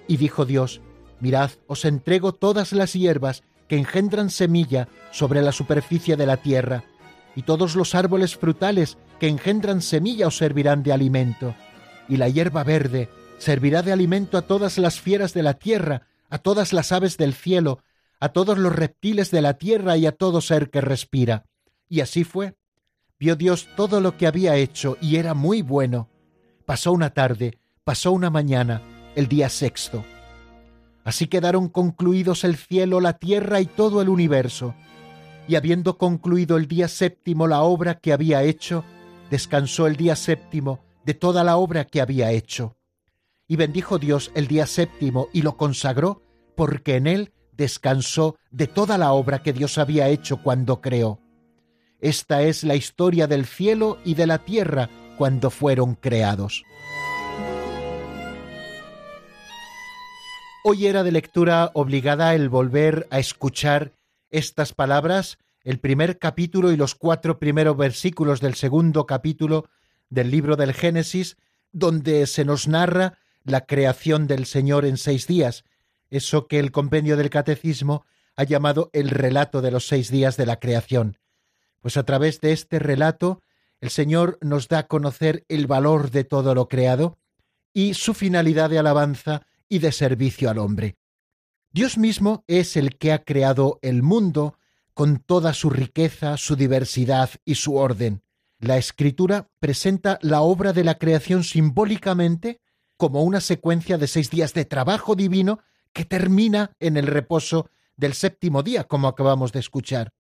Y 0.08 0.18
dijo 0.18 0.46
Dios, 0.46 0.82
Mirad, 1.20 1.52
os 1.68 1.86
entrego 1.86 2.34
todas 2.34 2.74
las 2.74 2.94
hierbas 2.94 3.44
que 3.68 3.78
engendran 3.78 4.32
semilla 4.32 4.88
sobre 5.12 5.44
la 5.44 5.52
superficie 5.52 6.16
de 6.16 6.26
la 6.26 6.38
tierra, 6.38 6.86
y 7.38 7.44
todos 7.44 7.76
los 7.76 7.94
árboles 7.94 8.36
frutales 8.36 8.98
que 9.20 9.28
engendran 9.28 9.84
semilla 9.84 10.26
os 10.26 10.38
servirán 10.38 10.82
de 10.82 10.92
alimento, 10.92 11.54
y 12.10 12.18
la 12.18 12.30
hierba 12.30 12.64
verde 12.64 13.10
servirá 13.38 13.84
de 13.84 13.92
alimento 13.92 14.40
a 14.40 14.42
todas 14.42 14.80
las 14.80 15.00
fieras 15.00 15.36
de 15.36 15.44
la 15.44 15.54
tierra, 15.54 16.08
a 16.32 16.40
todas 16.40 16.74
las 16.74 16.92
aves 16.92 17.16
del 17.16 17.36
cielo, 17.36 17.84
a 18.20 18.30
todos 18.30 18.58
los 18.58 18.76
reptiles 18.76 19.30
de 19.30 19.44
la 19.44 19.54
tierra 19.54 19.98
y 19.98 20.08
a 20.08 20.14
todo 20.14 20.42
ser 20.42 20.72
que 20.72 20.82
respira. 20.82 21.46
Y 21.88 22.02
así 22.02 22.24
fue. 22.24 22.56
Vio 23.20 23.36
Dios 23.36 23.70
todo 23.76 24.02
lo 24.02 24.18
que 24.18 24.26
había 24.26 24.56
hecho 24.56 24.98
y 25.00 25.18
era 25.18 25.36
muy 25.36 25.62
bueno. 25.62 26.10
Pasó 26.66 26.92
una 26.92 27.12
tarde, 27.12 27.60
pasó 27.84 28.14
una 28.14 28.32
mañana, 28.32 28.82
el 29.16 29.28
día 29.28 29.50
sexto. 29.50 30.04
Así 31.04 31.28
quedaron 31.28 31.70
concluidos 31.70 32.44
el 32.44 32.58
cielo, 32.58 33.00
la 33.00 33.14
tierra 33.14 33.62
y 33.62 33.68
todo 33.68 34.02
el 34.02 34.10
universo. 34.10 34.74
Y 35.48 35.56
habiendo 35.56 35.98
concluido 35.98 36.58
el 36.58 36.68
día 36.68 36.88
séptimo 36.88 37.48
la 37.48 37.62
obra 37.62 37.96
que 38.00 38.12
había 38.12 38.44
hecho, 38.44 38.84
descansó 39.30 39.88
el 39.88 39.96
día 39.96 40.16
séptimo 40.16 40.80
de 41.06 41.14
toda 41.14 41.44
la 41.44 41.58
obra 41.58 41.86
que 41.86 42.02
había 42.02 42.32
hecho. 42.32 42.76
Y 43.48 43.56
bendijo 43.56 43.98
Dios 43.98 44.32
el 44.36 44.48
día 44.48 44.68
séptimo 44.68 45.30
y 45.32 45.42
lo 45.42 45.56
consagró, 45.56 46.22
porque 46.56 46.98
en 46.98 47.08
él 47.08 47.32
descansó 47.54 48.36
de 48.52 48.68
toda 48.68 48.98
la 48.98 49.14
obra 49.14 49.42
que 49.42 49.54
Dios 49.54 49.78
había 49.78 50.10
hecho 50.10 50.44
cuando 50.44 50.82
creó. 50.82 51.22
Esta 52.00 52.44
es 52.44 52.64
la 52.64 52.76
historia 52.76 53.26
del 53.28 53.46
cielo 53.46 53.98
y 54.04 54.16
de 54.16 54.28
la 54.28 54.40
tierra 54.40 54.90
cuando 55.18 55.50
fueron 55.50 55.96
creados. 55.96 56.64
Hoy 60.64 60.86
era 60.86 61.04
de 61.04 61.14
lectura 61.14 61.72
obligada 61.74 62.36
el 62.36 62.50
volver 62.50 63.08
a 63.10 63.20
escuchar 63.20 63.94
estas 64.32 64.74
palabras, 64.74 65.38
el 65.64 65.80
primer 65.80 66.18
capítulo 66.20 66.72
y 66.72 66.78
los 66.78 66.96
cuatro 66.96 67.40
primeros 67.40 67.78
versículos 67.78 68.42
del 68.42 68.56
segundo 68.56 69.06
capítulo 69.06 69.70
del 70.10 70.32
libro 70.32 70.56
del 70.56 70.74
Génesis, 70.74 71.38
donde 71.72 72.26
se 72.28 72.46
nos 72.46 72.68
narra 72.68 73.18
la 73.44 73.66
creación 73.66 74.28
del 74.28 74.46
Señor 74.46 74.86
en 74.86 74.98
seis 74.98 75.28
días, 75.28 75.64
eso 76.10 76.48
que 76.48 76.60
el 76.60 76.72
compendio 76.72 77.18
del 77.18 77.30
Catecismo 77.30 78.06
ha 78.36 78.44
llamado 78.44 78.90
el 78.94 79.10
relato 79.10 79.62
de 79.62 79.72
los 79.72 79.88
seis 79.88 80.10
días 80.10 80.38
de 80.38 80.46
la 80.46 80.60
creación. 80.60 81.18
Pues 81.82 81.98
a 81.98 82.04
través 82.04 82.40
de 82.42 82.52
este 82.52 82.80
relato 82.80 83.42
el 83.82 83.90
Señor 83.90 84.38
nos 84.42 84.68
da 84.68 84.80
a 84.80 84.88
conocer 84.88 85.46
el 85.50 85.68
valor 85.68 86.12
de 86.12 86.24
todo 86.24 86.56
lo 86.56 86.68
creado 86.68 87.18
y 87.74 87.94
su 87.94 88.14
finalidad 88.14 88.70
de 88.70 88.80
alabanza 88.80 89.46
y 89.70 89.80
de 89.80 89.92
servicio 89.92 90.50
al 90.50 90.58
hombre. 90.58 90.96
Dios 91.72 91.98
mismo 91.98 92.44
es 92.48 92.78
el 92.78 92.98
que 92.98 93.12
ha 93.12 93.24
creado 93.24 93.80
el 93.82 94.02
mundo 94.02 94.58
con 94.94 95.20
toda 95.20 95.54
su 95.54 95.70
riqueza, 95.70 96.38
su 96.38 96.56
diversidad 96.56 97.30
y 97.46 97.56
su 97.56 97.76
orden. 97.76 98.24
La 98.60 98.78
escritura 98.78 99.50
presenta 99.60 100.18
la 100.22 100.42
obra 100.42 100.74
de 100.74 100.84
la 100.84 100.98
creación 100.98 101.44
simbólicamente 101.44 102.60
como 102.96 103.24
una 103.24 103.42
secuencia 103.42 103.98
de 104.00 104.08
seis 104.08 104.32
días 104.32 104.54
de 104.54 104.66
trabajo 104.66 105.16
divino 105.16 105.60
que 105.94 106.06
termina 106.06 106.72
en 106.80 106.98
el 106.98 107.06
reposo 107.06 107.70
del 107.96 108.14
séptimo 108.14 108.64
día, 108.64 108.86
como 108.86 109.08
acabamos 109.08 109.52
de 109.52 109.60
escuchar. 109.60 110.14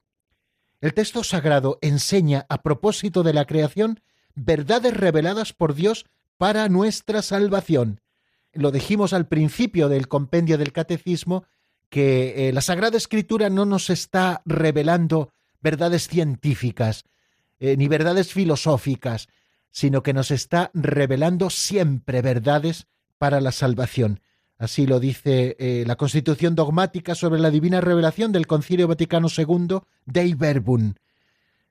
El 0.79 0.93
texto 0.93 1.23
sagrado 1.23 1.79
enseña, 1.81 2.45
a 2.49 2.61
propósito 2.61 3.23
de 3.23 3.33
la 3.33 3.45
creación, 3.45 4.01
verdades 4.35 4.95
reveladas 4.95 5.53
por 5.53 5.73
Dios 5.73 6.05
para 6.37 6.69
nuestra 6.69 7.23
salvación. 7.23 8.01
Lo 8.53 8.71
dijimos 8.71 9.13
al 9.13 9.27
principio 9.27 9.89
del 9.89 10.07
compendio 10.07 10.57
del 10.57 10.71
catecismo, 10.71 11.45
que 11.89 12.49
eh, 12.49 12.53
la 12.53 12.61
Sagrada 12.61 12.97
Escritura 12.97 13.49
no 13.49 13.65
nos 13.65 13.89
está 13.89 14.41
revelando 14.45 15.31
verdades 15.61 16.07
científicas, 16.07 17.05
eh, 17.59 17.77
ni 17.77 17.87
verdades 17.87 18.33
filosóficas, 18.33 19.27
sino 19.71 20.03
que 20.03 20.13
nos 20.13 20.31
está 20.31 20.71
revelando 20.73 21.49
siempre 21.49 22.21
verdades 22.21 22.87
para 23.17 23.41
la 23.41 23.51
salvación. 23.51 24.21
Así 24.57 24.87
lo 24.87 24.99
dice 24.99 25.55
eh, 25.59 25.83
la 25.85 25.95
Constitución 25.95 26.55
dogmática 26.55 27.15
sobre 27.15 27.39
la 27.39 27.51
divina 27.51 27.79
revelación 27.79 28.31
del 28.31 28.47
Concilio 28.47 28.87
Vaticano 28.87 29.27
II, 29.35 29.79
Dei 30.05 30.33
Verbum. 30.33 30.95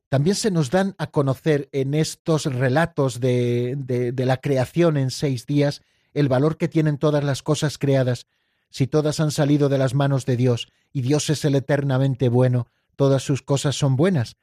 También 0.08 0.36
se 0.36 0.52
nos 0.52 0.70
dan 0.70 0.94
a 0.98 1.08
conocer 1.08 1.68
en 1.72 1.94
estos 1.94 2.44
relatos 2.46 3.18
de, 3.18 3.74
de 3.76 4.24
la 4.24 4.36
creación 4.36 4.96
en 4.96 5.10
seis 5.10 5.46
días 5.46 5.82
el 6.16 6.30
valor 6.30 6.56
que 6.56 6.66
tienen 6.66 6.96
todas 6.96 7.22
las 7.22 7.42
cosas 7.42 7.76
creadas. 7.76 8.26
Si 8.70 8.86
todas 8.86 9.20
han 9.20 9.30
salido 9.30 9.68
de 9.68 9.76
las 9.76 9.94
manos 9.94 10.24
de 10.24 10.38
Dios 10.38 10.72
y 10.90 11.02
Dios 11.02 11.28
es 11.28 11.44
el 11.44 11.54
eternamente 11.54 12.30
bueno, 12.30 12.68
todas 12.96 13.22
sus 13.22 13.42
cosas 13.42 13.76
son 13.76 13.96
buenas. 13.96 14.36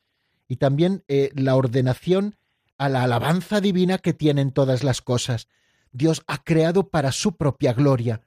Y 0.47 0.57
también 0.57 1.03
eh, 1.07 1.32
la 1.34 1.55
ordenación 1.55 2.36
a 2.78 2.89
la 2.89 3.01
alabanza 3.03 3.59
divina 3.59 3.97
que 3.97 4.13
tienen 4.13 4.51
todas 4.51 4.84
las 4.84 5.01
cosas. 5.01 5.47
Dios 5.91 6.21
ha 6.28 6.43
creado 6.43 6.89
para 6.89 7.11
su 7.11 7.38
propia 7.38 7.74
gloria, 7.74 8.21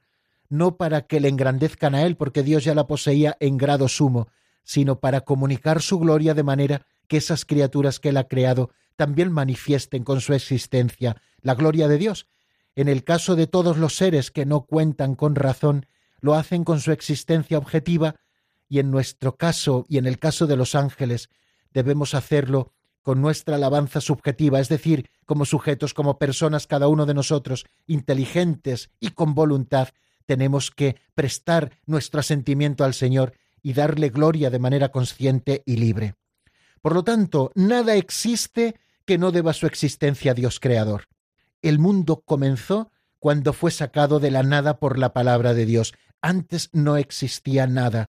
no 0.49 0.75
para 0.75 1.07
que 1.07 1.21
le 1.21 1.29
engrandezcan 1.29 1.95
a 1.95 2.03
Él, 2.03 2.17
porque 2.17 2.43
Dios 2.43 2.65
ya 2.65 2.75
la 2.75 2.85
poseía 2.85 3.37
en 3.39 3.57
grado 3.57 3.87
sumo, 3.87 4.27
sino 4.63 4.99
para 4.99 5.21
comunicar 5.21 5.81
su 5.81 5.99
gloria 5.99 6.33
de 6.33 6.43
manera 6.43 6.85
que 7.07 7.15
esas 7.15 7.45
criaturas 7.45 8.01
que 8.01 8.09
Él 8.09 8.17
ha 8.17 8.27
creado 8.27 8.71
también 8.97 9.31
manifiesten 9.31 10.03
con 10.03 10.19
su 10.19 10.33
existencia 10.33 11.15
la 11.41 11.55
gloria 11.55 11.87
de 11.87 11.97
Dios. 11.97 12.27
En 12.77 12.89
el 12.89 13.03
caso 13.03 13.35
de 13.35 13.47
todos 13.47 13.77
los 13.77 13.95
seres 13.95 14.29
que 14.29 14.45
no 14.45 14.67
cuentan 14.67 15.15
con 15.15 15.33
razón, 15.33 15.87
lo 16.21 16.35
hacen 16.35 16.63
con 16.63 16.79
su 16.79 16.91
existencia 16.91 17.57
objetiva, 17.57 18.17
y 18.69 18.77
en 18.77 18.91
nuestro 18.91 19.35
caso 19.35 19.87
y 19.89 19.97
en 19.97 20.05
el 20.05 20.19
caso 20.19 20.45
de 20.45 20.57
los 20.57 20.75
ángeles, 20.75 21.29
debemos 21.73 22.13
hacerlo 22.13 22.75
con 23.01 23.19
nuestra 23.19 23.55
alabanza 23.55 23.99
subjetiva, 23.99 24.59
es 24.59 24.69
decir, 24.69 25.09
como 25.25 25.45
sujetos, 25.45 25.95
como 25.95 26.19
personas, 26.19 26.67
cada 26.67 26.87
uno 26.87 27.07
de 27.07 27.15
nosotros, 27.15 27.65
inteligentes 27.87 28.91
y 28.99 29.09
con 29.09 29.33
voluntad, 29.33 29.87
tenemos 30.27 30.69
que 30.69 30.97
prestar 31.15 31.71
nuestro 31.87 32.19
asentimiento 32.19 32.83
al 32.83 32.93
Señor 32.93 33.33
y 33.63 33.73
darle 33.73 34.09
gloria 34.09 34.51
de 34.51 34.59
manera 34.59 34.89
consciente 34.89 35.63
y 35.65 35.77
libre. 35.77 36.13
Por 36.83 36.93
lo 36.93 37.03
tanto, 37.03 37.51
nada 37.55 37.95
existe 37.95 38.75
que 39.03 39.17
no 39.17 39.31
deba 39.31 39.53
su 39.53 39.65
existencia 39.65 40.33
a 40.33 40.35
Dios 40.35 40.59
Creador. 40.59 41.07
El 41.61 41.79
mundo 41.79 42.21
comenzó 42.25 42.91
cuando 43.19 43.53
fue 43.53 43.71
sacado 43.71 44.19
de 44.19 44.31
la 44.31 44.43
nada 44.43 44.79
por 44.79 44.97
la 44.97 45.13
palabra 45.13 45.53
de 45.53 45.65
Dios. 45.65 45.93
Antes 46.21 46.69
no 46.73 46.97
existía 46.97 47.67
nada. 47.67 48.07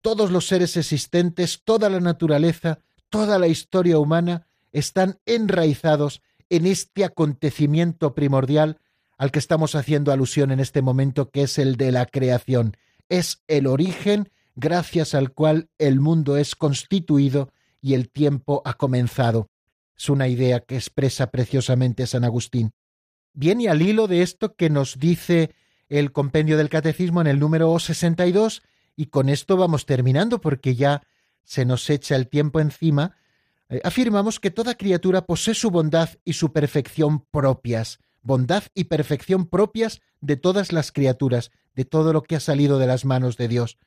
Todos 0.00 0.30
los 0.30 0.46
seres 0.46 0.76
existentes, 0.76 1.62
toda 1.64 1.88
la 1.88 2.00
naturaleza, 2.00 2.78
toda 3.08 3.38
la 3.38 3.48
historia 3.48 3.98
humana 3.98 4.46
están 4.72 5.18
enraizados 5.26 6.22
en 6.50 6.66
este 6.66 7.04
acontecimiento 7.04 8.14
primordial 8.14 8.78
al 9.16 9.30
que 9.30 9.38
estamos 9.38 9.74
haciendo 9.74 10.12
alusión 10.12 10.50
en 10.50 10.60
este 10.60 10.82
momento, 10.82 11.30
que 11.30 11.42
es 11.42 11.58
el 11.58 11.76
de 11.76 11.92
la 11.92 12.06
creación. 12.06 12.76
Es 13.08 13.42
el 13.46 13.66
origen 13.66 14.30
gracias 14.56 15.14
al 15.14 15.32
cual 15.32 15.68
el 15.78 16.00
mundo 16.00 16.36
es 16.36 16.54
constituido 16.54 17.52
y 17.80 17.94
el 17.94 18.10
tiempo 18.10 18.62
ha 18.64 18.74
comenzado. 18.74 19.50
Es 19.96 20.08
una 20.08 20.28
idea 20.28 20.60
que 20.60 20.76
expresa 20.76 21.30
preciosamente 21.30 22.06
San 22.06 22.24
Agustín. 22.24 22.72
Viene 23.34 23.68
al 23.68 23.82
hilo 23.82 24.06
de 24.06 24.22
esto 24.22 24.54
que 24.54 24.70
nos 24.70 24.98
dice 24.98 25.50
el 25.88 26.12
compendio 26.12 26.56
del 26.56 26.68
catecismo 26.68 27.20
en 27.20 27.26
el 27.26 27.38
número 27.38 27.78
62 27.78 28.62
y 28.96 29.06
con 29.06 29.28
esto 29.28 29.56
vamos 29.56 29.86
terminando 29.86 30.40
porque 30.40 30.76
ya 30.76 31.02
se 31.42 31.64
nos 31.64 31.90
echa 31.90 32.16
el 32.16 32.28
tiempo 32.28 32.60
encima, 32.60 33.16
eh, 33.68 33.80
afirmamos 33.84 34.40
que 34.40 34.50
toda 34.50 34.76
criatura 34.76 35.26
posee 35.26 35.54
su 35.54 35.70
bondad 35.70 36.10
y 36.24 36.34
su 36.34 36.52
perfección 36.52 37.24
propias, 37.30 37.98
bondad 38.22 38.62
y 38.72 38.84
perfección 38.84 39.46
propias 39.46 40.00
de 40.20 40.36
todas 40.36 40.72
las 40.72 40.92
criaturas, 40.92 41.50
de 41.74 41.84
todo 41.84 42.12
lo 42.12 42.22
que 42.22 42.36
ha 42.36 42.40
salido 42.40 42.78
de 42.78 42.86
las 42.86 43.04
manos 43.04 43.36
de 43.36 43.48
Dios. 43.48 43.78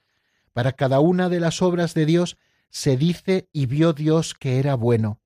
Para 0.53 0.73
cada 0.73 0.99
una 0.99 1.29
de 1.29 1.39
las 1.39 1.61
obras 1.61 1.93
de 1.93 2.05
Dios 2.05 2.37
se 2.69 2.97
dice 2.97 3.47
y 3.53 3.65
vio 3.65 3.93
Dios 3.93 4.33
que 4.33 4.59
era 4.59 4.75
bueno. 4.75 5.19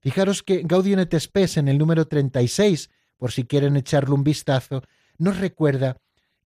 Fijaros 0.00 0.42
que 0.42 0.62
Gaudium 0.64 0.98
et 0.98 1.14
en 1.56 1.68
el 1.68 1.78
número 1.78 2.06
36, 2.06 2.90
por 3.16 3.32
si 3.32 3.44
quieren 3.44 3.76
echarle 3.76 4.14
un 4.14 4.24
vistazo, 4.24 4.82
nos 5.18 5.38
recuerda 5.38 5.98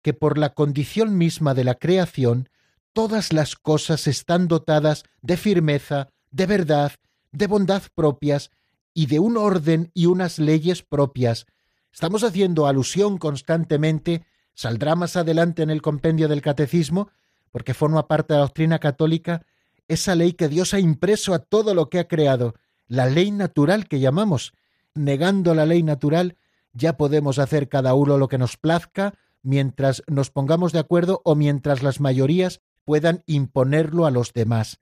que 0.02 0.14
por 0.14 0.38
la 0.38 0.54
condición 0.54 1.16
misma 1.16 1.54
de 1.54 1.64
la 1.64 1.74
creación, 1.74 2.48
todas 2.92 3.32
las 3.32 3.56
cosas 3.56 4.06
están 4.06 4.48
dotadas 4.48 5.04
de 5.22 5.36
firmeza, 5.36 6.08
de 6.30 6.46
verdad, 6.46 6.92
de 7.32 7.46
bondad 7.46 7.82
propias 7.94 8.50
y 8.94 9.06
de 9.06 9.18
un 9.18 9.36
orden 9.36 9.90
y 9.94 10.06
unas 10.06 10.38
leyes 10.38 10.82
propias. 10.82 11.46
Estamos 11.92 12.24
haciendo 12.24 12.66
alusión 12.66 13.18
constantemente, 13.18 14.24
saldrá 14.54 14.94
más 14.94 15.16
adelante 15.16 15.62
en 15.62 15.70
el 15.70 15.82
compendio 15.82 16.28
del 16.28 16.42
catecismo, 16.42 17.10
porque 17.50 17.74
forma 17.74 18.08
parte 18.08 18.34
de 18.34 18.38
la 18.38 18.46
doctrina 18.46 18.78
católica, 18.78 19.44
esa 19.88 20.14
ley 20.14 20.32
que 20.32 20.48
Dios 20.48 20.74
ha 20.74 20.80
impreso 20.80 21.32
a 21.34 21.38
todo 21.38 21.74
lo 21.74 21.88
que 21.88 21.98
ha 21.98 22.08
creado, 22.08 22.54
la 22.86 23.06
ley 23.06 23.30
natural 23.30 23.88
que 23.88 24.00
llamamos. 24.00 24.52
Negando 24.94 25.54
la 25.54 25.66
ley 25.66 25.82
natural, 25.82 26.36
ya 26.78 26.96
podemos 26.96 27.38
hacer 27.38 27.68
cada 27.68 27.94
uno 27.94 28.16
lo 28.16 28.28
que 28.28 28.38
nos 28.38 28.56
plazca, 28.56 29.14
mientras 29.42 30.02
nos 30.06 30.30
pongamos 30.30 30.72
de 30.72 30.78
acuerdo 30.78 31.20
o 31.24 31.34
mientras 31.34 31.82
las 31.82 32.00
mayorías 32.00 32.60
puedan 32.84 33.22
imponerlo 33.26 34.06
a 34.06 34.10
los 34.10 34.32
demás. 34.32 34.80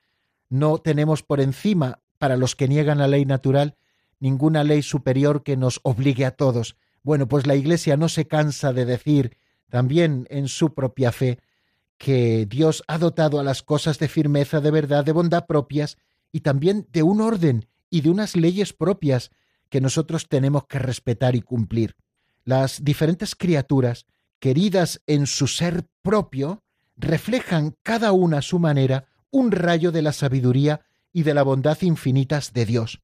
No 0.49 0.78
tenemos 0.78 1.22
por 1.22 1.40
encima, 1.40 2.01
para 2.18 2.36
los 2.36 2.55
que 2.55 2.68
niegan 2.68 2.99
la 2.99 3.09
ley 3.09 3.24
natural, 3.24 3.76
ninguna 4.20 4.62
ley 4.62 4.82
superior 4.82 5.42
que 5.42 5.57
nos 5.57 5.80
obligue 5.82 6.24
a 6.24 6.30
todos. 6.32 6.76
Bueno, 7.03 7.28
pues 7.28 7.47
la 7.47 7.57
Iglesia 7.57 7.97
no 7.97 8.09
se 8.09 8.26
cansa 8.26 8.72
de 8.72 8.84
decir, 8.84 9.36
también 9.68 10.26
en 10.30 10.49
su 10.49 10.74
propia 10.74 11.12
fe, 11.12 11.40
que 11.99 12.47
Dios 12.47 12.84
ha 12.88 12.99
dotado 12.99 13.40
a 13.40 13.44
las 13.44 13.62
cosas 13.62 13.99
de 13.99 14.09
firmeza, 14.09 14.61
de 14.61 14.70
verdad, 14.70 15.05
de 15.05 15.12
bondad 15.12 15.47
propias 15.47 15.97
y 16.30 16.40
también 16.40 16.86
de 16.92 17.03
un 17.03 17.20
orden 17.20 17.66
y 17.90 18.03
de 18.03 18.11
unas 18.11 18.36
leyes 18.36 18.72
propias 18.72 19.30
que 19.69 19.81
nosotros 19.81 20.29
tenemos 20.29 20.67
que 20.67 20.79
respetar 20.79 21.37
y 21.37 21.43
cumplir. 21.43 21.97
Las 22.45 22.85
diferentes 22.85 23.35
criaturas, 23.35 24.07
queridas 24.39 25.01
en 25.07 25.27
su 25.27 25.47
ser 25.47 25.87
propio, 26.03 26.62
reflejan 26.97 27.77
cada 27.83 28.12
una 28.12 28.39
a 28.39 28.43
su 28.43 28.59
manera 28.59 29.07
un 29.31 29.51
rayo 29.53 29.93
de 29.93 30.03
la 30.03 30.12
sabiduría 30.12 30.81
y 31.12 31.23
de 31.23 31.35
la 31.35 31.43
bondad 31.43 31.81
infinitas 31.83 32.53
de 32.53 32.67
Dios. 32.67 33.01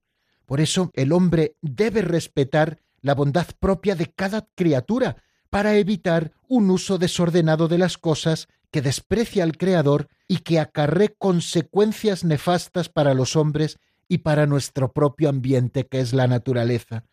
Por 0.47 0.61
eso 0.61 0.91
el 0.95 1.13
hombre 1.13 1.57
debe 1.61 2.03
respetar 2.03 2.79
la 3.01 3.15
bondad 3.15 3.47
propia 3.59 3.95
de 3.95 4.07
cada 4.07 4.47
criatura 4.55 5.17
para 5.51 5.77
evitar 5.77 6.33
un 6.49 6.71
uso 6.71 6.99
desordenado 6.99 7.69
de 7.69 7.79
las 7.79 7.99
cosas 7.99 8.49
que 8.71 8.81
desprecia 8.81 9.45
al 9.45 9.57
Creador 9.57 10.09
y 10.29 10.39
que 10.39 10.59
acarre 10.61 11.15
consecuencias 11.19 12.25
nefastas 12.25 12.89
para 12.89 13.13
los 13.13 13.37
hombres 13.37 13.79
y 14.09 14.19
para 14.19 14.47
nuestro 14.47 14.93
propio 14.93 15.29
ambiente 15.29 15.87
que 15.87 16.01
es 16.01 16.13
la 16.13 16.27
naturaleza. 16.27 17.05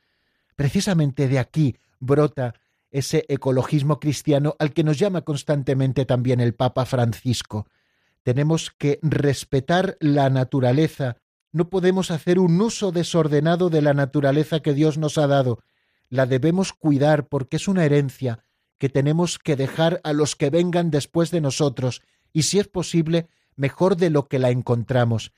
Precisamente 0.56 1.28
de 1.28 1.40
aquí 1.40 1.78
brota 2.00 2.56
ese 2.92 3.26
ecologismo 3.30 4.00
cristiano 4.00 4.56
al 4.60 4.74
que 4.74 4.84
nos 4.84 4.98
llama 4.98 5.22
constantemente 5.22 6.06
también 6.06 6.40
el 6.40 6.56
Papa 6.56 6.86
Francisco. 6.86 7.68
Tenemos 8.24 8.72
que 8.72 9.00
respetar 9.02 9.98
la 10.00 10.30
naturaleza, 10.30 11.18
no 11.52 11.70
podemos 11.70 12.12
hacer 12.12 12.40
un 12.40 12.60
uso 12.62 12.92
desordenado 12.92 13.70
de 13.70 13.82
la 13.82 13.94
naturaleza 13.94 14.60
que 14.60 14.74
Dios 14.74 14.98
nos 14.98 15.18
ha 15.18 15.28
dado, 15.28 15.60
la 16.10 16.26
debemos 16.26 16.74
cuidar 16.74 17.28
porque 17.28 17.58
es 17.58 17.68
una 17.68 17.86
herencia 17.86 18.44
que 18.78 18.90
tenemos 18.90 19.40
que 19.40 19.56
dejar 19.56 20.00
a 20.04 20.14
los 20.14 20.36
que 20.36 20.50
vengan 20.50 20.90
después 20.90 21.32
de 21.32 21.42
nosotros, 21.42 22.02
y 22.32 22.44
si 22.44 22.60
es 22.60 22.68
posible, 22.68 23.28
mejor 23.56 23.98
de 23.98 24.10
lo 24.10 24.28
que 24.28 24.40
la 24.40 24.50
encontramos. 24.52 25.34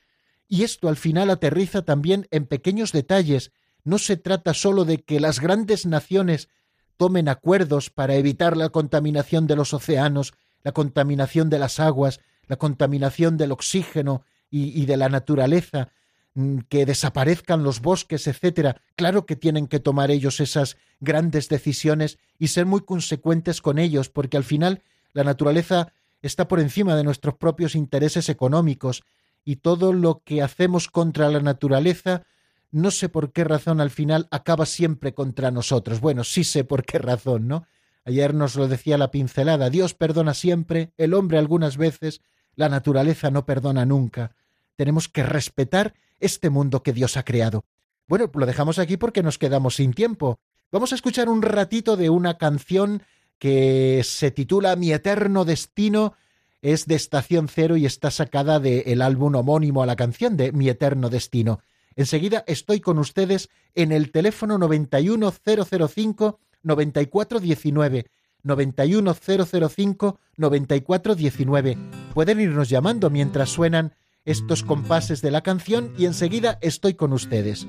Y 0.52 0.64
esto 0.66 0.89
al 0.89 0.97
final 0.97 1.30
aterriza 1.30 1.84
también 1.84 2.28
en 2.30 2.45
pequeños 2.45 2.91
detalles. 2.91 3.54
No 3.86 3.97
se 3.97 4.18
trata 4.18 4.54
sólo 4.54 4.84
de 4.84 5.02
que 5.02 5.22
las 5.22 5.39
grandes 5.39 5.86
naciones 5.86 6.49
tomen 6.97 7.30
acuerdos 7.30 7.89
para 7.89 8.16
evitar 8.16 8.58
la 8.58 8.68
contaminación 8.68 9.47
de 9.47 9.56
los 9.56 9.74
océanos, 9.74 10.34
la 10.62 10.74
contaminación 10.74 11.49
de 11.49 11.58
las 11.58 11.80
aguas, 11.80 12.20
la 12.47 12.58
contaminación 12.58 13.38
del 13.38 13.54
oxígeno 13.54 14.26
y, 14.49 14.86
de 14.86 14.97
la 14.97 15.08
naturaleza, 15.08 15.88
mm, 16.34 16.58
que 16.68 16.86
desaparezcan 16.86 17.64
los 17.64 17.80
bosques, 17.80 18.28
etcétera. 18.28 18.82
Claro 18.97 19.26
que 19.26 19.38
tienen 19.38 19.68
que 19.68 19.80
tomar 19.80 20.12
ellos 20.12 20.41
esas 20.41 20.76
grandes 20.99 21.47
decisiones 21.47 22.18
y 22.38 22.49
ser 22.49 22.66
muy 22.66 22.82
consecuentes 22.82 23.62
con 23.62 23.80
ellos, 23.80 24.10
porque 24.10 24.36
al 24.36 24.43
final 24.43 24.84
la 25.14 25.24
naturaleza 25.24 25.93
está 26.22 26.49
por 26.49 26.60
encima 26.60 26.97
de 26.97 27.06
nuestros 27.06 27.36
propios 27.36 27.74
intereses 27.74 28.28
económicos 28.28 29.06
y 29.43 29.57
todo 29.57 29.93
lo 29.93 30.21
que 30.23 30.41
hacemos 30.41 30.87
contra 30.87 31.29
la 31.29 31.39
naturaleza 31.39 32.23
no 32.71 32.89
sé 32.89 33.09
por 33.09 33.33
qué 33.33 33.43
razón 33.43 33.81
al 33.81 33.89
final 33.89 34.27
acaba 34.31 34.65
siempre 34.65 35.13
contra 35.13 35.51
nosotros. 35.51 35.99
Bueno, 35.99 36.23
sí 36.23 36.43
sé 36.43 36.63
por 36.63 36.85
qué 36.85 36.99
razón, 36.99 37.47
¿no? 37.47 37.67
Ayer 38.05 38.33
nos 38.33 38.55
lo 38.55 38.67
decía 38.67 38.97
la 38.97 39.11
pincelada, 39.11 39.69
Dios 39.69 39.93
perdona 39.93 40.33
siempre, 40.33 40.91
el 40.97 41.13
hombre 41.13 41.37
algunas 41.37 41.77
veces, 41.77 42.21
la 42.55 42.69
naturaleza 42.69 43.29
no 43.29 43.45
perdona 43.45 43.85
nunca. 43.85 44.35
Tenemos 44.75 45.07
que 45.07 45.23
respetar 45.23 45.93
este 46.19 46.49
mundo 46.49 46.81
que 46.81 46.93
Dios 46.93 47.17
ha 47.17 47.23
creado. 47.23 47.65
Bueno, 48.07 48.31
lo 48.33 48.45
dejamos 48.45 48.79
aquí 48.79 48.97
porque 48.97 49.21
nos 49.21 49.37
quedamos 49.37 49.75
sin 49.75 49.93
tiempo. 49.93 50.39
Vamos 50.71 50.91
a 50.91 50.95
escuchar 50.95 51.29
un 51.29 51.41
ratito 51.41 51.97
de 51.97 52.09
una 52.09 52.37
canción 52.37 53.03
que 53.37 54.01
se 54.03 54.31
titula 54.31 54.75
Mi 54.75 54.93
eterno 54.93 55.45
destino, 55.45 56.13
es 56.62 56.86
de 56.86 56.95
Estación 56.95 57.47
Cero 57.47 57.78
y 57.78 57.86
está 57.86 58.12
sacada 58.12 58.59
del 58.59 59.01
álbum 59.01 59.36
homónimo 59.36 59.84
a 59.84 59.86
la 59.86 59.95
canción 59.95 60.38
de 60.38 60.51
Mi 60.51 60.70
eterno 60.70 61.09
destino. 61.09 61.62
Enseguida 61.95 62.43
estoy 62.47 62.80
con 62.80 62.99
ustedes 62.99 63.49
en 63.76 63.91
el 63.91 64.12
teléfono 64.12 64.57
91005 64.57 66.39
9419 66.64 68.05
91005 68.43 70.20
9419. 70.38 71.78
Pueden 72.14 72.39
irnos 72.39 72.70
llamando 72.70 73.09
mientras 73.09 73.49
suenan 73.49 73.93
estos 74.26 74.64
compases 74.64 75.22
de 75.22 75.32
la 75.32 75.41
canción 75.41 75.93
y 75.97 76.05
enseguida 76.05 76.59
estoy 76.62 76.93
con 76.93 77.12
ustedes. 77.14 77.68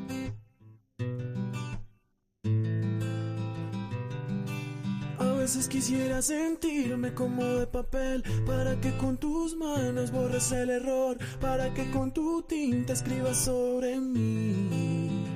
Quisiera 5.68 6.22
sentirme 6.22 7.14
como 7.14 7.44
de 7.44 7.66
papel 7.66 8.22
para 8.46 8.80
que 8.80 8.96
con 8.96 9.16
tus 9.16 9.56
manos 9.56 10.12
borres 10.12 10.52
el 10.52 10.70
error, 10.70 11.18
para 11.40 11.74
que 11.74 11.90
con 11.90 12.12
tu 12.12 12.42
tinta 12.42 12.92
escribas 12.92 13.38
sobre 13.38 13.98
mí. 13.98 15.26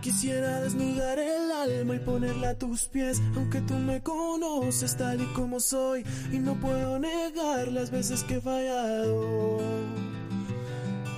Quisiera 0.00 0.60
desnudar 0.60 1.20
el 1.20 1.52
alma 1.52 1.94
y 1.94 1.98
ponerla 2.00 2.50
a 2.50 2.58
tus 2.58 2.88
pies, 2.88 3.22
aunque 3.36 3.60
tú 3.60 3.74
me 3.74 4.02
conoces 4.02 4.96
tal 4.96 5.20
y 5.20 5.26
como 5.34 5.60
soy 5.60 6.04
y 6.32 6.38
no 6.38 6.54
puedo 6.54 6.98
negar 6.98 7.68
las 7.68 7.92
veces 7.92 8.24
que 8.24 8.36
he 8.36 8.40
fallado. 8.40 9.58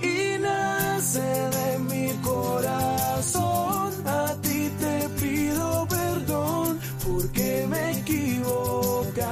Y 0.01 0.37
nace 0.39 1.21
de 1.21 1.79
mi 1.79 2.11
corazón, 2.21 3.93
a 4.05 4.35
ti 4.41 4.69
te 4.79 5.09
pido 5.21 5.87
perdón 5.87 6.79
porque 7.05 7.65
me 7.69 7.77
he 7.77 7.91
equivocado. 7.99 9.25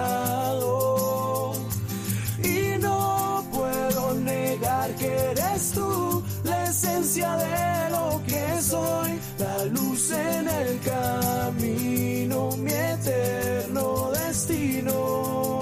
Y 2.43 2.77
no 2.79 3.43
puedo 3.51 4.13
negar 4.15 4.95
que 4.95 5.07
eres 5.31 5.71
tú 5.71 6.23
la 6.43 6.65
esencia 6.65 7.35
de 7.35 7.89
lo 7.91 8.21
que 8.27 8.61
soy, 8.61 9.19
la 9.39 9.65
luz 9.65 10.11
en 10.11 10.47
el 10.47 10.79
camino, 10.81 12.49
mi 12.57 12.71
eterno 12.71 14.11
destino. 14.11 15.58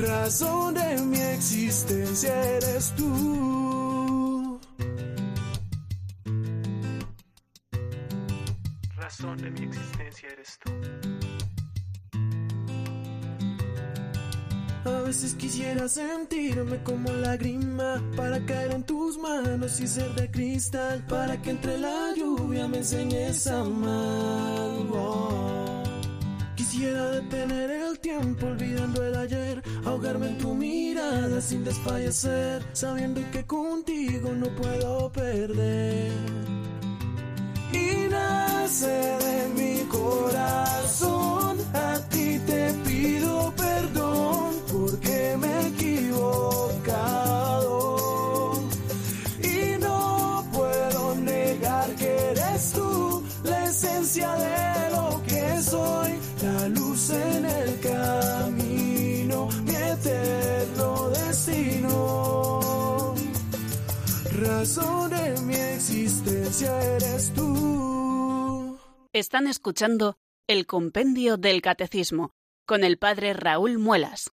Razón 0.00 0.74
de 0.74 1.02
mi 1.02 1.18
existencia 1.18 2.34
eres 2.56 2.92
tú. 2.96 4.58
Razón 8.96 9.36
de 9.38 9.50
mi 9.50 9.66
existencia 9.66 10.28
eres 10.30 10.58
tú. 10.64 10.70
A 14.84 15.02
veces 15.02 15.34
quisiera 15.34 15.86
sentirme 15.88 16.82
como 16.82 17.12
lágrima 17.12 18.02
para 18.16 18.44
caer 18.46 18.72
en 18.72 18.84
tus 18.84 19.18
manos 19.18 19.78
y 19.80 19.86
ser 19.86 20.14
de 20.14 20.30
cristal 20.30 21.04
para 21.06 21.40
que 21.42 21.50
entre 21.50 21.76
la 21.76 22.14
lluvia 22.16 22.66
me 22.66 22.78
enseñes 22.78 23.46
a 23.46 23.60
amar. 23.60 24.70
Oh. 24.92 25.82
Quisiera 26.56 27.10
detener 27.10 27.70
el 27.70 27.98
tiempo 27.98 28.46
olvidando 28.46 29.04
el 29.04 29.14
ayer, 29.16 29.59
ahogarme 29.84 30.28
en 30.28 30.38
tu 30.38 30.54
mirada 30.54 31.40
sin 31.40 31.64
desfallecer, 31.64 32.62
sabiendo 32.72 33.20
que 33.32 33.44
contigo 33.44 34.32
no 34.32 34.48
puedo 34.56 35.10
perder. 35.12 36.12
Y 37.72 38.08
nace 38.10 38.86
de 38.86 39.48
mi 39.56 39.80
corazón, 39.88 41.58
a 41.72 41.98
ti 42.08 42.38
te 42.46 42.72
pido 42.84 43.52
perdón 43.56 44.54
porque 44.72 45.36
me 45.38 45.46
he 45.46 45.66
equivocado. 45.68 46.80
Y 49.42 49.78
no 49.80 50.44
puedo 50.52 51.14
negar 51.16 51.94
que 51.94 52.30
eres 52.32 52.72
tú 52.72 53.22
la 53.44 53.64
esencia 53.66 54.32
de 54.34 54.90
lo 54.90 55.22
que 55.26 55.62
soy, 55.62 56.18
la 56.42 56.68
luz 56.68 57.10
en 57.10 57.44
el 57.44 57.69
Razón 64.60 65.08
de 65.08 65.40
mi 65.46 65.54
existencia 65.54 66.82
eres 66.82 67.32
tú. 67.32 68.78
Están 69.14 69.46
escuchando 69.46 70.18
el 70.46 70.66
Compendio 70.66 71.38
del 71.38 71.62
Catecismo 71.62 72.34
con 72.66 72.84
el 72.84 72.98
Padre 72.98 73.32
Raúl 73.32 73.78
Muelas. 73.78 74.30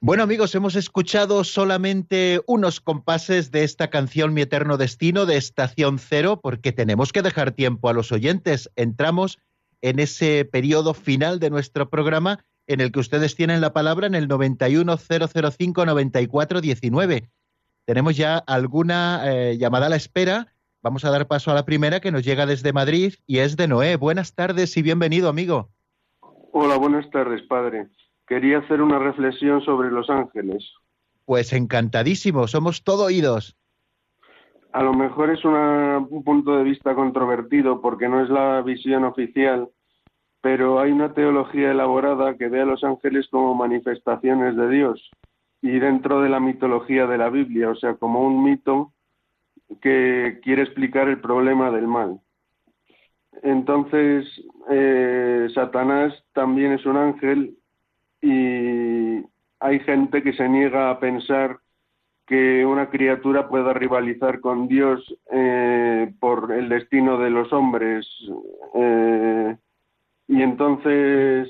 Bueno 0.00 0.22
amigos, 0.22 0.54
hemos 0.54 0.76
escuchado 0.76 1.42
solamente 1.42 2.40
unos 2.46 2.80
compases 2.80 3.50
de 3.50 3.64
esta 3.64 3.90
canción 3.90 4.32
Mi 4.32 4.42
Eterno 4.42 4.76
Destino 4.76 5.26
de 5.26 5.36
Estación 5.36 5.98
Cero 5.98 6.38
porque 6.40 6.70
tenemos 6.70 7.12
que 7.12 7.20
dejar 7.20 7.50
tiempo 7.50 7.88
a 7.88 7.92
los 7.92 8.12
oyentes. 8.12 8.70
Entramos 8.76 9.40
en 9.82 9.98
ese 9.98 10.44
periodo 10.44 10.94
final 10.94 11.40
de 11.40 11.50
nuestro 11.50 11.90
programa 11.90 12.44
en 12.68 12.80
el 12.80 12.92
que 12.92 13.00
ustedes 13.00 13.34
tienen 13.34 13.60
la 13.60 13.72
palabra 13.72 14.06
en 14.06 14.14
el 14.14 14.28
910059419. 14.28 17.28
Tenemos 17.84 18.16
ya 18.16 18.38
alguna 18.38 19.22
eh, 19.24 19.58
llamada 19.58 19.86
a 19.86 19.88
la 19.88 19.96
espera. 19.96 20.54
Vamos 20.80 21.04
a 21.04 21.10
dar 21.10 21.26
paso 21.26 21.50
a 21.50 21.54
la 21.54 21.64
primera 21.64 21.98
que 21.98 22.12
nos 22.12 22.24
llega 22.24 22.46
desde 22.46 22.72
Madrid 22.72 23.14
y 23.26 23.38
es 23.38 23.56
de 23.56 23.66
Noé. 23.66 23.96
Buenas 23.96 24.36
tardes 24.36 24.76
y 24.76 24.82
bienvenido, 24.82 25.28
amigo. 25.28 25.70
Hola, 26.52 26.76
buenas 26.76 27.10
tardes, 27.10 27.42
padre 27.48 27.88
quería 28.28 28.58
hacer 28.58 28.82
una 28.82 28.98
reflexión 28.98 29.62
sobre 29.62 29.90
los 29.90 30.08
ángeles. 30.10 30.72
Pues 31.24 31.52
encantadísimo, 31.52 32.46
somos 32.46 32.84
todo 32.84 33.06
oídos. 33.06 33.56
A 34.72 34.82
lo 34.82 34.92
mejor 34.92 35.30
es 35.30 35.44
un 35.44 36.22
punto 36.24 36.56
de 36.56 36.64
vista 36.64 36.94
controvertido 36.94 37.80
porque 37.80 38.08
no 38.08 38.22
es 38.22 38.28
la 38.28 38.60
visión 38.62 39.04
oficial, 39.04 39.68
pero 40.40 40.78
hay 40.78 40.92
una 40.92 41.14
teología 41.14 41.70
elaborada 41.70 42.36
que 42.36 42.48
ve 42.48 42.60
a 42.60 42.66
los 42.66 42.84
ángeles 42.84 43.26
como 43.30 43.54
manifestaciones 43.54 44.56
de 44.56 44.68
Dios 44.68 45.10
y 45.62 45.78
dentro 45.78 46.20
de 46.20 46.28
la 46.28 46.38
mitología 46.38 47.06
de 47.06 47.18
la 47.18 47.30
Biblia, 47.30 47.70
o 47.70 47.76
sea, 47.76 47.94
como 47.94 48.20
un 48.20 48.44
mito 48.44 48.92
que 49.80 50.40
quiere 50.42 50.62
explicar 50.62 51.08
el 51.08 51.20
problema 51.20 51.70
del 51.70 51.88
mal. 51.88 52.20
Entonces, 53.42 54.26
eh, 54.70 55.48
Satanás 55.54 56.12
también 56.32 56.72
es 56.72 56.86
un 56.86 56.96
ángel 56.96 57.56
y 58.20 59.24
hay 59.60 59.80
gente 59.80 60.22
que 60.22 60.32
se 60.32 60.48
niega 60.48 60.90
a 60.90 61.00
pensar 61.00 61.60
que 62.26 62.64
una 62.64 62.90
criatura 62.90 63.48
pueda 63.48 63.72
rivalizar 63.72 64.40
con 64.40 64.68
Dios 64.68 65.02
eh, 65.32 66.12
por 66.20 66.52
el 66.52 66.68
destino 66.68 67.18
de 67.18 67.30
los 67.30 67.52
hombres. 67.54 68.06
Eh, 68.74 69.56
y 70.28 70.42
entonces, 70.42 71.48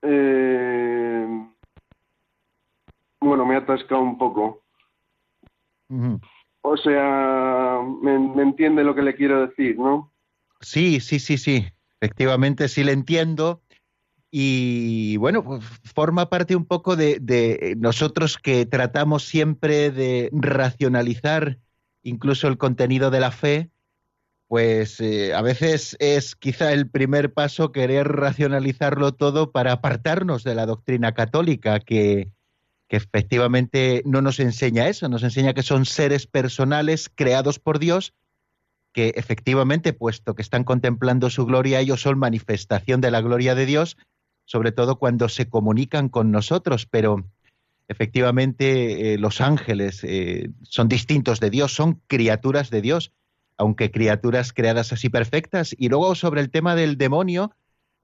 eh, 0.00 1.46
bueno, 3.20 3.44
me 3.44 3.56
ha 3.56 3.58
atascado 3.58 4.00
un 4.00 4.16
poco. 4.16 4.62
O 6.62 6.76
sea, 6.78 7.80
me, 8.02 8.42
entiende 8.42 8.82
lo 8.84 8.94
que 8.94 9.02
le 9.02 9.14
quiero 9.14 9.46
decir, 9.46 9.78
¿no? 9.78 10.12
Sí, 10.60 11.00
sí, 11.00 11.18
sí, 11.18 11.36
sí. 11.36 11.66
Efectivamente, 12.00 12.68
sí 12.68 12.84
le 12.84 12.92
entiendo. 12.92 13.60
Y 14.30 15.16
bueno, 15.16 15.42
pues 15.42 15.64
forma 15.94 16.28
parte 16.28 16.54
un 16.54 16.66
poco 16.66 16.96
de, 16.96 17.74
nosotros 17.78 18.36
que 18.36 18.66
tratamos 18.66 19.24
siempre 19.24 19.90
de 19.90 20.28
racionalizar 20.32 21.58
incluso 22.02 22.48
el 22.48 22.58
contenido 22.58 23.10
de 23.10 23.20
la 23.20 23.30
fe, 23.30 23.70
pues 24.46 25.00
eh, 25.00 25.34
a 25.34 25.42
veces 25.42 25.96
es 25.98 26.34
quizá 26.36 26.72
el 26.72 26.88
primer 26.88 27.32
paso 27.32 27.72
querer 27.72 28.08
racionalizarlo 28.08 29.12
todo 29.12 29.50
para 29.50 29.72
apartarnos 29.72 30.44
de 30.44 30.54
la 30.54 30.66
doctrina 30.66 31.12
católica, 31.12 31.80
que, 31.80 32.32
que 32.88 32.96
efectivamente 32.96 34.02
no 34.06 34.22
nos 34.22 34.40
enseña 34.40 34.88
eso, 34.88 35.08
nos 35.08 35.22
enseña 35.22 35.52
que 35.52 35.62
son 35.62 35.84
seres 35.84 36.26
personales 36.26 37.10
creados 37.14 37.58
por 37.58 37.78
Dios, 37.78 38.14
que 38.92 39.12
efectivamente, 39.16 39.92
puesto 39.92 40.34
que 40.34 40.42
están 40.42 40.64
contemplando 40.64 41.28
su 41.28 41.44
gloria, 41.44 41.80
ellos 41.80 42.00
son 42.00 42.18
manifestación 42.18 43.02
de 43.02 43.10
la 43.10 43.20
gloria 43.20 43.54
de 43.54 43.66
Dios, 43.66 43.98
sobre 44.48 44.72
todo 44.72 44.98
cuando 44.98 45.28
se 45.28 45.50
comunican 45.50 46.08
con 46.08 46.30
nosotros, 46.30 46.86
pero 46.86 47.22
efectivamente 47.86 49.12
eh, 49.12 49.18
los 49.18 49.42
ángeles 49.42 50.02
eh, 50.04 50.48
son 50.62 50.88
distintos 50.88 51.38
de 51.38 51.50
Dios, 51.50 51.74
son 51.74 52.00
criaturas 52.06 52.70
de 52.70 52.80
Dios, 52.80 53.12
aunque 53.58 53.90
criaturas 53.90 54.54
creadas 54.54 54.90
así 54.90 55.10
perfectas. 55.10 55.76
Y 55.76 55.90
luego 55.90 56.14
sobre 56.14 56.40
el 56.40 56.48
tema 56.48 56.76
del 56.76 56.96
demonio, 56.96 57.52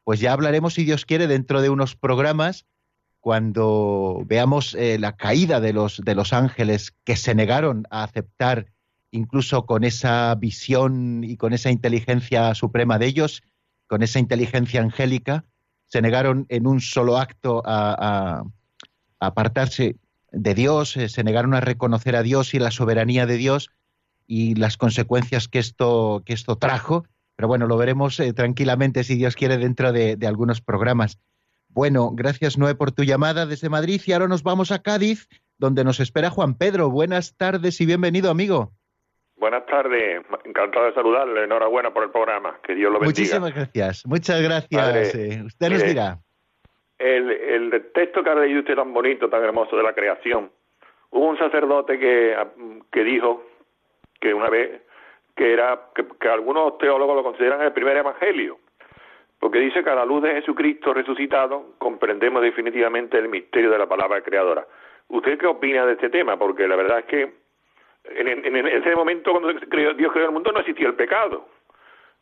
pues 0.05 0.21
ya 0.21 0.35
hablaremos, 0.35 0.75
si 0.75 0.85
Dios 0.85 1.07
quiere, 1.07 1.29
dentro 1.29 1.63
de 1.63 1.71
unos 1.71 1.97
programas, 1.97 2.67
cuando 3.21 4.23
veamos 4.27 4.75
eh, 4.75 4.99
la 4.99 5.17
caída 5.17 5.61
de 5.61 5.73
los, 5.73 6.03
de 6.05 6.15
los 6.15 6.35
ángeles 6.35 6.93
que 7.05 7.17
se 7.17 7.35
negaron 7.35 7.87
a 7.89 8.03
aceptar, 8.03 8.67
incluso 9.11 9.65
con 9.65 9.83
esa 9.83 10.35
visión 10.35 11.25
y 11.25 11.39
con 11.39 11.55
esa 11.55 11.71
inteligencia 11.71 12.55
suprema 12.55 12.99
de 12.99 13.07
ellos, 13.07 13.43
con 13.87 14.03
esa 14.03 14.19
inteligencia 14.19 14.83
angélica, 14.83 15.47
se 15.95 16.03
negaron 16.03 16.45
en 16.49 16.67
un 16.67 16.81
solo 16.81 17.19
acto 17.19 17.63
a, 17.65 18.43
apartarse 19.21 19.95
de 20.33 20.53
Dios, 20.53 20.97
eh, 20.97 21.09
se 21.09 21.23
negaron 21.23 21.55
a 21.55 21.61
reconocer 21.61 22.17
a 22.17 22.25
Dios 22.25 22.53
y 22.53 22.59
la 22.59 22.73
soberanía 22.73 23.27
de 23.27 23.37
Dios, 23.37 23.71
y 24.27 24.57
las 24.57 24.77
consecuencias 24.77 25.47
que 25.47 25.61
esto, 25.61 26.25
que 26.27 26.33
esto 26.33 26.57
trajo. 26.57 27.05
Pero 27.37 27.47
bueno, 27.47 27.69
lo 27.69 27.77
veremos 27.77 28.19
eh, 28.19 28.33
tranquilamente, 28.33 29.05
si 29.05 29.15
Dios 29.15 29.37
quiere, 29.37 29.57
dentro 29.57 29.93
de, 29.93 30.19
algunos 30.27 30.61
programas. 30.61 31.21
Bueno, 31.69 32.11
gracias 32.11 32.59
Noé 32.59 32.75
por 32.75 32.91
tu 32.91 33.05
llamada 33.05 33.47
desde 33.47 33.69
Madrid 33.69 34.03
y 34.05 34.13
ahora 34.15 34.27
nos 34.27 34.43
vamos 34.43 34.73
a 34.73 34.81
Cádiz, 34.81 35.29
donde 35.59 35.85
nos 35.85 36.01
espera 36.01 36.29
Juan 36.29 36.55
Pedro. 36.55 36.91
Buenas 36.91 37.37
tardes 37.37 37.81
y 37.81 37.87
bienvenido, 37.87 38.33
amigo. 38.33 38.73
Buenas 39.37 39.67
tardes, 39.67 40.25
encantado 40.45 40.87
de 40.87 40.95
saludarle, 40.95 41.45
enhorabuena 41.45 41.93
por 41.93 42.05
el 42.05 42.11
programa, 42.11 42.59
que 42.63 42.75
Dios 42.75 42.93
lo 42.93 43.01
bendiga. 43.01 43.21
Muchísimas 43.21 43.55
gracias, 43.55 44.07
muchas 44.07 44.41
gracias. 44.41 45.15
Eh, 45.15 45.43
usted 45.45 45.71
nos 45.71 45.85
dirá. 45.85 46.19
El, 46.99 47.31
el 47.31 47.91
texto 47.93 48.23
que 48.23 48.31
ha 48.31 48.35
leído 48.37 48.61
usted 48.61 48.77
tan 48.77 48.93
bonito, 48.93 49.29
tan 49.29 49.43
hermoso 49.43 49.77
de 49.77 49.83
la 49.83 49.93
creación, 49.93 50.51
hubo 51.11 51.29
un 51.29 51.37
sacerdote 51.37 51.99
que, 51.99 52.37
que 52.93 53.05
dijo 53.05 53.45
que 54.21 54.33
una 54.33 54.49
vez 54.49 54.83
que 55.35 55.53
era 55.53 55.81
que, 55.95 56.29
algunos 56.29 56.79
teólogos 56.79 57.17
lo 57.17 57.23
consideran 57.25 57.61
el 57.63 57.73
primer 57.73 57.97
evangelio, 57.97 58.59
porque 59.41 59.59
dice 59.59 59.83
que 59.83 59.91
a 59.91 59.97
la 59.97 60.05
luz 60.05 60.23
de 60.23 60.35
Jesucristo 60.35 60.95
resucitado 60.95 61.75
comprendemos 61.79 62.41
definitivamente 62.41 63.19
el 63.19 63.29
misterio 63.29 63.71
de 63.71 63.79
la 63.79 63.89
palabra 63.89 64.23
creadora. 64.23 64.67
¿Usted 65.09 65.39
qué 65.39 65.47
opina 65.47 65.85
de 65.85 65.95
este 65.95 66.09
tema? 66.09 66.39
Porque 66.39 66.67
la 66.67 66.77
verdad 66.77 67.01
es 67.01 67.05
que 67.07 67.44
en, 68.05 68.67
ese 68.67 68.95
momento 68.95 69.33
cuando 69.33 69.53
Dios 69.53 70.13
creó 70.13 70.27
el 70.27 70.33
mundo 70.33 70.53
no 70.53 70.61
existía 70.61 70.89
el 70.89 70.95
pecado 70.95 71.49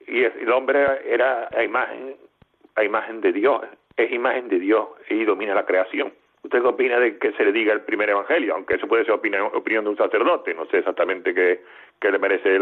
y 0.07 0.23
el 0.25 0.51
hombre 0.53 0.85
era 1.07 1.49
a 1.53 1.63
imagen 1.63 2.17
a 2.75 2.85
imagen 2.85 3.21
de 3.21 3.33
Dios, 3.33 3.63
es 3.97 4.11
imagen 4.13 4.49
de 4.49 4.59
Dios 4.59 4.89
y 5.11 5.25
domina 5.25 5.55
la 5.55 5.67
creación. 5.67 6.13
¿Usted 6.43 6.61
qué 6.61 6.67
opina 6.67 6.99
de 6.99 7.19
que 7.19 7.33
se 7.33 7.45
le 7.45 7.53
diga 7.53 7.73
el 7.73 7.83
primer 7.83 8.11
evangelio? 8.11 8.55
Aunque 8.55 8.75
eso 8.75 8.89
puede 8.89 9.05
ser 9.05 9.13
opinión, 9.13 9.51
opinión 9.55 9.85
de 9.85 9.91
un 9.91 9.97
sacerdote, 9.97 10.55
no 10.55 10.67
sé 10.67 10.79
exactamente 10.79 11.35
qué, 11.35 11.61
le 12.11 12.19
merece 12.19 12.59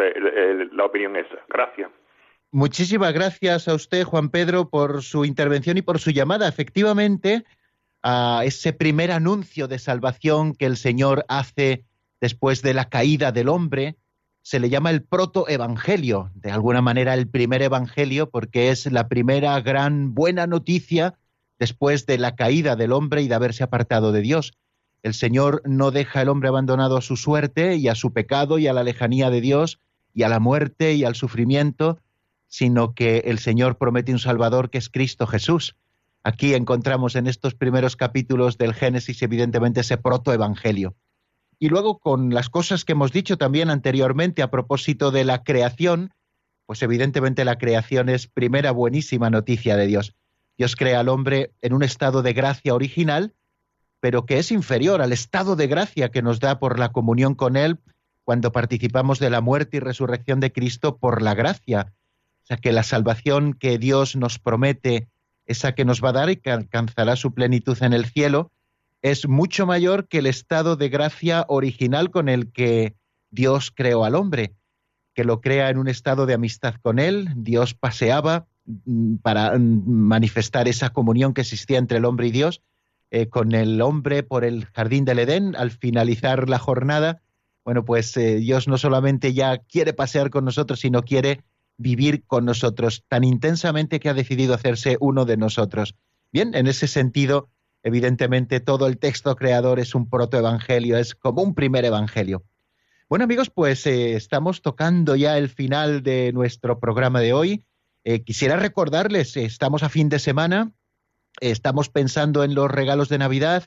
la 0.73 0.85
opinión 0.85 1.17
esa. 1.17 1.39
Gracias. 1.49 1.91
Muchísimas 2.53 3.15
gracias 3.15 3.69
a 3.69 3.75
usted, 3.75 4.03
Juan 4.03 4.29
Pedro, 4.29 4.69
por 4.69 5.03
su 5.03 5.25
intervención 5.25 5.79
y 5.79 5.83
por 5.83 5.99
su 5.99 6.11
llamada. 6.11 6.49
Efectivamente, 6.49 7.45
a 8.03 8.43
ese 8.45 8.73
primer 8.73 9.13
anuncio 9.13 9.69
de 9.69 9.79
salvación 9.79 10.55
que 10.55 10.67
el 10.67 10.77
Señor 10.77 11.25
hace 11.29 11.85
después 12.21 12.63
de 12.63 12.75
la 12.75 12.89
caída 12.89 13.33
del 13.33 13.49
hombre, 13.49 13.97
se 14.43 14.61
le 14.61 14.71
llama 14.71 14.91
el 14.91 15.03
protoevangelio, 15.03 16.31
de 16.35 16.51
alguna 16.51 16.81
manera 16.81 17.15
el 17.15 17.29
primer 17.29 17.63
evangelio, 17.63 18.31
porque 18.31 18.71
es 18.71 18.91
la 18.91 19.09
primera 19.09 19.61
gran 19.61 20.15
buena 20.15 20.47
noticia 20.47 21.19
después 21.59 22.07
de 22.07 22.19
la 22.19 22.37
caída 22.37 22.75
del 22.75 22.93
hombre 22.93 23.23
y 23.23 23.29
de 23.29 23.35
haberse 23.35 23.63
apartado 23.63 24.13
de 24.13 24.23
Dios. 24.23 24.53
El 25.03 25.15
Señor 25.15 25.63
no 25.65 25.91
deja 25.91 26.21
al 26.21 26.29
hombre 26.29 26.49
abandonado 26.49 26.97
a 26.97 27.03
su 27.03 27.17
suerte 27.17 27.77
y 27.77 27.89
a 27.89 27.95
su 27.95 28.13
pecado 28.13 28.59
y 28.59 28.67
a 28.67 28.73
la 28.73 28.83
lejanía 28.83 29.31
de 29.31 29.41
Dios 29.41 29.79
y 30.15 30.23
a 30.23 30.29
la 30.29 30.41
muerte 30.41 30.95
y 30.95 31.05
al 31.05 31.15
sufrimiento, 31.15 31.99
sino 32.49 32.95
que 32.95 33.19
el 33.27 33.39
Señor 33.39 33.79
promete 33.79 34.13
un 34.13 34.19
Salvador 34.19 34.71
que 34.71 34.79
es 34.79 34.89
Cristo 34.89 35.27
Jesús. 35.27 35.77
Aquí 36.23 36.55
encontramos 36.55 37.15
en 37.15 37.27
estos 37.27 37.55
primeros 37.55 37.97
capítulos 37.97 38.59
del 38.59 38.75
Génesis 38.75 39.23
evidentemente 39.23 39.81
ese 39.81 39.97
protoevangelio. 39.97 40.95
Y 41.63 41.69
luego 41.69 41.99
con 41.99 42.33
las 42.33 42.49
cosas 42.49 42.87
que 42.87 42.93
hemos 42.93 43.13
dicho 43.13 43.37
también 43.37 43.69
anteriormente 43.69 44.41
a 44.41 44.51
propósito 44.51 45.11
de 45.11 45.25
la 45.25 45.45
creación, 45.45 46.11
pues 46.65 46.83
evidentemente 46.83 47.45
la 47.45 47.59
creación 47.59 48.09
es 48.09 48.27
primera 48.27 48.71
buenísima 48.71 49.29
noticia 49.29 49.77
de 49.77 49.87
Dios. 49.87 50.15
Dios 50.57 50.75
crea 50.75 51.01
al 51.01 51.11
hombre 51.11 51.53
en 51.61 51.75
un 51.75 51.83
estado 51.83 52.23
de 52.23 52.33
gracia 52.33 52.75
original, 52.75 53.35
pero 54.01 54.25
que 54.25 54.39
es 54.39 54.51
inferior 54.51 55.03
al 55.03 55.13
estado 55.13 55.55
de 55.55 55.67
gracia 55.67 56.11
que 56.11 56.23
nos 56.23 56.41
da 56.41 56.59
por 56.59 56.79
la 56.79 56.93
comunión 56.93 57.35
con 57.35 57.57
Él 57.59 57.79
cuando 58.25 58.53
participamos 58.53 59.19
de 59.19 59.29
la 59.29 59.43
muerte 59.43 59.77
y 59.77 59.81
resurrección 59.81 60.41
de 60.41 60.53
Cristo 60.53 60.97
por 60.97 61.21
la 61.21 61.35
gracia. 61.35 61.93
O 62.43 62.47
sea, 62.47 62.57
que 62.57 62.73
la 62.73 62.85
salvación 62.85 63.53
que 63.53 63.77
Dios 63.77 64.17
nos 64.17 64.39
promete, 64.39 65.11
esa 65.45 65.75
que 65.75 65.85
nos 65.85 66.03
va 66.03 66.09
a 66.09 66.13
dar 66.13 66.31
y 66.31 66.37
que 66.37 66.51
alcanzará 66.51 67.17
su 67.17 67.35
plenitud 67.35 67.77
en 67.83 67.93
el 67.93 68.07
cielo, 68.07 68.51
es 69.03 69.29
mucho 69.29 69.67
mayor 69.67 70.09
que 70.09 70.19
el 70.19 70.27
estado 70.27 70.77
de 70.77 70.89
gracia 70.89 71.45
original 71.49 72.11
con 72.11 72.29
el 72.29 72.53
que 72.53 72.95
Dios 73.31 73.73
creó 73.75 74.05
al 74.05 74.15
hombre, 74.15 74.55
que 75.15 75.25
lo 75.25 75.41
crea 75.41 75.71
en 75.71 75.79
un 75.79 75.89
estado 75.89 76.27
de 76.27 76.35
amistad 76.35 76.75
con 76.83 76.99
Él, 76.99 77.29
Dios 77.37 77.75
paseaba, 77.75 78.47
Mm, 78.85 79.17
para 79.17 79.59
mm, 79.59 79.83
manifestar 79.87 80.69
esa 80.69 80.91
comunión 80.91 81.35
que 81.35 81.41
existía 81.41 81.79
entre 81.79 81.99
el 81.99 82.05
hombre 82.05 82.29
y 82.29 82.31
Dios, 82.31 82.63
eh, 83.11 83.29
con 83.29 83.53
el 83.53 83.81
hombre 83.83 84.23
por 84.23 84.45
el 84.45 84.67
jardín 84.67 85.05
del 85.05 85.19
Edén, 85.19 85.57
al 85.57 85.71
finalizar 85.71 86.49
la 86.49 86.59
jornada, 86.59 87.23
bueno, 87.65 87.85
pues 87.85 88.17
eh, 88.17 88.37
Dios 88.37 88.69
no 88.69 88.79
solamente 88.79 89.33
ya 89.33 89.59
quiere 89.59 89.93
pasear 89.93 90.31
con 90.31 90.45
nosotros, 90.45 90.81
sino 90.81 91.03
quiere 91.03 91.43
vivir 91.77 92.25
con 92.27 92.45
nosotros 92.45 93.05
tan 93.09 93.25
intensamente 93.25 94.01
que 94.01 94.09
ha 94.09 94.15
decidido 94.15 94.55
hacerse 94.55 94.97
uno 95.01 95.25
de 95.25 95.37
nosotros. 95.37 95.95
Bien, 96.33 96.55
en 96.55 96.67
ese 96.67 96.87
sentido, 96.87 97.49
evidentemente 97.83 98.61
todo 98.61 98.87
el 98.87 98.99
texto 98.99 99.35
creador 99.37 99.81
es 99.81 99.95
un 99.95 100.09
protoevangelio, 100.09 100.99
es 100.99 101.15
como 101.15 101.43
un 101.43 101.55
primer 101.55 101.85
evangelio. 101.85 102.45
Bueno 103.09 103.25
amigos, 103.25 103.51
pues 103.51 103.87
eh, 103.87 104.15
estamos 104.15 104.63
tocando 104.63 105.17
ya 105.17 105.37
el 105.37 105.49
final 105.49 106.03
de 106.03 106.33
nuestro 106.33 106.79
programa 106.79 107.21
de 107.21 107.33
hoy. 107.33 107.65
Eh, 108.05 108.23
quisiera 108.23 108.57
recordarles, 108.57 109.37
estamos 109.37 109.83
a 109.83 109.89
fin 109.89 110.09
de 110.09 110.19
semana, 110.19 110.73
estamos 111.41 111.89
pensando 111.89 112.45
en 112.45 112.55
los 112.55 112.71
regalos 112.71 113.09
de 113.09 113.19
Navidad 113.19 113.65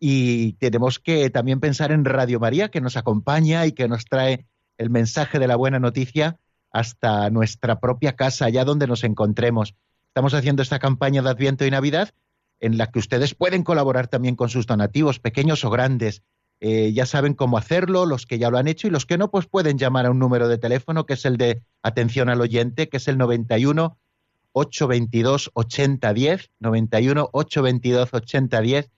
y 0.00 0.54
tenemos 0.54 0.98
que 0.98 1.30
también 1.30 1.60
pensar 1.60 1.92
en 1.92 2.04
Radio 2.04 2.40
María, 2.40 2.70
que 2.70 2.80
nos 2.80 2.96
acompaña 2.96 3.66
y 3.66 3.72
que 3.72 3.86
nos 3.86 4.04
trae 4.04 4.46
el 4.78 4.90
mensaje 4.90 5.38
de 5.38 5.46
la 5.46 5.56
buena 5.56 5.78
noticia 5.78 6.38
hasta 6.72 7.30
nuestra 7.30 7.78
propia 7.78 8.16
casa, 8.16 8.46
allá 8.46 8.64
donde 8.64 8.88
nos 8.88 9.04
encontremos. 9.04 9.74
Estamos 10.08 10.34
haciendo 10.34 10.62
esta 10.62 10.78
campaña 10.78 11.22
de 11.22 11.30
Adviento 11.30 11.64
y 11.64 11.70
Navidad 11.70 12.12
en 12.62 12.78
la 12.78 12.86
que 12.86 13.00
ustedes 13.00 13.34
pueden 13.34 13.64
colaborar 13.64 14.06
también 14.06 14.36
con 14.36 14.48
sus 14.48 14.66
donativos, 14.66 15.18
pequeños 15.18 15.64
o 15.64 15.70
grandes. 15.70 16.22
Eh, 16.60 16.92
ya 16.92 17.06
saben 17.06 17.34
cómo 17.34 17.58
hacerlo, 17.58 18.06
los 18.06 18.24
que 18.24 18.38
ya 18.38 18.50
lo 18.50 18.56
han 18.56 18.68
hecho 18.68 18.86
y 18.86 18.90
los 18.90 19.04
que 19.04 19.18
no, 19.18 19.32
pues 19.32 19.46
pueden 19.46 19.78
llamar 19.78 20.06
a 20.06 20.12
un 20.12 20.20
número 20.20 20.46
de 20.46 20.58
teléfono 20.58 21.04
que 21.04 21.14
es 21.14 21.24
el 21.24 21.36
de 21.36 21.60
atención 21.82 22.28
al 22.28 22.40
oyente, 22.40 22.88
que 22.88 22.98
es 22.98 23.08
el 23.08 23.18
91 23.18 23.98
822 24.52 25.50
8010, 25.54 26.50
91 26.60 27.30
822 27.32 28.14
8010, 28.14 28.90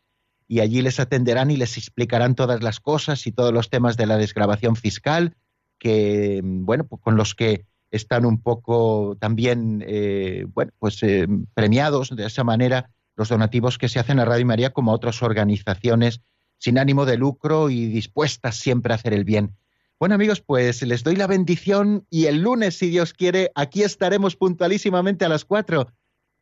y 0.47 0.61
allí 0.61 0.83
les 0.83 1.01
atenderán 1.01 1.51
y 1.51 1.57
les 1.57 1.79
explicarán 1.79 2.35
todas 2.35 2.63
las 2.63 2.81
cosas 2.81 3.27
y 3.27 3.33
todos 3.33 3.55
los 3.55 3.71
temas 3.71 3.97
de 3.97 4.05
la 4.05 4.19
desgrabación 4.19 4.77
fiscal, 4.77 5.37
que, 5.79 6.43
bueno, 6.45 6.85
pues 6.85 7.01
con 7.01 7.17
los 7.17 7.35
que 7.35 7.65
están 7.91 8.27
un 8.27 8.43
poco 8.43 9.17
también, 9.19 9.83
eh, 9.87 10.45
bueno, 10.53 10.73
pues 10.79 11.03
eh, 11.03 11.27
premiados 11.55 12.15
de 12.15 12.27
esa 12.27 12.45
manera 12.45 12.91
los 13.17 13.29
donativos 13.29 13.79
que 13.79 13.89
se 13.89 13.99
hacen 13.99 14.19
a 14.19 14.25
Radio 14.25 14.47
María 14.47 14.71
como 14.71 14.91
a 14.91 14.95
otras 14.95 15.23
organizaciones 15.23 16.21
sin 16.59 16.79
ánimo 16.79 17.05
de 17.05 17.17
lucro 17.17 17.71
y 17.71 17.87
dispuestas 17.87 18.57
siempre 18.57 18.93
a 18.93 18.97
hacer 18.97 19.13
el 19.13 19.25
bien. 19.25 19.57
Bueno 19.99 20.15
amigos, 20.15 20.41
pues 20.41 20.83
les 20.83 21.05
doy 21.05 21.17
la 21.17 21.27
bendición 21.27 22.07
y 22.11 22.27
el 22.27 22.43
lunes, 22.43 22.79
si 22.79 22.89
Dios 22.89 23.13
quiere, 23.13 23.53
aquí 23.55 23.83
estaremos 23.83 24.37
puntualísimamente 24.37 25.25
a 25.25 25.29
las 25.29 25.45
cuatro. 25.45 25.93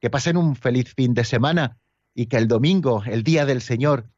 Que 0.00 0.10
pasen 0.10 0.36
un 0.36 0.56
feliz 0.56 0.94
fin 0.94 1.14
de 1.14 1.24
semana 1.24 1.78
y 2.14 2.26
que 2.26 2.36
el 2.36 2.48
domingo, 2.48 3.02
el 3.06 3.22
día 3.22 3.46
del 3.46 3.62
Señor, 3.62 4.08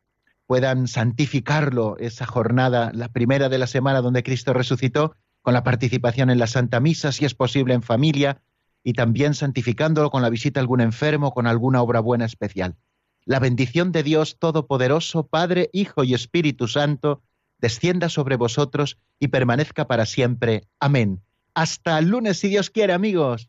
puedan 0.47 0.89
santificarlo, 0.89 1.97
esa 1.99 2.27
jornada, 2.27 2.91
la 2.95 3.09
primera 3.09 3.49
de 3.49 3.59
la 3.59 3.67
semana 3.67 4.01
donde 4.01 4.23
Cristo 4.23 4.53
resucitó, 4.53 5.17
con 5.43 5.53
la 5.53 5.63
participación 5.63 6.31
en 6.31 6.39
la 6.39 6.47
Santa 6.47 6.81
Misa, 6.81 7.13
si 7.13 7.25
es 7.25 7.35
posible 7.35 7.75
en 7.75 7.83
familia, 7.83 8.41
y 8.85 8.93
también 8.93 9.35
santificándolo 9.35 10.11
con 10.11 10.23
la 10.23 10.31
visita 10.31 10.61
a 10.61 10.63
algún 10.63 10.83
enfermo, 10.83 11.33
con 11.33 11.49
alguna 11.49 11.83
obra 11.83 12.01
buena 12.01 12.27
especial. 12.27 12.77
La 13.25 13.41
bendición 13.41 13.91
de 13.91 14.03
Dios 14.03 14.39
Todopoderoso, 14.39 15.27
Padre, 15.27 15.71
Hijo 15.73 16.05
y 16.05 16.13
Espíritu 16.13 16.69
Santo, 16.69 17.23
descienda 17.59 18.11
sobre 18.11 18.37
vosotros 18.37 18.99
y 19.19 19.29
permanezca 19.29 19.87
para 19.87 20.05
siempre. 20.05 20.69
Amén. 20.79 21.23
Hasta 21.55 21.99
el 21.99 22.09
lunes, 22.09 22.39
si 22.39 22.49
Dios 22.49 22.69
quiere, 22.69 22.93
amigos. 22.93 23.49